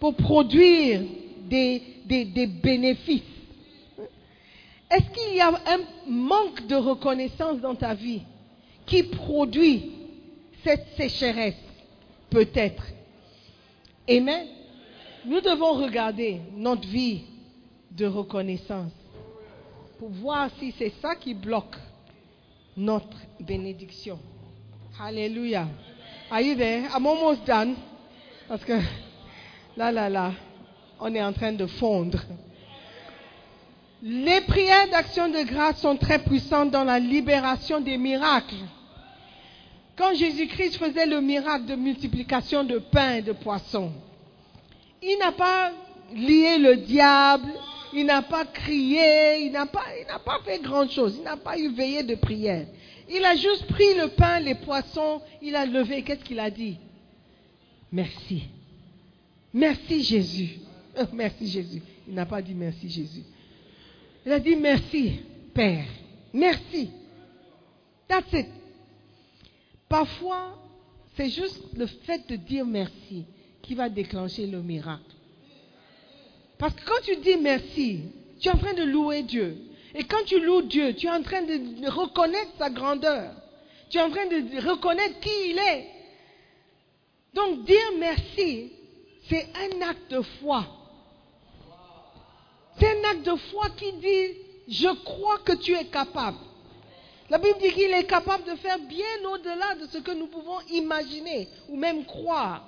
pour 0.00 0.14
produire 0.14 1.02
des, 1.48 1.82
des- 2.04 2.46
bénéfices? 2.46 3.22
Est-ce 4.90 5.10
qu'il 5.10 5.36
y 5.36 5.40
a 5.40 5.48
un 5.48 6.10
manque 6.10 6.66
de 6.66 6.74
reconnaissance 6.74 7.60
dans 7.60 7.74
ta 7.74 7.94
vie 7.94 8.22
qui 8.86 9.02
produit 9.02 9.92
cette 10.64 10.86
sécheresse 10.96 11.54
Peut-être. 12.30 12.84
Amen. 14.08 14.46
Nous 15.24 15.40
devons 15.40 15.74
regarder 15.74 16.40
notre 16.54 16.86
vie 16.86 17.22
de 17.90 18.06
reconnaissance 18.06 18.92
pour 19.98 20.10
voir 20.10 20.50
si 20.58 20.74
c'est 20.78 20.92
ça 21.00 21.14
qui 21.16 21.34
bloque 21.34 21.76
notre 22.76 23.16
bénédiction. 23.40 24.18
Alléluia. 25.00 25.66
Are 26.30 26.40
you 26.40 26.54
there? 26.54 26.84
I'm 26.94 27.06
almost 27.06 27.46
done. 27.46 27.76
Parce 28.46 28.64
que 28.64 28.78
là, 29.76 29.90
là, 29.90 30.08
là, 30.08 30.32
on 31.00 31.14
est 31.14 31.22
en 31.22 31.32
train 31.32 31.52
de 31.52 31.66
fondre. 31.66 32.22
Les 34.02 34.42
prières 34.42 34.88
d'action 34.90 35.28
de 35.28 35.42
grâce 35.44 35.80
sont 35.80 35.96
très 35.96 36.18
puissantes 36.18 36.70
dans 36.70 36.84
la 36.84 36.98
libération 36.98 37.80
des 37.80 37.96
miracles. 37.96 38.64
Quand 39.98 40.14
Jésus-Christ 40.14 40.76
faisait 40.76 41.06
le 41.06 41.20
miracle 41.20 41.66
de 41.66 41.74
multiplication 41.74 42.62
de 42.62 42.78
pain 42.78 43.16
et 43.16 43.22
de 43.22 43.32
poissons, 43.32 43.90
il 45.02 45.18
n'a 45.18 45.32
pas 45.32 45.72
lié 46.14 46.56
le 46.58 46.76
diable, 46.76 47.48
il 47.92 48.06
n'a 48.06 48.22
pas 48.22 48.44
crié, 48.44 49.40
il 49.40 49.50
n'a 49.50 49.66
pas, 49.66 49.82
fait 50.44 50.60
grand-chose, 50.60 51.16
il 51.18 51.24
n'a 51.24 51.36
pas 51.36 51.58
eu 51.58 51.72
veillée 51.72 52.04
de 52.04 52.14
prière. 52.14 52.66
Il 53.10 53.24
a 53.24 53.34
juste 53.34 53.66
pris 53.66 53.94
le 53.94 54.08
pain, 54.08 54.38
les 54.38 54.54
poissons, 54.54 55.20
il 55.42 55.56
a 55.56 55.66
levé. 55.66 56.02
Qu'est-ce 56.02 56.22
qu'il 56.22 56.38
a 56.38 56.50
dit? 56.50 56.78
Merci. 57.90 58.44
Merci 59.52 60.04
Jésus. 60.04 60.60
Merci 61.12 61.48
Jésus. 61.48 61.82
Il 62.06 62.14
n'a 62.14 62.26
pas 62.26 62.40
dit 62.40 62.54
merci 62.54 62.88
Jésus. 62.88 63.24
Il 64.24 64.32
a 64.32 64.38
dit 64.38 64.56
merci 64.56 65.20
Père. 65.52 65.86
Merci. 66.32 66.90
That's 68.06 68.32
it. 68.32 68.57
Parfois, 69.88 70.58
c'est 71.16 71.30
juste 71.30 71.62
le 71.76 71.86
fait 71.86 72.28
de 72.28 72.36
dire 72.36 72.66
merci 72.66 73.24
qui 73.62 73.74
va 73.74 73.88
déclencher 73.88 74.46
le 74.46 74.62
miracle. 74.62 75.02
Parce 76.58 76.74
que 76.74 76.84
quand 76.84 77.02
tu 77.04 77.16
dis 77.16 77.36
merci, 77.36 78.02
Tu 78.40 78.48
es 78.48 78.52
en 78.52 78.58
train 78.58 78.74
de 78.74 78.84
louer 78.84 79.22
Dieu. 79.22 79.56
Et 79.94 80.04
quand 80.04 80.24
tu 80.24 80.40
loues 80.40 80.62
Dieu, 80.62 80.94
tu 80.94 81.06
es 81.06 81.10
en 81.10 81.22
train 81.22 81.42
de 81.42 81.88
reconnaître 81.90 82.52
sa 82.58 82.70
grandeur. 82.70 83.32
Tu 83.90 83.98
es 83.98 84.02
en 84.02 84.10
train 84.10 84.26
de 84.26 84.68
reconnaître 84.68 85.18
qui 85.20 85.50
il 85.50 85.58
est. 85.58 85.86
Donc 87.34 87.64
dire 87.64 87.92
merci, 87.98 88.72
c'est 89.28 89.48
un 89.54 89.82
acte 89.88 90.10
de 90.10 90.22
foi. 90.40 90.64
C'est 92.78 92.86
un 92.86 93.10
acte 93.10 93.26
de 93.26 93.36
foi 93.36 93.70
qui 93.70 93.92
dit, 93.94 94.38
je 94.68 94.88
crois 95.04 95.38
que 95.38 95.52
tu 95.54 95.74
es 95.74 95.86
capable. 95.86 96.38
La 97.30 97.38
Bible 97.38 97.58
dit 97.60 97.72
qu'il 97.72 97.92
est 97.92 98.06
capable 98.06 98.44
de 98.44 98.56
faire 98.56 98.78
bien 98.78 99.30
au-delà 99.30 99.74
de 99.74 99.86
ce 99.86 99.98
que 99.98 100.12
nous 100.12 100.28
pouvons 100.28 100.60
imaginer 100.70 101.48
ou 101.68 101.76
même 101.76 102.04
croire. 102.04 102.64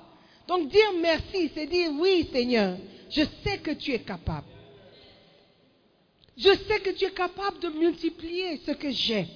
Donc 0.47 0.69
dire 0.69 0.93
merci, 1.01 1.51
c'est 1.55 1.67
dire 1.67 1.91
oui 1.99 2.29
Seigneur, 2.31 2.77
je 3.09 3.23
sais 3.43 3.59
que 3.59 3.71
tu 3.71 3.93
es 3.93 4.01
capable. 4.01 4.47
Je 6.37 6.51
sais 6.51 6.81
que 6.81 6.91
tu 6.91 7.05
es 7.05 7.11
capable 7.11 7.59
de 7.61 7.69
multiplier 7.69 8.61
ce 8.67 8.73
que 8.73 8.91
j'ai. 8.91 9.27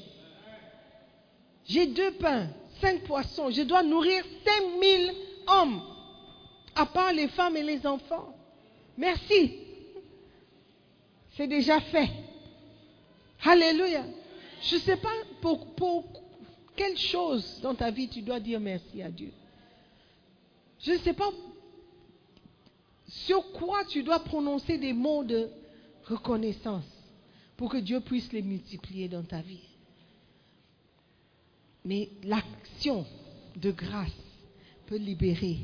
J'ai 1.67 1.87
deux 1.87 2.13
pains, 2.13 2.49
cinq 2.81 3.05
poissons. 3.05 3.51
Je 3.51 3.63
dois 3.63 3.83
nourrir 3.83 4.23
cinq 4.45 4.79
mille 4.81 5.13
hommes, 5.47 5.83
à 6.75 6.85
part 6.85 7.13
les 7.13 7.29
femmes 7.29 7.57
et 7.57 7.63
les 7.63 7.87
enfants. 7.87 8.35
Merci. 8.99 9.59
C'est 11.37 11.47
déjà 11.47 11.81
fait. 11.81 12.09
Alléluia. 13.45 14.05
Je 14.63 14.77
ne 14.77 14.81
sais 14.81 14.97
pas 14.97 15.13
pour, 15.41 15.75
pour 15.75 16.05
quelle 16.77 16.97
chose 16.97 17.61
dans 17.63 17.75
ta 17.75 17.91
vie 17.91 18.09
tu 18.09 18.23
dois 18.23 18.41
dire 18.41 18.61
merci 18.61 19.03
à 19.03 19.11
Dieu. 19.11 19.33
Je 20.81 20.93
ne 20.93 20.99
sais 20.99 21.13
pas 21.13 21.31
sur 23.07 23.53
quoi 23.53 23.85
tu 23.85 24.03
dois 24.03 24.21
prononcer 24.21 24.79
des 24.79 24.93
mots 24.93 25.25
de 25.25 25.49
reconnaissance 26.05 26.85
pour 27.57 27.71
que 27.71 27.79
Dieu 27.79 28.01
puisse 28.01 28.33
les 28.33 28.43
multiplier 28.43 29.09
dans 29.09 29.23
ta 29.23 29.41
vie. 29.41 29.63
Mais 31.85 32.09
l'action 32.23 33.07
de 33.57 33.71
grâce 33.71 34.11
peut 34.87 34.97
libérer 34.97 35.59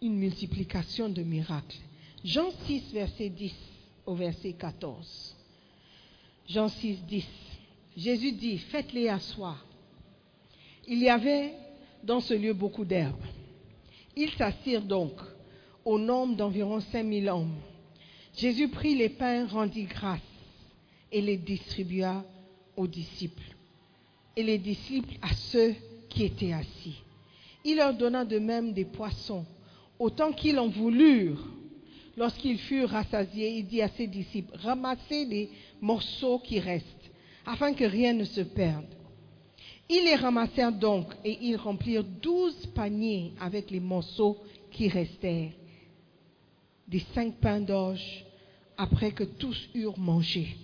une 0.00 0.16
multiplication 0.16 1.08
de 1.08 1.22
miracles. 1.22 1.78
Jean 2.24 2.50
6, 2.66 2.92
verset 2.92 3.30
10 3.30 3.54
au 4.06 4.14
verset 4.14 4.52
14. 4.52 5.36
Jean 6.48 6.68
6, 6.68 7.04
10. 7.06 7.24
Jésus 7.96 8.32
dit, 8.32 8.58
faites-les 8.58 9.08
asseoir. 9.08 9.64
Il 10.88 10.98
y 10.98 11.08
avait 11.08 11.52
dans 12.02 12.20
ce 12.20 12.34
lieu 12.34 12.52
beaucoup 12.52 12.84
d'herbes. 12.84 13.24
Ils 14.16 14.30
s'assirent 14.30 14.82
donc 14.82 15.12
au 15.84 15.98
nombre 15.98 16.36
d'environ 16.36 16.80
5000 16.80 17.28
hommes. 17.28 17.54
Jésus 18.36 18.68
prit 18.68 18.94
les 18.94 19.08
pains, 19.08 19.46
rendit 19.46 19.84
grâce 19.84 20.20
et 21.10 21.20
les 21.20 21.36
distribua 21.36 22.24
aux 22.76 22.86
disciples. 22.86 23.54
Et 24.36 24.42
les 24.42 24.58
disciples 24.58 25.14
à 25.20 25.34
ceux 25.34 25.74
qui 26.08 26.24
étaient 26.24 26.52
assis. 26.52 26.96
Il 27.64 27.76
leur 27.76 27.94
donna 27.94 28.24
de 28.24 28.38
même 28.38 28.72
des 28.72 28.84
poissons, 28.84 29.44
autant 29.98 30.32
qu'ils 30.32 30.58
en 30.58 30.68
voulurent. 30.68 31.46
Lorsqu'ils 32.16 32.58
furent 32.58 32.90
rassasiés, 32.90 33.58
il 33.58 33.66
dit 33.66 33.82
à 33.82 33.88
ses 33.88 34.06
disciples, 34.06 34.54
ramassez 34.58 35.24
les 35.24 35.50
morceaux 35.80 36.38
qui 36.38 36.60
restent, 36.60 36.86
afin 37.46 37.72
que 37.72 37.84
rien 37.84 38.12
ne 38.12 38.24
se 38.24 38.42
perde. 38.42 38.86
Ils 39.88 40.04
les 40.04 40.14
ramassèrent 40.14 40.72
donc, 40.72 41.06
et 41.24 41.38
ils 41.40 41.56
remplirent 41.56 42.04
douze 42.04 42.66
paniers 42.74 43.32
avec 43.40 43.70
les 43.70 43.80
morceaux 43.80 44.38
qui 44.70 44.88
restèrent, 44.88 45.52
des 46.86 47.02
cinq 47.14 47.34
pains 47.36 47.60
d'orge, 47.60 48.24
après 48.76 49.12
que 49.12 49.24
tous 49.24 49.68
eurent 49.74 49.98
mangé. 49.98 50.56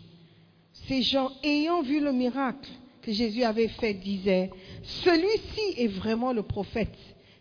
Ces 0.86 1.02
gens, 1.02 1.32
ayant 1.42 1.82
vu 1.82 2.00
le 2.00 2.12
miracle 2.12 2.70
que 3.02 3.12
Jésus 3.12 3.42
avait 3.42 3.68
fait, 3.68 3.94
disaient, 3.94 4.50
celui-ci 4.82 5.82
est 5.82 5.88
vraiment 5.88 6.32
le 6.32 6.42
prophète 6.42 6.96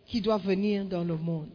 qui 0.06 0.22
doit 0.22 0.38
venir 0.38 0.86
dans 0.86 1.04
le 1.04 1.18
monde. 1.18 1.50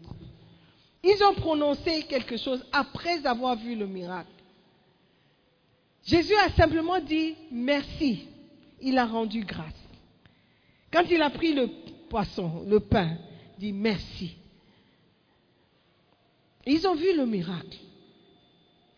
Ils 1.05 1.23
ont 1.25 1.35
prononcé 1.35 2.03
quelque 2.05 2.37
chose 2.37 2.65
après 2.73 3.27
avoir 3.27 3.57
vu 3.57 3.75
le 3.75 3.87
miracle. 3.87 4.31
Jésus 6.05 6.35
a 6.35 6.51
simplement 6.51 7.01
dit 7.01 7.35
merci. 7.51 8.27
Il 8.81 8.99
a 8.99 9.07
rendu 9.07 9.45
grâce. 9.45 9.75
Quand 10.93 11.05
il 11.11 11.23
a 11.23 11.31
pris 11.31 11.55
le 11.55 11.69
poisson, 12.09 12.65
le 12.67 12.81
pain, 12.81 13.17
il 13.59 13.61
dit 13.61 13.73
merci. 13.73 14.37
Ils 16.67 16.87
ont 16.87 16.95
vu 16.95 17.17
le 17.17 17.27
miracle. 17.27 17.79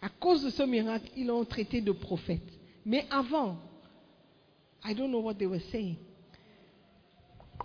À 0.03 0.09
cause 0.09 0.45
de 0.45 0.51
ce 0.51 0.63
miracle, 0.63 1.11
ils 1.17 1.27
l'ont 1.27 1.45
traité 1.45 1.81
de 1.81 1.93
prophète. 1.93 2.43
Mais 2.85 3.07
avant, 3.11 3.57
I 4.85 4.95
don't 4.95 5.09
know 5.09 5.21
what 5.21 5.35
they 5.35 5.47
were 5.47 5.63
saying. 5.71 5.97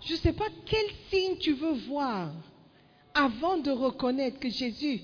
Je 0.02 0.14
ne 0.14 0.18
sais 0.18 0.32
pas 0.32 0.48
quel 0.64 0.86
signe 1.10 1.36
tu 1.36 1.52
veux 1.52 1.74
voir 1.86 2.32
avant 3.14 3.58
de 3.58 3.70
reconnaître 3.70 4.38
que 4.38 4.48
Jésus 4.48 5.00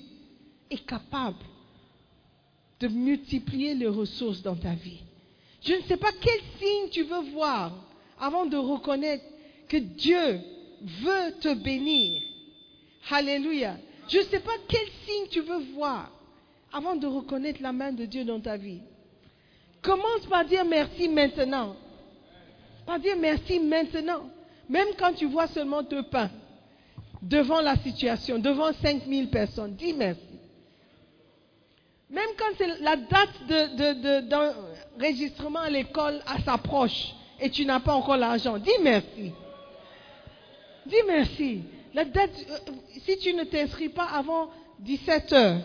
est 0.69 0.85
capable 0.85 1.43
de 2.79 2.87
multiplier 2.87 3.73
les 3.73 3.87
ressources 3.87 4.41
dans 4.41 4.55
ta 4.55 4.73
vie. 4.73 5.01
Je 5.61 5.73
ne 5.73 5.81
sais 5.81 5.97
pas 5.97 6.11
quel 6.21 6.39
signe 6.59 6.89
tu 6.91 7.03
veux 7.03 7.31
voir 7.31 7.73
avant 8.19 8.45
de 8.45 8.57
reconnaître 8.57 9.23
que 9.67 9.77
Dieu 9.77 10.39
veut 10.81 11.33
te 11.41 11.53
bénir. 11.55 12.21
Alléluia. 13.09 13.77
Je 14.07 14.19
ne 14.19 14.23
sais 14.23 14.39
pas 14.39 14.51
quel 14.67 14.87
signe 15.05 15.27
tu 15.29 15.41
veux 15.41 15.63
voir 15.73 16.11
avant 16.71 16.95
de 16.95 17.07
reconnaître 17.07 17.61
la 17.61 17.71
main 17.71 17.91
de 17.91 18.05
Dieu 18.05 18.23
dans 18.23 18.39
ta 18.39 18.57
vie. 18.57 18.81
Commence 19.81 20.25
par 20.29 20.45
dire 20.45 20.65
merci 20.65 21.07
maintenant. 21.07 21.75
Par 22.85 22.99
dire 22.99 23.15
merci 23.17 23.59
maintenant. 23.59 24.29
Même 24.69 24.89
quand 24.97 25.13
tu 25.13 25.25
vois 25.25 25.47
seulement 25.47 25.81
deux 25.81 26.03
pains 26.03 26.29
devant 27.21 27.61
la 27.61 27.75
situation, 27.77 28.39
devant 28.39 28.73
5000 28.73 29.29
personnes, 29.29 29.75
dis 29.75 29.93
merci. 29.93 30.21
Même 32.09 32.29
quand 32.37 32.65
la 32.81 32.95
date 32.95 34.29
d'enregistrement 34.29 35.59
à 35.59 35.69
l'école 35.69 36.21
s'approche 36.45 37.13
et 37.39 37.49
tu 37.49 37.65
n'as 37.65 37.79
pas 37.81 37.93
encore 37.93 38.17
l'argent, 38.17 38.57
dis 38.57 38.71
merci. 38.81 39.33
Dis 40.85 41.03
merci. 41.05 41.61
La 41.93 42.05
date, 42.05 42.31
euh, 42.49 42.71
si 43.05 43.17
tu 43.17 43.33
ne 43.33 43.43
t'inscris 43.43 43.89
pas 43.89 44.05
avant 44.05 44.49
17 44.79 45.33
heures 45.33 45.61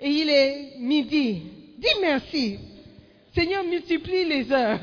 et 0.00 0.10
il 0.10 0.28
est 0.28 0.78
midi, 0.78 1.42
dis 1.78 2.00
merci. 2.00 2.58
Seigneur, 3.34 3.62
multiplie 3.64 4.24
les 4.24 4.50
heures. 4.50 4.80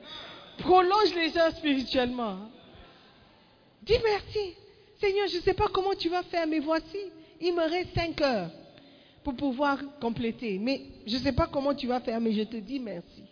Prolonge 0.58 1.14
les 1.14 1.36
heures 1.38 1.54
spirituellement. 1.56 2.38
Dis 3.82 3.98
merci. 4.02 4.54
Seigneur, 5.00 5.28
je 5.28 5.36
ne 5.36 5.42
sais 5.42 5.54
pas 5.54 5.68
comment 5.72 5.94
tu 5.94 6.08
vas 6.08 6.22
faire, 6.22 6.46
mais 6.46 6.58
voici, 6.58 6.98
il 7.40 7.54
me 7.54 7.68
reste 7.68 7.94
5 7.94 8.20
heures 8.22 8.50
pour 9.22 9.34
pouvoir 9.34 9.78
compléter. 10.00 10.58
Mais 10.58 10.82
je 11.06 11.16
ne 11.16 11.22
sais 11.22 11.32
pas 11.32 11.46
comment 11.46 11.74
tu 11.74 11.86
vas 11.86 12.00
faire, 12.00 12.20
mais 12.20 12.32
je 12.32 12.42
te 12.42 12.56
dis 12.56 12.78
merci. 12.78 13.24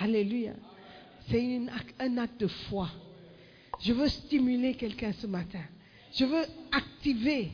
Alléluia. 0.00 0.52
C'est 1.28 1.60
un 2.00 2.18
acte 2.18 2.40
de 2.40 2.46
foi. 2.46 2.88
Je 3.80 3.92
veux 3.92 4.08
stimuler 4.08 4.74
quelqu'un 4.74 5.12
ce 5.12 5.26
matin. 5.26 5.62
Je 6.12 6.24
veux 6.24 6.44
activer 6.72 7.50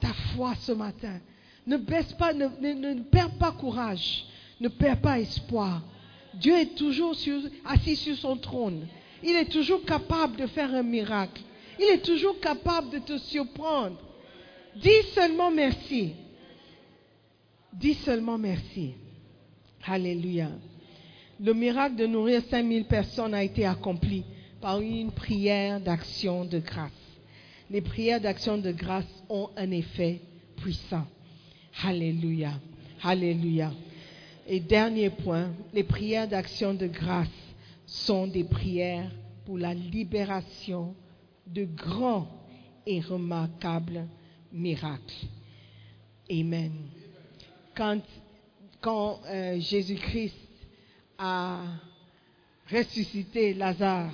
ta 0.00 0.12
foi 0.34 0.54
ce 0.60 0.72
matin. 0.72 1.20
Ne 1.66 1.76
baisse 1.76 2.12
pas, 2.12 2.32
ne, 2.32 2.46
ne 2.46 3.02
perds 3.02 3.36
pas 3.38 3.52
courage. 3.52 4.24
Ne 4.60 4.68
perds 4.68 5.00
pas 5.00 5.18
espoir. 5.18 5.82
Dieu 6.34 6.54
est 6.54 6.74
toujours 6.76 7.14
assis 7.64 7.96
sur 7.96 8.16
son 8.16 8.36
trône. 8.36 8.86
Il 9.22 9.34
est 9.34 9.50
toujours 9.50 9.84
capable 9.84 10.36
de 10.36 10.46
faire 10.46 10.72
un 10.72 10.82
miracle. 10.82 11.42
Il 11.78 11.84
est 11.86 12.04
toujours 12.04 12.38
capable 12.40 12.90
de 12.90 12.98
te 12.98 13.18
surprendre. 13.18 13.98
Dis 14.76 15.02
seulement 15.14 15.50
merci. 15.50 16.14
Dis 17.72 17.94
seulement 17.94 18.38
merci. 18.38 18.94
Alléluia. 19.86 20.48
Le 21.38 21.52
miracle 21.52 21.96
de 21.96 22.06
nourrir 22.06 22.42
5000 22.48 22.86
personnes 22.86 23.34
a 23.34 23.44
été 23.44 23.66
accompli 23.66 24.24
par 24.60 24.80
une 24.80 25.12
prière 25.12 25.80
d'action 25.80 26.44
de 26.44 26.58
grâce. 26.58 26.90
Les 27.70 27.82
prières 27.82 28.20
d'action 28.20 28.56
de 28.58 28.72
grâce 28.72 29.04
ont 29.28 29.50
un 29.56 29.70
effet 29.70 30.20
puissant. 30.56 31.06
Alléluia. 31.84 32.52
Alléluia. 33.02 33.72
Et 34.48 34.60
dernier 34.60 35.10
point, 35.10 35.50
les 35.74 35.82
prières 35.82 36.28
d'action 36.28 36.72
de 36.72 36.86
grâce 36.86 37.28
sont 37.86 38.26
des 38.26 38.44
prières 38.44 39.10
pour 39.44 39.58
la 39.58 39.74
libération 39.74 40.94
de 41.46 41.64
grands 41.64 42.28
et 42.86 43.00
remarquables 43.00 44.06
miracles. 44.52 45.26
Amen. 46.30 46.72
Quand, 47.74 48.00
quand 48.80 49.20
euh, 49.26 49.58
Jésus-Christ 49.60 50.36
a 51.18 51.62
ressuscité 52.70 53.54
Lazare, 53.54 54.12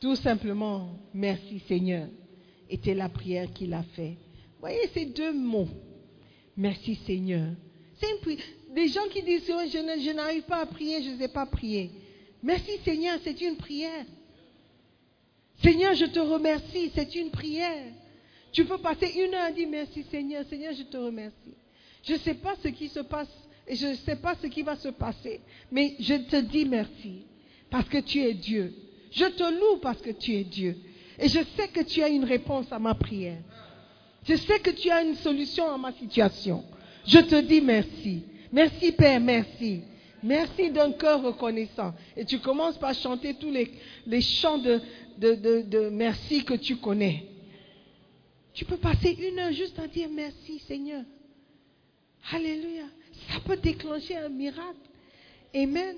tout 0.00 0.16
simplement, 0.16 0.98
merci 1.12 1.60
Seigneur, 1.60 2.08
était 2.68 2.94
la 2.94 3.08
prière 3.08 3.52
qu'il 3.52 3.72
a 3.74 3.82
fait. 3.82 4.16
Voyez 4.60 4.88
ces 4.92 5.06
deux 5.06 5.32
mots 5.32 5.68
Merci 6.56 6.94
Seigneur. 7.06 7.48
C'est 7.96 8.74
Des 8.74 8.88
gens 8.88 9.08
qui 9.10 9.22
disent 9.22 9.50
Oh, 9.50 9.60
je 9.66 10.12
n'arrive 10.12 10.42
pas 10.42 10.62
à 10.62 10.66
prier, 10.66 11.02
je 11.02 11.10
ne 11.10 11.18
sais 11.18 11.28
pas 11.28 11.46
prier. 11.46 11.90
Merci 12.42 12.78
Seigneur, 12.84 13.18
c'est 13.24 13.40
une 13.40 13.56
prière. 13.56 14.04
Seigneur, 15.64 15.94
je 15.94 16.04
te 16.04 16.20
remercie, 16.20 16.92
c'est 16.94 17.14
une 17.14 17.30
prière. 17.30 17.86
Tu 18.52 18.66
peux 18.66 18.76
passer 18.76 19.10
une 19.16 19.34
heure 19.34 19.46
à 19.46 19.50
dire 19.50 19.66
merci 19.68 20.04
Seigneur, 20.10 20.44
Seigneur, 20.48 20.74
je 20.74 20.82
te 20.82 20.98
remercie. 20.98 21.54
Je 22.02 22.12
ne 22.12 22.18
sais 22.18 22.34
pas 22.34 22.54
ce 22.62 22.68
qui 22.68 22.88
se 22.88 23.00
passe 23.00 23.30
et 23.66 23.74
je 23.74 23.86
ne 23.86 23.94
sais 23.94 24.16
pas 24.16 24.34
ce 24.42 24.46
qui 24.46 24.62
va 24.62 24.76
se 24.76 24.88
passer, 24.88 25.40
mais 25.72 25.96
je 25.98 26.14
te 26.16 26.36
dis 26.36 26.66
merci 26.66 27.22
parce 27.70 27.88
que 27.88 27.96
tu 27.98 28.20
es 28.20 28.34
Dieu. 28.34 28.74
Je 29.10 29.24
te 29.24 29.42
loue 29.42 29.80
parce 29.80 30.02
que 30.02 30.10
tu 30.10 30.34
es 30.34 30.44
Dieu. 30.44 30.76
Et 31.18 31.28
je 31.28 31.40
sais 31.56 31.68
que 31.68 31.80
tu 31.82 32.02
as 32.02 32.08
une 32.08 32.24
réponse 32.24 32.70
à 32.70 32.78
ma 32.78 32.94
prière. 32.94 33.38
Je 34.28 34.34
sais 34.36 34.60
que 34.60 34.70
tu 34.70 34.90
as 34.90 35.02
une 35.02 35.14
solution 35.14 35.72
à 35.72 35.78
ma 35.78 35.92
situation. 35.92 36.62
Je 37.06 37.20
te 37.20 37.40
dis 37.40 37.62
merci. 37.62 38.22
Merci 38.52 38.92
Père, 38.92 39.20
merci. 39.20 39.80
Merci 40.22 40.70
d'un 40.70 40.92
cœur 40.92 41.22
reconnaissant. 41.22 41.92
Et 42.16 42.24
tu 42.24 42.38
commences 42.38 42.78
par 42.78 42.94
chanter 42.94 43.34
tous 43.34 43.50
les, 43.50 43.70
les 44.06 44.22
chants 44.22 44.56
de, 44.56 44.80
de, 45.18 45.88
merci 45.90 46.44
que 46.44 46.54
tu 46.54 46.76
connais. 46.76 47.26
Tu 48.52 48.64
peux 48.64 48.76
passer 48.76 49.10
une 49.10 49.38
heure 49.38 49.52
juste 49.52 49.78
à 49.78 49.88
dire 49.88 50.08
merci 50.10 50.60
Seigneur. 50.60 51.02
Alléluia. 52.30 52.84
Ça 53.30 53.40
peut 53.40 53.56
déclencher 53.56 54.16
un 54.16 54.28
miracle. 54.28 54.78
Amen. 55.54 55.96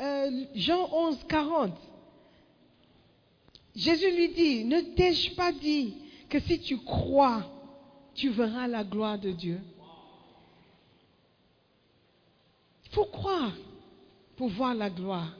Euh, 0.00 0.44
Jean 0.54 0.88
11, 0.92 1.18
40. 1.28 1.72
Jésus 3.74 4.10
lui 4.10 4.28
dit, 4.30 4.64
ne 4.64 4.80
t'ai-je 4.80 5.34
pas 5.34 5.52
dit 5.52 5.94
que 6.28 6.38
si 6.40 6.60
tu 6.60 6.78
crois, 6.78 7.44
tu 8.14 8.30
verras 8.30 8.68
la 8.68 8.84
gloire 8.84 9.18
de 9.18 9.30
Dieu? 9.30 9.60
Il 12.84 12.90
faut 12.94 13.06
croire 13.06 13.52
pour 14.36 14.48
voir 14.48 14.74
la 14.74 14.90
gloire. 14.90 15.36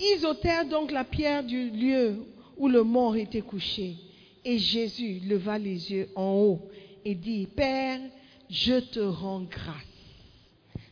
Ils 0.00 0.24
ôtèrent 0.24 0.66
donc 0.66 0.90
la 0.90 1.04
pierre 1.04 1.44
du 1.44 1.68
lieu 1.70 2.24
où 2.56 2.68
le 2.68 2.82
mort 2.82 3.16
était 3.16 3.42
couché. 3.42 3.96
Et 4.44 4.58
Jésus 4.58 5.20
leva 5.20 5.58
les 5.58 5.92
yeux 5.92 6.08
en 6.16 6.32
haut 6.32 6.70
et 7.04 7.14
dit, 7.14 7.46
Père, 7.46 8.00
je 8.48 8.80
te 8.80 9.00
rends 9.00 9.42
grâce 9.42 9.74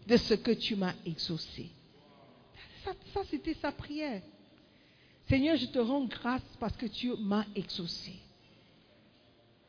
de 0.06 0.16
ce 0.18 0.34
que 0.34 0.50
tu 0.50 0.76
m'as 0.76 0.94
exaucé. 1.06 1.70
Ça, 2.84 2.92
ça, 3.14 3.20
c'était 3.30 3.54
sa 3.54 3.72
prière. 3.72 4.22
Seigneur, 5.28 5.56
je 5.56 5.66
te 5.66 5.78
rends 5.78 6.04
grâce 6.04 6.42
parce 6.60 6.76
que 6.76 6.86
tu 6.86 7.12
m'as 7.18 7.46
exaucé. 7.56 8.12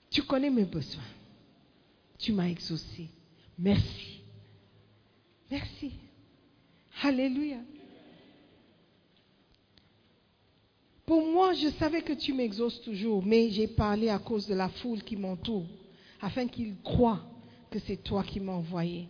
Tu 0.10 0.22
connais 0.24 0.50
mes 0.50 0.66
besoins. 0.66 1.02
Tu 2.18 2.34
m'as 2.34 2.48
exaucé. 2.48 3.08
Merci. 3.58 4.22
Merci. 5.50 5.92
Alléluia. 7.02 7.58
Pour 11.10 11.26
moi, 11.26 11.54
je 11.54 11.70
savais 11.70 12.04
que 12.04 12.14
tu 12.14 12.34
m'exauces 12.34 12.82
toujours, 12.82 13.26
mais 13.26 13.50
j'ai 13.50 13.66
parlé 13.66 14.10
à 14.10 14.20
cause 14.20 14.46
de 14.46 14.54
la 14.54 14.70
foule 14.70 15.02
qui 15.02 15.16
m'entoure, 15.16 15.66
afin 16.22 16.46
qu'ils 16.46 16.76
croient 16.84 17.26
que 17.72 17.80
c'est 17.80 18.04
toi 18.04 18.22
qui 18.22 18.40
m'as 18.40 18.54
envoyé. 18.54 19.08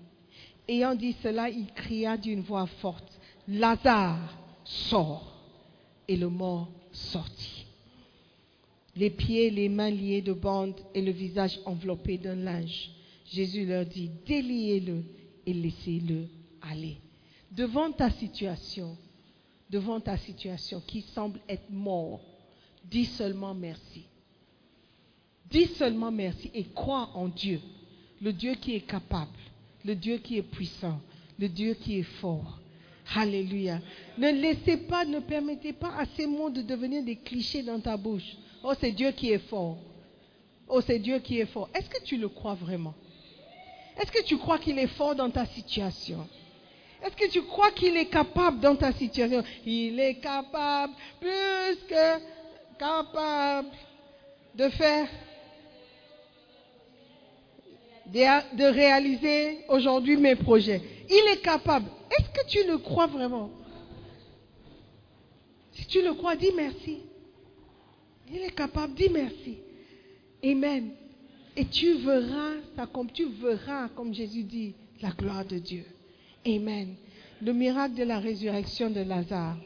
Ayant 0.66 0.96
dit 0.96 1.14
cela, 1.22 1.50
il 1.50 1.66
cria 1.74 2.16
d'une 2.16 2.40
voix 2.40 2.68
forte, 2.68 3.20
Lazare, 3.50 4.34
sors. 4.64 5.44
Et 6.08 6.16
le 6.16 6.30
mort 6.30 6.70
sortit. 6.94 7.66
Les 8.96 9.10
pieds, 9.10 9.50
les 9.50 9.68
mains 9.68 9.92
liés 9.92 10.22
de 10.22 10.32
bandes 10.32 10.80
et 10.94 11.02
le 11.02 11.12
visage 11.12 11.60
enveloppé 11.66 12.18
d'un 12.18 12.36
linge. 12.36 12.92
Jésus 13.30 13.66
leur 13.66 13.86
dit, 13.86 14.10
déliez-le 14.26 15.04
et 15.46 15.54
laissez-le 15.54 16.30
aller. 16.62 16.96
Devant 17.52 17.92
ta 17.92 18.10
situation, 18.10 18.96
devant 19.70 20.00
ta 20.00 20.18
situation 20.18 20.82
qui 20.86 21.02
semble 21.14 21.40
être 21.48 21.70
mort, 21.70 22.22
dis 22.86 23.06
seulement 23.06 23.54
merci. 23.54 24.04
Dis 25.50 25.68
seulement 25.68 26.12
merci 26.12 26.52
et 26.54 26.66
crois 26.66 27.10
en 27.14 27.28
Dieu, 27.28 27.62
le 28.22 28.34
Dieu 28.34 28.56
qui 28.56 28.76
est 28.76 28.82
capable, 28.88 29.32
le 29.86 29.96
Dieu 29.96 30.18
qui 30.18 30.38
est 30.38 30.44
puissant, 30.44 31.00
le 31.38 31.48
Dieu 31.48 31.74
qui 31.74 32.00
est 32.00 32.04
fort. 32.22 32.60
Alléluia. 33.16 33.80
Ne 34.20 34.30
laissez 34.32 34.78
pas, 34.78 35.04
ne 35.06 35.20
permettez 35.20 35.74
pas 35.74 35.96
à 35.98 36.06
ces 36.16 36.28
mots 36.28 36.52
de 36.52 36.62
devenir 36.62 37.04
des 37.04 37.16
clichés 37.16 37.64
dans 37.64 37.80
ta 37.80 37.98
bouche. 37.98 38.36
Oh, 38.64 38.74
c'est 38.80 38.92
Dieu 38.92 39.12
qui 39.12 39.32
est 39.32 39.48
fort. 39.50 39.78
Oh, 40.68 40.82
c'est 40.82 41.00
Dieu 41.00 41.18
qui 41.20 41.40
est 41.40 41.48
fort. 41.48 41.70
Est-ce 41.74 41.90
que 41.90 42.04
tu 42.04 42.18
le 42.18 42.30
crois 42.30 42.54
vraiment? 42.54 42.94
Est-ce 44.00 44.12
que 44.12 44.24
tu 44.24 44.38
crois 44.38 44.60
qu'il 44.60 44.78
est 44.78 44.88
fort 44.88 45.16
dans 45.16 45.30
ta 45.32 45.46
situation? 45.48 46.28
Est-ce 47.04 47.16
que 47.16 47.32
tu 47.32 47.42
crois 47.44 47.72
qu'il 47.72 47.96
est 47.96 48.08
capable 48.08 48.60
dans 48.60 48.76
ta 48.76 48.92
situation? 48.92 49.44
Il 49.66 50.00
est 50.00 50.16
capable, 50.16 50.94
plus 51.20 51.78
que 51.88 52.20
capable 52.78 53.70
de 54.56 54.70
faire, 54.70 55.08
de, 58.08 58.64
réaliser 58.64 59.60
aujourd'hui 59.70 60.18
mes 60.18 60.36
projets. 60.36 60.82
Il 61.10 61.32
est 61.32 61.42
capable. 61.42 61.88
Est-ce 62.12 62.30
que 62.30 62.48
tu 62.48 62.68
le 62.68 62.78
crois 62.80 63.08
vraiment? 63.08 63.52
Si 65.72 65.86
tu 65.86 66.02
le 66.02 66.14
crois, 66.14 66.36
dis 66.36 66.52
merci. 66.56 67.00
Il 68.32 68.42
est 68.42 68.56
capable, 68.56 68.94
dis 68.94 69.10
merci. 69.10 69.58
Amen. 70.44 70.92
Et 71.56 71.66
tu 71.66 71.94
verras, 71.96 72.88
comme 72.94 73.12
tu 73.12 73.26
verras, 73.26 73.90
comme 73.90 74.14
Jésus 74.14 74.44
dit, 74.44 74.76
la 75.02 75.12
gloire 75.12 75.46
de 75.46 75.58
Dieu. 75.58 75.86
Amen. 76.46 76.96
Le 77.42 77.54
miracle 77.54 77.96
de 77.96 78.04
la 78.04 78.20
résurrection 78.20 78.90
de 78.90 79.02
Lazare 79.02 79.58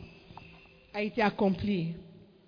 a 0.94 1.02
été 1.02 1.22
accompli 1.22 1.94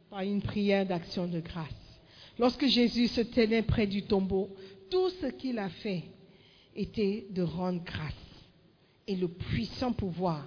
par 0.10 0.22
une 0.22 0.42
prière 0.42 0.86
d'action 0.86 1.28
de 1.28 1.40
grâce. 1.40 2.00
Lorsque 2.38 2.66
Jésus 2.66 3.08
se 3.08 3.22
tenait 3.22 3.62
près 3.62 3.88
du 3.88 4.04
tombeau, 4.04 4.50
tout 4.90 5.10
ce 5.22 5.28
qu'il 5.28 5.60
a 5.60 5.70
fait 5.70 6.04
était 6.76 7.26
de 7.30 7.42
rendre 7.42 7.84
grâce. 7.84 8.14
Et 9.08 9.16
le 9.16 9.28
puissant 9.28 9.94
pouvoir 9.94 10.46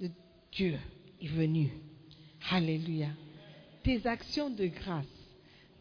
de 0.00 0.10
Dieu 0.52 0.78
est 1.22 1.28
venu. 1.28 1.70
Alléluia. 2.50 3.08
Tes 3.82 4.06
actions 4.06 4.50
de 4.50 4.66
grâce, 4.66 5.06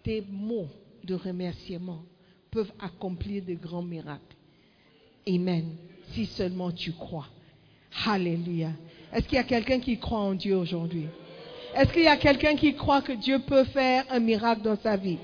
tes 0.04 0.22
mots 0.22 0.70
de 1.04 1.16
remerciement 1.16 2.04
peuvent 2.52 2.72
accomplir 2.80 3.44
de 3.44 3.56
grands 3.56 3.84
miracles. 3.84 4.36
Amen. 5.28 5.76
Si 6.14 6.26
seulement 6.26 6.72
tu 6.72 6.92
crois. 6.92 7.28
Alléluia. 8.08 8.70
Est-ce 9.14 9.28
qu'il 9.28 9.36
y 9.36 9.42
a 9.42 9.44
quelqu'un 9.44 9.80
qui 9.80 9.98
croit 9.98 10.20
en 10.20 10.34
Dieu 10.34 10.56
aujourd'hui? 10.56 11.08
Est-ce 11.76 11.92
qu'il 11.94 12.04
y 12.04 12.08
a 12.08 12.18
quelqu'un 12.18 12.56
qui 12.56 12.74
croit 12.74 13.02
que 13.02 13.12
Dieu 13.12 13.40
peut 13.40 13.64
faire 13.66 14.04
un 14.10 14.20
miracle 14.20 14.62
dans 14.62 14.78
sa 14.82 14.96
vie? 14.96 15.18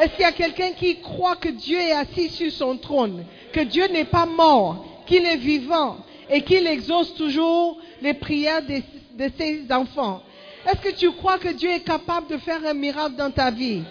Est-ce 0.00 0.10
qu'il 0.12 0.20
y 0.20 0.24
a 0.24 0.32
quelqu'un 0.32 0.72
qui 0.72 1.00
croit 1.00 1.36
que 1.36 1.48
Dieu 1.48 1.78
est 1.78 1.92
assis 1.92 2.28
sur 2.28 2.52
son 2.52 2.76
trône, 2.76 3.24
que 3.52 3.60
Dieu 3.60 3.86
n'est 3.88 4.04
pas 4.04 4.26
mort, 4.26 4.84
qu'il 5.06 5.24
est 5.24 5.36
vivant 5.36 5.98
et 6.30 6.42
qu'il 6.42 6.66
exauce 6.66 7.14
toujours 7.14 7.78
les 8.00 8.14
prières 8.14 8.62
de, 8.62 8.80
ses 9.36 9.64
enfants? 9.70 10.22
Est-ce 10.66 10.80
que 10.80 10.96
tu 10.96 11.10
crois 11.12 11.38
que 11.38 11.48
Dieu 11.48 11.70
est 11.70 11.84
capable 11.84 12.28
de 12.28 12.36
faire 12.36 12.60
un 12.64 12.74
miracle 12.74 13.16
dans 13.16 13.30
ta 13.30 13.50
vie? 13.50 13.82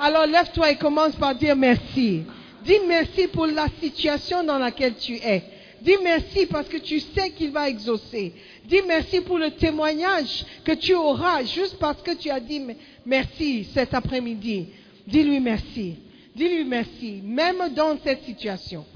Alors 0.00 0.26
lève-toi 0.26 0.72
et 0.72 0.76
commence 0.76 1.14
par 1.16 1.34
dire 1.34 1.56
merci. 1.56 2.24
Dis 2.64 2.80
merci 2.86 3.28
pour 3.28 3.46
la 3.46 3.66
situation 3.80 4.42
dans 4.42 4.58
laquelle 4.58 4.94
tu 4.94 5.14
es. 5.16 5.42
Dis 5.82 5.96
merci 6.02 6.46
parce 6.46 6.66
que 6.68 6.78
tu 6.78 6.98
sais 6.98 7.30
qu'il 7.30 7.50
va 7.50 7.68
exaucer. 7.68 8.32
Dis 8.64 8.80
merci 8.86 9.20
pour 9.20 9.38
le 9.38 9.50
témoignage 9.50 10.46
que 10.64 10.72
tu 10.72 10.94
auras 10.94 11.44
juste 11.44 11.76
parce 11.78 12.00
que 12.00 12.14
tu 12.14 12.30
as 12.30 12.40
dit 12.40 12.62
merci 13.04 13.64
cet 13.74 13.92
après-midi. 13.92 14.68
Dis-lui 15.06 15.40
merci. 15.40 15.96
Dis-lui 16.34 16.64
merci. 16.64 17.20
Même 17.22 17.74
dans 17.74 17.98
cette 18.02 18.24
situation, 18.24 18.86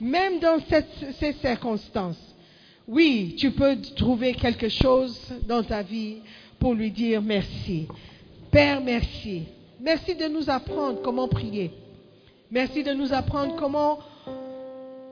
même 0.00 0.38
dans 0.38 0.58
ces 1.18 1.32
circonstances. 1.32 2.20
Oui, 2.86 3.34
tu 3.36 3.50
peux 3.50 3.76
trouver 3.96 4.34
quelque 4.34 4.68
chose 4.68 5.18
dans 5.48 5.64
ta 5.64 5.82
vie 5.82 6.18
pour 6.60 6.74
lui 6.74 6.92
dire 6.92 7.20
merci. 7.20 7.88
Père, 8.52 8.80
merci. 8.80 9.42
Merci 9.80 10.14
de 10.14 10.28
nous 10.28 10.48
apprendre 10.48 11.02
comment 11.02 11.26
prier. 11.26 11.72
Merci 12.50 12.84
de 12.84 12.92
nous 12.92 13.12
apprendre 13.12 13.56
comment 13.56 13.98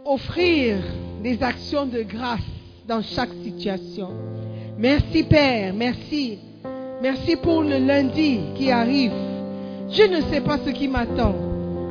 offrir 0.04 0.76
des 1.20 1.42
actions 1.42 1.84
de 1.84 2.02
grâce 2.02 2.38
dans 2.86 3.02
chaque 3.02 3.32
situation. 3.42 4.10
Merci 4.78 5.24
Père, 5.24 5.74
merci. 5.74 6.38
Merci 7.02 7.34
pour 7.34 7.62
le 7.62 7.78
lundi 7.78 8.38
qui 8.54 8.70
arrive. 8.70 9.12
Je 9.90 10.04
ne 10.04 10.20
sais 10.30 10.42
pas 10.42 10.58
ce 10.64 10.70
qui 10.70 10.86
m'attend. 10.86 11.34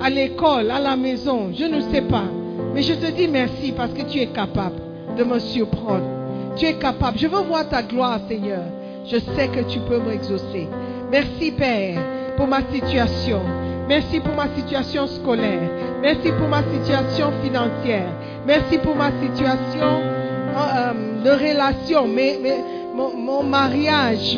À 0.02 0.10
l'école, 0.10 0.72
à 0.72 0.80
la 0.80 0.96
maison, 0.96 1.52
je 1.54 1.66
ne 1.66 1.82
sais 1.92 2.04
pas. 2.04 2.26
Mais 2.74 2.82
je 2.82 2.94
te 2.94 3.12
dis 3.12 3.28
merci 3.28 3.74
parce 3.74 3.92
que 3.94 4.04
tu 4.04 4.20
es 4.20 4.28
capable 4.28 4.82
de 5.18 5.26
me 5.26 5.40
surprendre. 5.40 6.56
Tu 6.56 6.66
es 6.66 6.76
capable. 6.76 7.18
Je 7.20 7.28
veux 7.28 7.42
voir 7.42 7.68
ta 7.68 7.84
gloire, 7.84 8.22
Seigneur. 8.30 8.64
Je 9.06 9.18
sais 9.18 9.50
que 9.50 9.70
tu 9.70 9.80
peux 9.82 10.00
m'exaucer. 10.00 10.70
Merci 11.12 11.52
Père 11.52 12.00
pour 12.38 12.48
ma 12.48 12.62
situation. 12.72 13.42
Merci 13.88 14.20
pour 14.20 14.34
ma 14.36 14.48
situation 14.56 15.08
scolaire. 15.08 15.70
Merci 16.02 16.32
pour 16.32 16.48
ma 16.48 16.64
situation 16.64 17.32
financière. 17.44 18.08
Merci 18.46 18.78
pour 18.78 18.96
ma 18.96 19.12
situation 19.22 20.02
euh, 20.56 21.24
de 21.24 21.30
relation, 21.32 22.08
mon, 22.94 23.16
mon 23.16 23.44
mariage, 23.44 24.38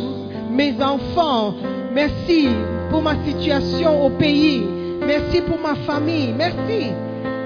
mes 0.51 0.73
enfants. 0.81 1.53
Merci 1.93 2.49
pour 2.89 3.01
ma 3.01 3.15
situation 3.23 4.05
au 4.05 4.09
pays. 4.11 4.63
Merci 5.05 5.41
pour 5.41 5.59
ma 5.59 5.75
famille. 5.75 6.33
Merci. 6.35 6.91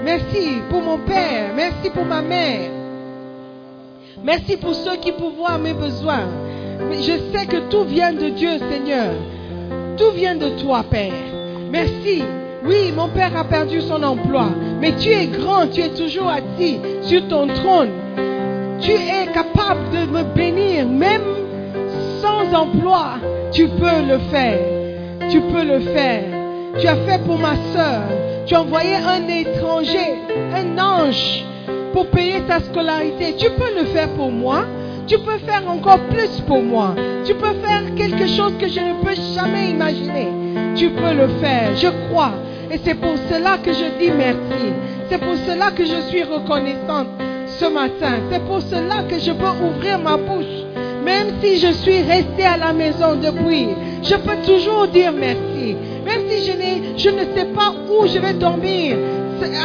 Merci 0.04 0.62
pour 0.70 0.82
mon 0.82 0.98
père. 0.98 1.52
Merci 1.54 1.90
pour 1.90 2.04
ma 2.04 2.22
mère. 2.22 2.70
Merci 4.22 4.56
pour 4.56 4.74
ceux 4.74 4.96
qui 4.96 5.12
pourvoient 5.12 5.58
mes 5.58 5.74
besoins. 5.74 6.28
Je 6.92 7.12
sais 7.32 7.46
que 7.46 7.68
tout 7.68 7.84
vient 7.84 8.12
de 8.12 8.30
Dieu, 8.30 8.58
Seigneur. 8.70 9.12
Tout 9.96 10.12
vient 10.14 10.36
de 10.36 10.50
toi, 10.60 10.82
Père. 10.88 11.39
Merci. 11.70 12.22
Oui, 12.64 12.92
mon 12.94 13.08
Père 13.08 13.36
a 13.36 13.44
perdu 13.44 13.80
son 13.80 14.02
emploi, 14.02 14.46
mais 14.80 14.92
tu 14.96 15.08
es 15.08 15.26
grand, 15.26 15.66
tu 15.68 15.80
es 15.80 15.88
toujours 15.88 16.28
assis 16.28 16.78
sur 17.02 17.26
ton 17.28 17.46
trône. 17.46 17.90
Tu 18.80 18.90
es 18.90 19.26
capable 19.32 19.90
de 19.92 20.10
me 20.10 20.22
bénir, 20.34 20.86
même 20.86 21.22
sans 22.20 22.52
emploi. 22.54 23.14
Tu 23.52 23.66
peux 23.66 24.02
le 24.06 24.18
faire. 24.30 24.58
Tu 25.30 25.40
peux 25.40 25.64
le 25.64 25.80
faire. 25.80 26.24
Tu 26.78 26.86
as 26.86 26.96
fait 26.96 27.22
pour 27.24 27.38
ma 27.38 27.54
soeur. 27.72 28.02
Tu 28.46 28.54
as 28.54 28.62
envoyé 28.62 28.94
un 28.96 29.28
étranger, 29.28 30.18
un 30.54 30.78
ange, 30.78 31.44
pour 31.92 32.06
payer 32.06 32.40
ta 32.42 32.60
scolarité. 32.60 33.36
Tu 33.38 33.48
peux 33.50 33.74
le 33.78 33.86
faire 33.86 34.08
pour 34.10 34.30
moi. 34.30 34.64
Tu 35.06 35.18
peux 35.18 35.38
faire 35.38 35.62
encore 35.68 36.00
plus 36.10 36.40
pour 36.46 36.62
moi. 36.62 36.94
Tu 37.24 37.34
peux 37.34 37.54
faire 37.64 37.94
quelque 37.96 38.26
chose 38.26 38.54
que 38.58 38.68
je 38.68 38.80
ne 38.80 39.02
peux 39.02 39.14
jamais 39.34 39.70
imaginer. 39.70 40.39
Tu 40.76 40.90
peux 40.90 41.12
le 41.14 41.28
faire. 41.40 41.74
Je 41.76 41.88
crois. 42.08 42.32
Et 42.70 42.78
c'est 42.84 42.94
pour 42.94 43.14
cela 43.30 43.58
que 43.58 43.72
je 43.72 43.98
dis 43.98 44.10
merci. 44.16 44.72
C'est 45.08 45.18
pour 45.18 45.34
cela 45.46 45.70
que 45.72 45.84
je 45.84 46.00
suis 46.08 46.22
reconnaissante 46.22 47.08
ce 47.46 47.66
matin. 47.66 48.20
C'est 48.30 48.44
pour 48.44 48.60
cela 48.62 49.02
que 49.08 49.18
je 49.18 49.32
peux 49.32 49.64
ouvrir 49.66 49.98
ma 49.98 50.16
bouche. 50.16 50.64
Même 51.04 51.28
si 51.42 51.58
je 51.58 51.72
suis 51.72 52.02
restée 52.02 52.44
à 52.44 52.56
la 52.56 52.72
maison 52.72 53.16
depuis, 53.16 53.68
je 54.02 54.14
peux 54.14 54.36
toujours 54.46 54.86
dire 54.88 55.12
merci. 55.12 55.76
Même 56.04 56.28
si 56.28 56.46
je, 56.46 56.52
je 56.96 57.10
ne 57.10 57.24
sais 57.36 57.46
pas 57.46 57.72
où 57.90 58.06
je 58.06 58.18
vais 58.18 58.34
dormir 58.34 58.96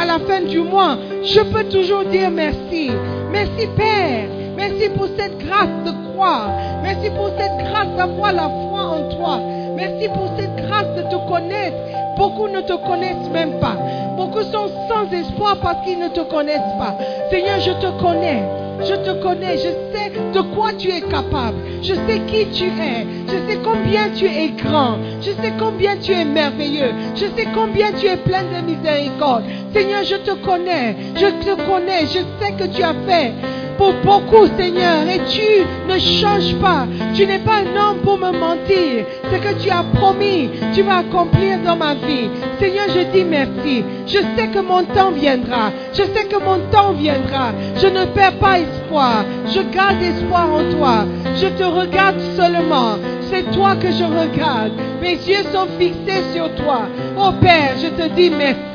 à 0.01 0.05
la 0.05 0.19
fin 0.19 0.41
du 0.41 0.59
mois, 0.59 0.97
je 1.23 1.41
peux 1.41 1.65
toujours 1.65 2.05
dire 2.05 2.31
merci. 2.31 2.91
Merci 3.31 3.67
Père. 3.75 4.27
Merci 4.55 4.89
pour 4.95 5.07
cette 5.17 5.37
grâce 5.37 5.69
de 5.85 5.91
croire. 6.11 6.49
Merci 6.81 7.09
pour 7.09 7.29
cette 7.37 7.57
grâce 7.69 7.89
d'avoir 7.97 8.31
la 8.31 8.49
foi 8.49 8.81
en 8.81 9.09
toi. 9.15 9.39
Merci 9.75 10.07
pour 10.09 10.29
cette 10.37 10.55
grâce 10.55 10.87
de 10.95 11.01
te 11.03 11.29
connaître. 11.29 11.75
Beaucoup 12.17 12.47
ne 12.47 12.61
te 12.61 12.73
connaissent 12.87 13.29
même 13.33 13.59
pas. 13.59 13.75
Beaucoup 14.15 14.41
sont 14.43 14.69
sans 14.89 15.11
espoir 15.11 15.57
parce 15.61 15.85
qu'ils 15.85 15.99
ne 15.99 16.07
te 16.07 16.21
connaissent 16.21 16.75
pas. 16.79 16.95
Seigneur, 17.29 17.59
je 17.59 17.71
te 17.71 18.01
connais. 18.01 18.43
Je 18.81 18.95
te 18.95 19.21
connais. 19.21 19.57
Je 19.57 19.69
sais 19.93 20.11
de 20.33 20.41
quoi 20.55 20.73
tu 20.77 20.89
es 20.89 21.01
capable. 21.01 21.57
Je 21.81 21.93
sais 21.93 22.19
qui 22.27 22.45
tu 22.47 22.65
es. 22.65 23.05
Je 23.27 23.51
sais 23.51 23.59
combien 23.63 24.09
tu 24.15 24.25
es 24.25 24.49
grand. 24.51 24.97
Je 25.21 25.31
sais 25.31 25.53
combien 25.59 25.97
tu 25.97 26.13
es 26.13 26.25
merveilleux. 26.25 26.93
Je 27.15 27.25
sais 27.25 27.47
combien 27.53 27.91
tu 27.91 28.07
es 28.07 28.17
plein 28.17 28.43
de 28.43 28.65
miséricorde. 28.65 29.43
Seigneur, 29.73 30.03
je 30.03 30.15
te 30.15 30.31
connais. 30.45 30.95
Je 31.15 31.27
te 31.43 31.55
connais. 31.69 32.01
Je 32.01 32.19
sais 32.39 32.53
que 32.57 32.67
tu 32.67 32.81
as 32.81 32.95
fait 33.07 33.33
pour 33.77 33.93
beaucoup, 34.03 34.47
Seigneur, 34.57 35.07
et 35.07 35.19
tu 35.27 35.65
ne 35.87 35.97
changes 35.99 36.55
pas. 36.55 36.87
Tu 37.13 37.25
n'es 37.25 37.39
pas 37.39 37.57
un 37.57 37.75
homme 37.75 37.97
pour 38.03 38.17
me 38.17 38.31
mentir. 38.31 39.05
Ce 39.31 39.37
que 39.37 39.61
tu 39.61 39.69
as 39.69 39.83
promis, 39.93 40.49
tu 40.73 40.81
vas 40.81 40.97
accomplir 40.97 41.59
dans 41.65 41.75
ma 41.75 41.93
vie. 41.93 42.29
Seigneur, 42.59 42.85
je 42.89 43.11
dis 43.11 43.23
merci. 43.23 43.83
Je 44.07 44.19
sais 44.35 44.47
que 44.47 44.59
mon 44.59 44.83
temps 44.83 45.11
viendra. 45.11 45.71
Je 45.93 46.03
sais 46.03 46.25
que 46.25 46.37
mon 46.37 46.59
temps 46.71 46.93
viendra. 46.93 47.51
Je 47.77 47.87
ne 47.87 48.05
perds 48.05 48.39
pas 48.39 48.59
espoir. 48.59 49.25
Je 49.47 49.61
garde 49.75 50.01
espoir 50.01 50.47
en 50.51 50.63
toi. 50.77 51.05
Je 51.35 51.47
te 51.47 51.63
regarde 51.63 52.19
seulement. 52.35 52.97
C'est 53.29 53.49
toi 53.51 53.75
que 53.75 53.91
je 53.91 54.03
regarde. 54.03 54.73
Mes 55.01 55.13
yeux 55.15 55.43
sont 55.51 55.67
fixés 55.79 56.23
sur 56.33 56.53
toi. 56.55 56.81
Oh 57.17 57.31
Père, 57.41 57.75
je 57.81 57.87
te 57.87 58.07
dis 58.09 58.29
merci. 58.29 58.74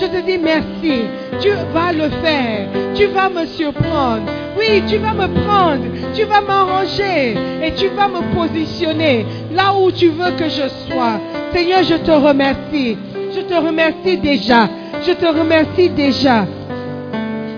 Je 0.00 0.06
te 0.06 0.20
dis 0.24 0.38
merci. 0.38 1.02
Tu 1.40 1.50
vas 1.72 1.92
le 1.92 2.08
faire. 2.22 2.68
Tu 2.94 3.06
vas 3.06 3.28
me 3.28 3.46
surprendre. 3.46 4.22
Oui, 4.58 4.82
tu 4.86 4.96
vas 4.98 5.12
me 5.12 5.28
prendre. 5.44 5.84
Tu 6.14 6.24
vas 6.24 6.40
m'arranger. 6.40 7.36
Et 7.62 7.72
tu 7.74 7.88
vas 7.88 8.08
me 8.08 8.34
positionner 8.34 9.26
là 9.52 9.74
où 9.78 9.90
tu 9.90 10.08
veux 10.08 10.30
que 10.32 10.48
je 10.48 10.68
sois. 10.86 11.20
Seigneur, 11.52 11.82
je 11.82 11.94
te 11.94 12.10
remercie. 12.10 12.96
Je 13.34 13.40
te 13.40 13.54
remercie 13.54 14.16
déjà. 14.18 14.68
Je 15.06 15.12
te 15.12 15.26
remercie 15.26 15.90
déjà. 15.90 16.46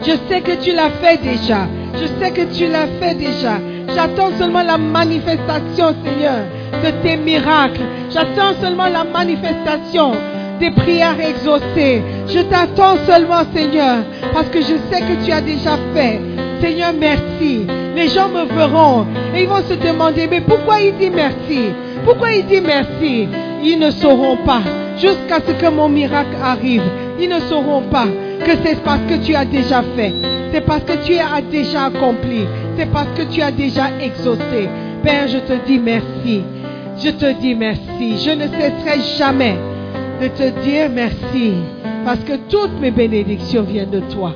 Je 0.02 0.12
sais 0.28 0.40
que 0.40 0.52
tu 0.62 0.72
l'as 0.72 0.90
fait 1.02 1.18
déjà. 1.22 1.66
Je 1.94 2.06
sais 2.18 2.30
que 2.30 2.54
tu 2.54 2.66
l'as 2.66 2.86
fait 3.00 3.14
déjà. 3.14 3.58
J'attends 3.94 4.30
seulement 4.38 4.62
la 4.62 4.78
manifestation, 4.78 5.94
Seigneur, 6.04 6.44
de 6.82 6.90
tes 7.02 7.16
miracles. 7.16 7.82
J'attends 8.10 8.54
seulement 8.60 8.88
la 8.88 9.04
manifestation 9.04 10.12
des 10.60 10.70
prières 10.70 11.18
exaucées. 11.18 12.02
Je 12.28 12.40
t'attends 12.40 12.96
seulement, 13.06 13.42
Seigneur, 13.54 14.04
parce 14.32 14.48
que 14.48 14.60
je 14.60 14.74
sais 14.90 15.00
que 15.00 15.24
tu 15.24 15.32
as 15.32 15.40
déjà 15.40 15.76
fait. 15.94 16.20
Seigneur, 16.60 16.92
merci. 16.92 17.66
Les 17.96 18.08
gens 18.08 18.28
me 18.28 18.44
verront 18.44 19.06
et 19.34 19.42
ils 19.42 19.48
vont 19.48 19.62
se 19.68 19.74
demander, 19.74 20.28
mais 20.30 20.42
pourquoi 20.42 20.80
il 20.80 20.96
dit 20.96 21.10
merci? 21.10 21.70
Pourquoi 22.04 22.32
il 22.32 22.46
dit 22.46 22.60
merci? 22.60 23.28
Ils 23.62 23.78
ne 23.78 23.90
sauront 23.90 24.36
pas 24.36 24.60
jusqu'à 24.96 25.40
ce 25.46 25.52
que 25.52 25.70
mon 25.70 25.88
miracle 25.88 26.36
arrive. 26.42 26.82
Ils 27.18 27.28
ne 27.28 27.40
sauront 27.40 27.82
pas 27.82 28.06
que 28.44 28.52
c'est 28.64 28.80
parce 28.82 29.00
que 29.08 29.24
tu 29.24 29.34
as 29.34 29.44
déjà 29.44 29.82
fait. 29.96 30.12
C'est 30.52 30.62
parce 30.62 30.84
que 30.84 31.04
tu 31.04 31.14
as 31.18 31.40
déjà 31.40 31.86
accompli. 31.86 32.46
C'est 32.76 32.90
parce 32.90 33.08
que 33.16 33.22
tu 33.22 33.40
as 33.42 33.50
déjà 33.50 33.88
exaucé. 34.00 34.68
Père, 35.02 35.28
je 35.28 35.38
te 35.38 35.54
dis 35.66 35.78
merci. 35.78 36.42
Je 37.02 37.10
te 37.10 37.32
dis 37.40 37.54
merci. 37.54 38.18
Je 38.18 38.30
ne 38.30 38.46
cesserai 38.48 39.00
jamais 39.18 39.56
de 40.20 40.28
te 40.28 40.60
dire 40.62 40.90
merci. 40.90 41.54
Parce 42.04 42.22
que 42.24 42.36
toutes 42.48 42.78
mes 42.80 42.90
bénédictions 42.90 43.62
viennent 43.62 43.90
de 43.90 44.00
toi. 44.12 44.34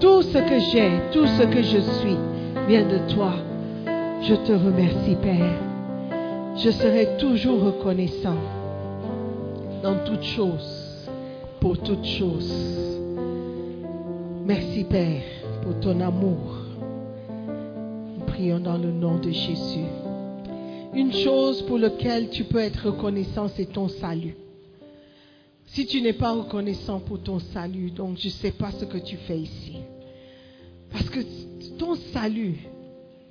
Tout 0.00 0.22
ce 0.22 0.38
que 0.38 0.58
j'ai, 0.70 0.90
tout 1.12 1.26
ce 1.26 1.42
que 1.44 1.62
je 1.62 1.78
suis 1.78 2.16
vient 2.68 2.86
de 2.86 2.98
toi. 3.12 3.32
Je 4.22 4.34
te 4.34 4.52
remercie, 4.52 5.16
Père. 5.22 5.54
Je 6.56 6.70
serai 6.70 7.16
toujours 7.18 7.62
reconnaissant 7.62 8.36
dans 9.82 9.96
toutes 10.04 10.22
choses, 10.22 11.08
pour 11.60 11.78
toutes 11.78 12.06
choses. 12.06 12.52
Merci, 14.46 14.84
Père, 14.84 15.22
pour 15.62 15.78
ton 15.80 16.00
amour. 16.00 16.58
Nous 18.18 18.24
prions 18.26 18.60
dans 18.60 18.78
le 18.78 18.90
nom 18.90 19.16
de 19.16 19.30
Jésus. 19.30 19.88
Une 20.94 21.12
chose 21.12 21.62
pour 21.62 21.78
laquelle 21.78 22.28
tu 22.28 22.44
peux 22.44 22.60
être 22.60 22.90
reconnaissant, 22.90 23.48
c'est 23.48 23.72
ton 23.72 23.88
salut. 23.88 24.36
Si 25.74 25.86
tu 25.86 26.00
n'es 26.00 26.12
pas 26.12 26.30
reconnaissant 26.30 27.00
pour 27.00 27.20
ton 27.20 27.40
salut, 27.40 27.90
donc 27.90 28.16
je 28.18 28.28
ne 28.28 28.32
sais 28.32 28.52
pas 28.52 28.70
ce 28.70 28.84
que 28.84 28.98
tu 28.98 29.16
fais 29.16 29.40
ici. 29.40 29.78
Parce 30.92 31.10
que 31.10 31.18
ton 31.78 31.96
salut 32.12 32.68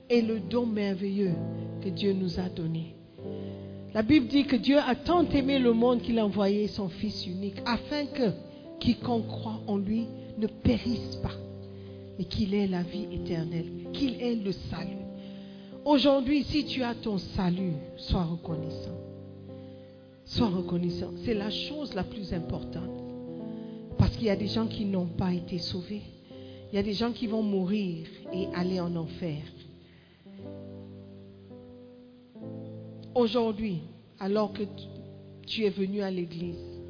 est 0.09 0.21
le 0.21 0.41
don 0.41 0.65
merveilleux 0.65 1.35
que 1.81 1.87
Dieu 1.87 2.11
nous 2.11 2.41
a 2.41 2.49
donné. 2.49 2.95
La 3.93 4.01
Bible 4.01 4.27
dit 4.27 4.43
que 4.43 4.57
Dieu 4.57 4.77
a 4.77 4.93
tant 4.93 5.25
aimé 5.29 5.57
le 5.57 5.71
monde 5.71 6.01
qu'il 6.01 6.19
a 6.19 6.25
envoyé 6.25 6.67
son 6.67 6.89
Fils 6.89 7.25
unique 7.25 7.61
afin 7.65 8.07
que 8.07 8.31
quiconque 8.81 9.27
croit 9.27 9.61
en 9.65 9.77
lui 9.77 10.07
ne 10.37 10.47
périsse 10.47 11.15
pas, 11.23 11.37
mais 12.17 12.25
qu'il 12.25 12.53
ait 12.55 12.67
la 12.67 12.81
vie 12.83 13.07
éternelle, 13.09 13.71
qu'il 13.93 14.21
ait 14.21 14.35
le 14.35 14.51
salut. 14.51 14.97
Aujourd'hui, 15.85 16.43
si 16.43 16.65
tu 16.65 16.83
as 16.83 16.95
ton 16.95 17.19
salut, 17.19 17.75
sois 17.95 18.25
reconnaissant. 18.25 19.02
Sois 20.33 20.47
reconnaissant. 20.47 21.11
C'est 21.23 21.35
la 21.35 21.51
chose 21.51 21.93
la 21.93 22.03
plus 22.03 22.33
importante. 22.33 22.89
Parce 23.99 24.15
qu'il 24.15 24.25
y 24.25 24.31
a 24.31 24.35
des 24.35 24.47
gens 24.47 24.65
qui 24.65 24.83
n'ont 24.85 25.05
pas 25.05 25.31
été 25.31 25.59
sauvés. 25.59 26.01
Il 26.71 26.75
y 26.75 26.79
a 26.79 26.83
des 26.83 26.93
gens 26.93 27.11
qui 27.11 27.27
vont 27.27 27.43
mourir 27.43 28.07
et 28.33 28.47
aller 28.55 28.79
en 28.79 28.95
enfer. 28.95 29.43
Aujourd'hui, 33.13 33.81
alors 34.19 34.53
que 34.53 34.63
tu 35.45 35.65
es 35.65 35.69
venu 35.69 36.01
à 36.01 36.09
l'église, 36.09 36.81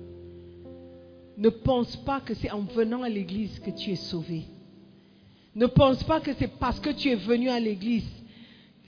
ne 1.37 1.49
pense 1.49 1.97
pas 1.97 2.21
que 2.21 2.33
c'est 2.35 2.51
en 2.51 2.61
venant 2.61 3.03
à 3.03 3.09
l'église 3.09 3.59
que 3.59 3.71
tu 3.71 3.91
es 3.91 3.97
sauvé. 3.97 4.43
Ne 5.53 5.65
pense 5.65 6.01
pas 6.05 6.21
que 6.21 6.31
c'est 6.39 6.47
parce 6.59 6.79
que 6.79 6.91
tu 6.91 7.09
es 7.09 7.15
venu 7.15 7.49
à 7.49 7.59
l'église, 7.59 8.07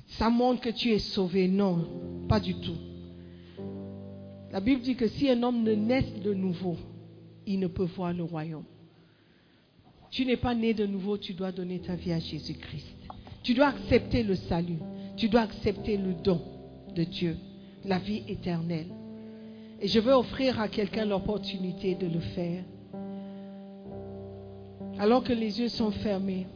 ça 0.07 0.29
montre 0.29 0.61
que 0.61 0.69
tu 0.69 0.93
es 0.93 0.99
sauvé. 0.99 1.49
Non, 1.49 1.85
pas 2.29 2.39
du 2.39 2.55
tout. 2.55 2.94
La 4.55 4.61
Bible 4.61 4.81
dit 4.81 4.95
que 4.95 5.09
si 5.09 5.29
un 5.29 5.43
homme 5.43 5.63
ne 5.63 5.73
naît 5.73 6.13
de 6.23 6.33
nouveau, 6.33 6.77
il 7.45 7.59
ne 7.59 7.67
peut 7.67 7.83
voir 7.83 8.13
le 8.13 8.23
royaume. 8.23 8.63
Tu 10.09 10.25
n'es 10.25 10.37
pas 10.37 10.55
né 10.55 10.73
de 10.73 10.85
nouveau, 10.85 11.17
tu 11.17 11.33
dois 11.33 11.51
donner 11.51 11.79
ta 11.79 11.95
vie 11.95 12.13
à 12.13 12.19
Jésus-Christ. 12.19 12.95
Tu 13.43 13.53
dois 13.53 13.67
accepter 13.67 14.23
le 14.23 14.35
salut. 14.35 14.79
Tu 15.17 15.27
dois 15.27 15.41
accepter 15.41 15.97
le 15.97 16.13
don 16.13 16.41
de 16.95 17.03
Dieu, 17.03 17.35
la 17.83 17.99
vie 17.99 18.23
éternelle. 18.29 18.87
Et 19.81 19.89
je 19.89 19.99
veux 19.99 20.13
offrir 20.13 20.57
à 20.61 20.69
quelqu'un 20.69 21.03
l'opportunité 21.03 21.95
de 21.95 22.07
le 22.07 22.21
faire. 22.21 22.63
Alors 24.99 25.25
que 25.25 25.33
les 25.33 25.59
yeux 25.59 25.67
sont 25.67 25.91
fermés, 25.91 26.47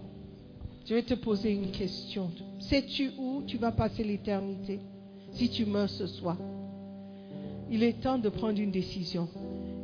je 0.86 0.96
vais 0.96 1.04
te 1.04 1.16
poser 1.16 1.52
une 1.52 1.72
question. 1.72 2.32
Sais-tu 2.60 3.12
où 3.18 3.44
tu 3.46 3.58
vas 3.58 3.74
passer 3.74 4.06
l'éternité? 4.06 4.80
Si 5.34 5.50
tu 5.50 5.66
meurs 5.66 5.90
ce 5.90 6.08
soir 6.08 6.38
Il 7.72 7.84
est 7.84 8.02
temps 8.02 8.18
de 8.18 8.30
prendre 8.30 8.60
une 8.60 8.72
décision. 8.72 9.28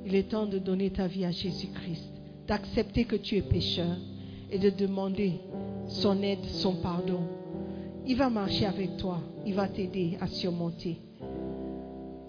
Il 0.05 0.15
est 0.15 0.29
temps 0.29 0.45
de 0.45 0.59
donner 0.59 0.89
ta 0.89 1.07
vie 1.07 1.25
à 1.25 1.31
Jésus-Christ, 1.31 2.03
d'accepter 2.47 3.05
que 3.05 3.15
tu 3.15 3.37
es 3.37 3.41
pécheur 3.41 3.95
et 4.51 4.59
de 4.59 4.69
demander 4.69 5.33
son 5.87 6.21
aide, 6.21 6.43
son 6.45 6.75
pardon. 6.75 7.21
Il 8.07 8.17
va 8.17 8.29
marcher 8.29 8.65
avec 8.65 8.97
toi, 8.97 9.19
il 9.45 9.53
va 9.53 9.67
t'aider 9.67 10.17
à 10.21 10.27
surmonter. 10.27 10.97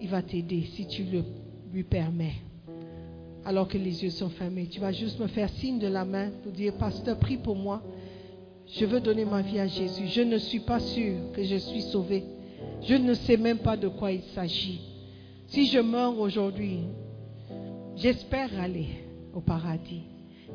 Il 0.00 0.08
va 0.08 0.22
t'aider 0.22 0.64
si 0.74 0.86
tu 0.86 1.04
le 1.04 1.22
lui 1.72 1.84
permets. 1.84 2.34
Alors 3.44 3.68
que 3.68 3.78
les 3.78 4.02
yeux 4.02 4.10
sont 4.10 4.30
fermés, 4.30 4.66
tu 4.66 4.80
vas 4.80 4.92
juste 4.92 5.20
me 5.20 5.26
faire 5.26 5.48
signe 5.50 5.78
de 5.78 5.86
la 5.86 6.04
main 6.04 6.30
pour 6.42 6.52
dire, 6.52 6.74
pasteur, 6.74 7.18
prie 7.18 7.36
pour 7.36 7.56
moi. 7.56 7.82
Je 8.68 8.84
veux 8.84 9.00
donner 9.00 9.24
ma 9.24 9.42
vie 9.42 9.60
à 9.60 9.66
Jésus. 9.68 10.08
Je 10.08 10.22
ne 10.22 10.38
suis 10.38 10.60
pas 10.60 10.80
sûr 10.80 11.14
que 11.32 11.44
je 11.44 11.56
suis 11.56 11.82
sauvé. 11.82 12.24
Je 12.82 12.94
ne 12.94 13.14
sais 13.14 13.36
même 13.36 13.58
pas 13.58 13.76
de 13.76 13.88
quoi 13.88 14.12
il 14.12 14.22
s'agit. 14.34 14.95
Si 15.48 15.66
je 15.66 15.78
meurs 15.78 16.18
aujourd'hui, 16.18 16.80
j'espère 17.94 18.50
aller 18.60 18.88
au 19.32 19.40
paradis. 19.40 20.02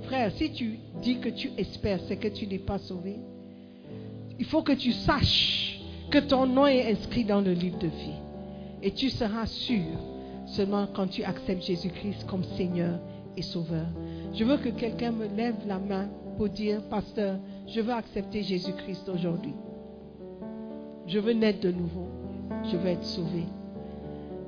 Frère, 0.04 0.32
si 0.36 0.52
tu 0.52 0.80
dis 1.02 1.20
que 1.20 1.30
tu 1.30 1.52
espères, 1.58 2.00
c'est 2.08 2.18
que 2.18 2.28
tu 2.28 2.46
n'es 2.48 2.60
pas 2.60 2.78
sauvé. 2.78 3.18
Il 4.40 4.46
faut 4.46 4.64
que 4.64 4.74
tu 4.74 4.92
saches 4.92 5.80
que 6.10 6.18
ton 6.18 6.46
nom 6.46 6.66
est 6.66 6.92
inscrit 6.92 7.24
dans 7.24 7.42
le 7.42 7.54
livre 7.54 7.80
de 7.80 7.88
vie. 7.88 8.20
Et 8.84 8.92
tu 8.92 9.10
seras 9.10 9.46
sûr 9.46 9.86
seulement 10.48 10.88
quand 10.94 11.08
tu 11.08 11.24
acceptes 11.24 11.64
Jésus-Christ 11.64 12.26
comme 12.28 12.44
Seigneur 12.44 13.00
et 13.38 13.42
Sauveur. 13.42 13.86
Je 14.34 14.44
veux 14.44 14.58
que 14.58 14.70
quelqu'un 14.70 15.12
me 15.12 15.28
lève 15.28 15.56
la 15.68 15.80
main 15.80 16.10
pour 16.38 16.50
dire, 16.50 16.82
pasteur, 16.90 17.38
je 17.68 17.80
veux 17.80 17.94
accepter 17.94 18.44
Jésus-Christ 18.44 19.08
aujourd'hui. 19.08 19.54
Je 21.08 21.20
veux 21.20 21.34
naître 21.34 21.62
de 21.62 21.72
nouveau. 21.72 22.08
Je 22.70 22.76
veux 22.76 22.88
être 22.88 23.06
sauvé. 23.06 23.46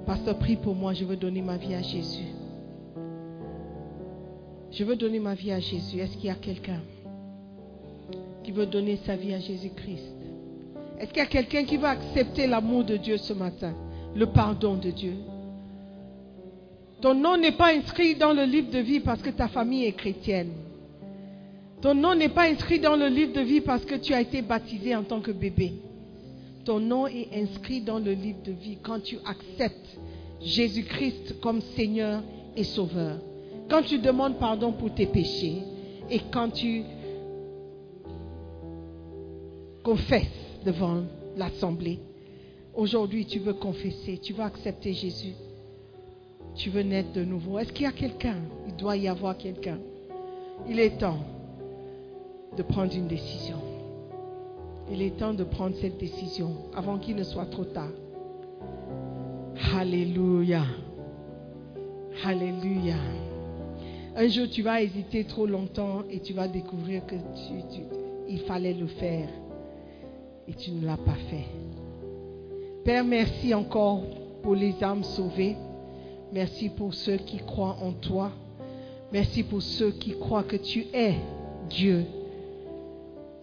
Pasteur, 0.06 0.38
prie 0.38 0.58
pour 0.58 0.76
moi. 0.76 0.94
Je 0.94 1.06
veux 1.06 1.16
donner 1.16 1.42
ma 1.42 1.58
vie 1.58 1.74
à 1.74 1.82
Jésus. 1.82 2.28
Je 4.72 4.84
veux 4.84 4.96
donner 4.96 5.20
ma 5.20 5.36
vie 5.36 5.52
à 5.52 5.60
Jésus. 5.60 6.00
Est-ce 6.00 6.18
qu'il 6.18 6.26
y 6.26 6.30
a 6.30 6.36
quelqu'un 6.36 6.82
qui 8.44 8.52
veut 8.52 8.66
donner 8.66 9.00
sa 9.06 9.16
vie 9.16 9.34
à 9.34 9.40
Jésus-Christ? 9.40 10.16
Est-ce 11.00 11.10
qu'il 11.10 11.20
y 11.20 11.22
a 11.22 11.28
quelqu'un 11.28 11.64
qui 11.64 11.78
va 11.78 11.90
accepter 11.92 12.48
l'amour 12.48 12.84
de 12.84 12.98
Dieu 12.98 13.18
ce 13.18 13.34
matin, 13.34 13.74
le 14.16 14.26
pardon 14.26 14.76
de 14.76 14.90
Dieu? 14.90 15.14
Ton 17.02 17.14
nom 17.14 17.38
n'est 17.38 17.52
pas 17.52 17.74
inscrit 17.74 18.16
dans 18.16 18.34
le 18.34 18.44
livre 18.44 18.72
de 18.72 18.80
vie 18.80 19.00
parce 19.00 19.22
que 19.22 19.30
ta 19.30 19.48
famille 19.48 19.86
est 19.86 19.92
chrétienne. 19.94 20.52
Ton 21.82 21.94
nom 21.94 22.16
n'est 22.16 22.30
pas 22.30 22.50
inscrit 22.50 22.80
dans 22.80 22.96
le 22.96 23.08
livre 23.08 23.34
de 23.34 23.42
vie 23.42 23.62
parce 23.62 23.84
que 23.84 23.96
tu 23.96 24.14
as 24.14 24.22
été 24.22 24.42
baptisé 24.42 24.96
en 24.96 25.04
tant 25.04 25.20
que 25.20 25.32
bébé. 25.32 25.74
Ton 26.66 26.80
nom 26.80 27.08
est 27.08 27.28
inscrit 27.34 27.82
dans 27.82 28.00
le 28.00 28.14
livre 28.14 28.42
de 28.44 28.52
vie 28.52 28.78
quand 28.82 29.02
tu 29.02 29.18
acceptes 29.26 29.98
Jésus-Christ 30.42 31.40
comme 31.42 31.62
Seigneur 31.76 32.24
et 32.56 32.64
Sauveur. 32.64 33.20
Quand 33.70 33.84
tu 33.84 34.00
demandes 34.00 34.38
pardon 34.38 34.72
pour 34.72 34.94
tes 34.94 35.06
péchés 35.06 35.64
et 36.10 36.20
quand 36.32 36.50
tu 36.52 36.84
confesses 39.84 40.28
devant 40.66 41.04
l'assemblée. 41.36 42.00
Aujourd'hui, 42.74 43.26
tu 43.26 43.40
veux 43.40 43.54
confesser, 43.54 44.18
tu 44.18 44.34
veux 44.34 44.44
accepter 44.44 44.94
Jésus. 44.94 45.34
Tu 46.56 46.70
veux 46.70 46.82
naître 46.82 47.12
de 47.14 47.24
nouveau. 47.24 47.60
Est-ce 47.60 47.74
qu'il 47.74 47.84
y 47.84 47.88
a 47.88 47.92
quelqu'un? 47.92 48.38
Il 48.68 48.76
doit 48.76 48.96
y 48.96 49.08
avoir 49.08 49.38
quelqu'un. 49.38 49.80
Il 50.70 50.80
est 50.80 50.98
temps 50.98 51.20
de 52.56 52.64
prendre 52.64 52.96
une 52.96 53.08
décision. 53.08 53.73
Il 54.92 55.02
est 55.02 55.18
temps 55.18 55.34
de 55.34 55.44
prendre 55.44 55.76
cette 55.80 55.98
décision 55.98 56.52
avant 56.76 56.98
qu'il 56.98 57.16
ne 57.16 57.24
soit 57.24 57.46
trop 57.46 57.64
tard. 57.64 57.92
Alléluia. 59.76 60.64
Alléluia. 62.24 62.96
Un 64.16 64.28
jour, 64.28 64.48
tu 64.50 64.62
vas 64.62 64.82
hésiter 64.82 65.24
trop 65.24 65.48
longtemps 65.48 66.04
et 66.12 66.20
tu 66.20 66.34
vas 66.34 66.48
découvrir 66.48 67.06
que 67.06 67.16
il 68.30 68.40
fallait 68.42 68.74
le 68.74 68.88
faire 68.88 69.30
et 70.48 70.54
tu 70.54 70.72
ne 70.72 70.86
l'as 70.86 70.98
pas 70.98 71.18
fait. 71.30 71.46
Père, 72.84 73.04
merci 73.04 73.54
encore 73.54 74.04
pour 74.42 74.56
les 74.56 74.84
âmes 74.84 75.04
sauvées. 75.04 75.56
Merci 76.32 76.70
pour 76.70 76.94
ceux 76.94 77.18
qui 77.18 77.38
croient 77.38 77.78
en 77.82 77.94
toi. 77.94 78.32
Merci 79.12 79.44
pour 79.44 79.62
ceux 79.62 79.92
qui 79.92 80.18
croient 80.18 80.44
que 80.44 80.58
tu 80.58 80.86
es 80.94 81.16
Dieu. 81.70 82.06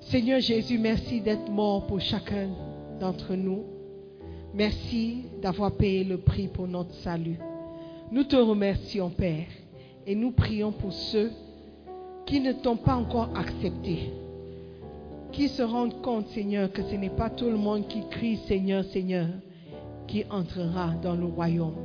Seigneur 0.01 0.41
Jésus, 0.41 0.79
merci 0.79 1.21
d'être 1.21 1.51
mort 1.51 1.87
pour 1.87 2.01
chacun 2.01 2.49
d'entre 2.99 3.35
nous. 3.35 3.65
Merci 4.55 5.25
d'avoir 5.41 5.73
payé 5.73 6.05
le 6.05 6.19
prix 6.19 6.49
pour 6.49 6.67
notre 6.67 6.95
salut. 6.95 7.39
Nous 8.11 8.25
te 8.25 8.37
remercions, 8.37 9.11
Père, 9.11 9.47
et 10.07 10.15
nous 10.15 10.33
prions 10.33 10.73
pour 10.73 10.93
ceux 10.93 11.31
qui 12.27 12.41
ne 12.41 12.53
t'ont 12.53 12.77
pas 12.77 12.97
encore 12.97 13.31
accepté 13.37 14.11
qui 15.33 15.49
se 15.49 15.63
rendent 15.63 16.03
compte, 16.03 16.29
Seigneur, 16.29 16.73
que 16.73 16.83
ce 16.83 16.95
n'est 16.95 17.11
pas 17.11 17.31
tout 17.31 17.49
le 17.49 17.57
monde 17.57 17.87
qui 17.87 18.03
crie 18.09 18.37
Seigneur, 18.49 18.85
Seigneur, 18.85 19.29
qui 20.07 20.25
entrera 20.31 20.95
dans 21.03 21.15
le 21.15 21.27
royaume, 21.27 21.77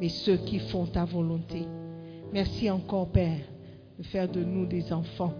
mais 0.00 0.08
ceux 0.08 0.36
qui 0.36 0.58
font 0.58 0.86
ta 0.86 1.04
volonté. 1.04 1.66
Merci 2.32 2.70
encore, 2.70 3.08
Père, 3.08 3.40
de 3.98 4.04
faire 4.04 4.28
de 4.28 4.42
nous 4.42 4.66
des 4.66 4.92
enfants 4.92 5.34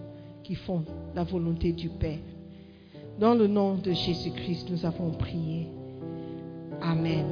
qui 0.47 0.55
font 0.55 0.85
la 1.13 1.25
volonté 1.25 1.73
du 1.73 1.89
Père. 1.89 2.19
Dans 3.19 3.33
le 3.33 3.47
nom 3.47 3.75
de 3.75 3.91
Jésus-Christ, 3.91 4.69
nous 4.71 4.85
avons 4.85 5.11
prié. 5.11 5.67
Amen. 6.81 7.25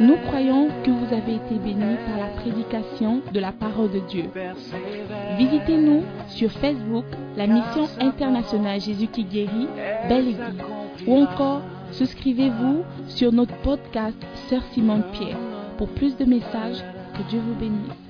Nous 0.00 0.16
croyons 0.28 0.68
que 0.82 0.90
vous 0.90 1.12
avez 1.12 1.34
été 1.34 1.58
bénis 1.62 1.96
par 2.06 2.18
la 2.18 2.28
prédication 2.40 3.20
de 3.30 3.38
la 3.38 3.52
parole 3.52 3.90
de 3.90 4.00
Dieu. 4.08 4.24
Visitez-nous 5.36 6.02
sur 6.28 6.50
Facebook, 6.52 7.04
la 7.36 7.46
mission 7.46 7.88
internationale 8.00 8.80
Jésus 8.80 9.08
qui 9.08 9.24
guérit, 9.24 9.68
Belle 10.08 10.34
ou 11.06 11.14
encore 11.14 11.60
souscrivez-vous 11.92 12.84
sur 13.08 13.32
notre 13.32 13.56
podcast 13.56 14.16
Sœur 14.48 14.62
Simone 14.72 15.04
Pierre 15.12 15.38
pour 15.76 15.88
plus 15.88 16.16
de 16.16 16.24
messages. 16.24 16.82
Que 17.14 17.28
Dieu 17.30 17.40
vous 17.40 17.54
bénisse. 17.54 18.05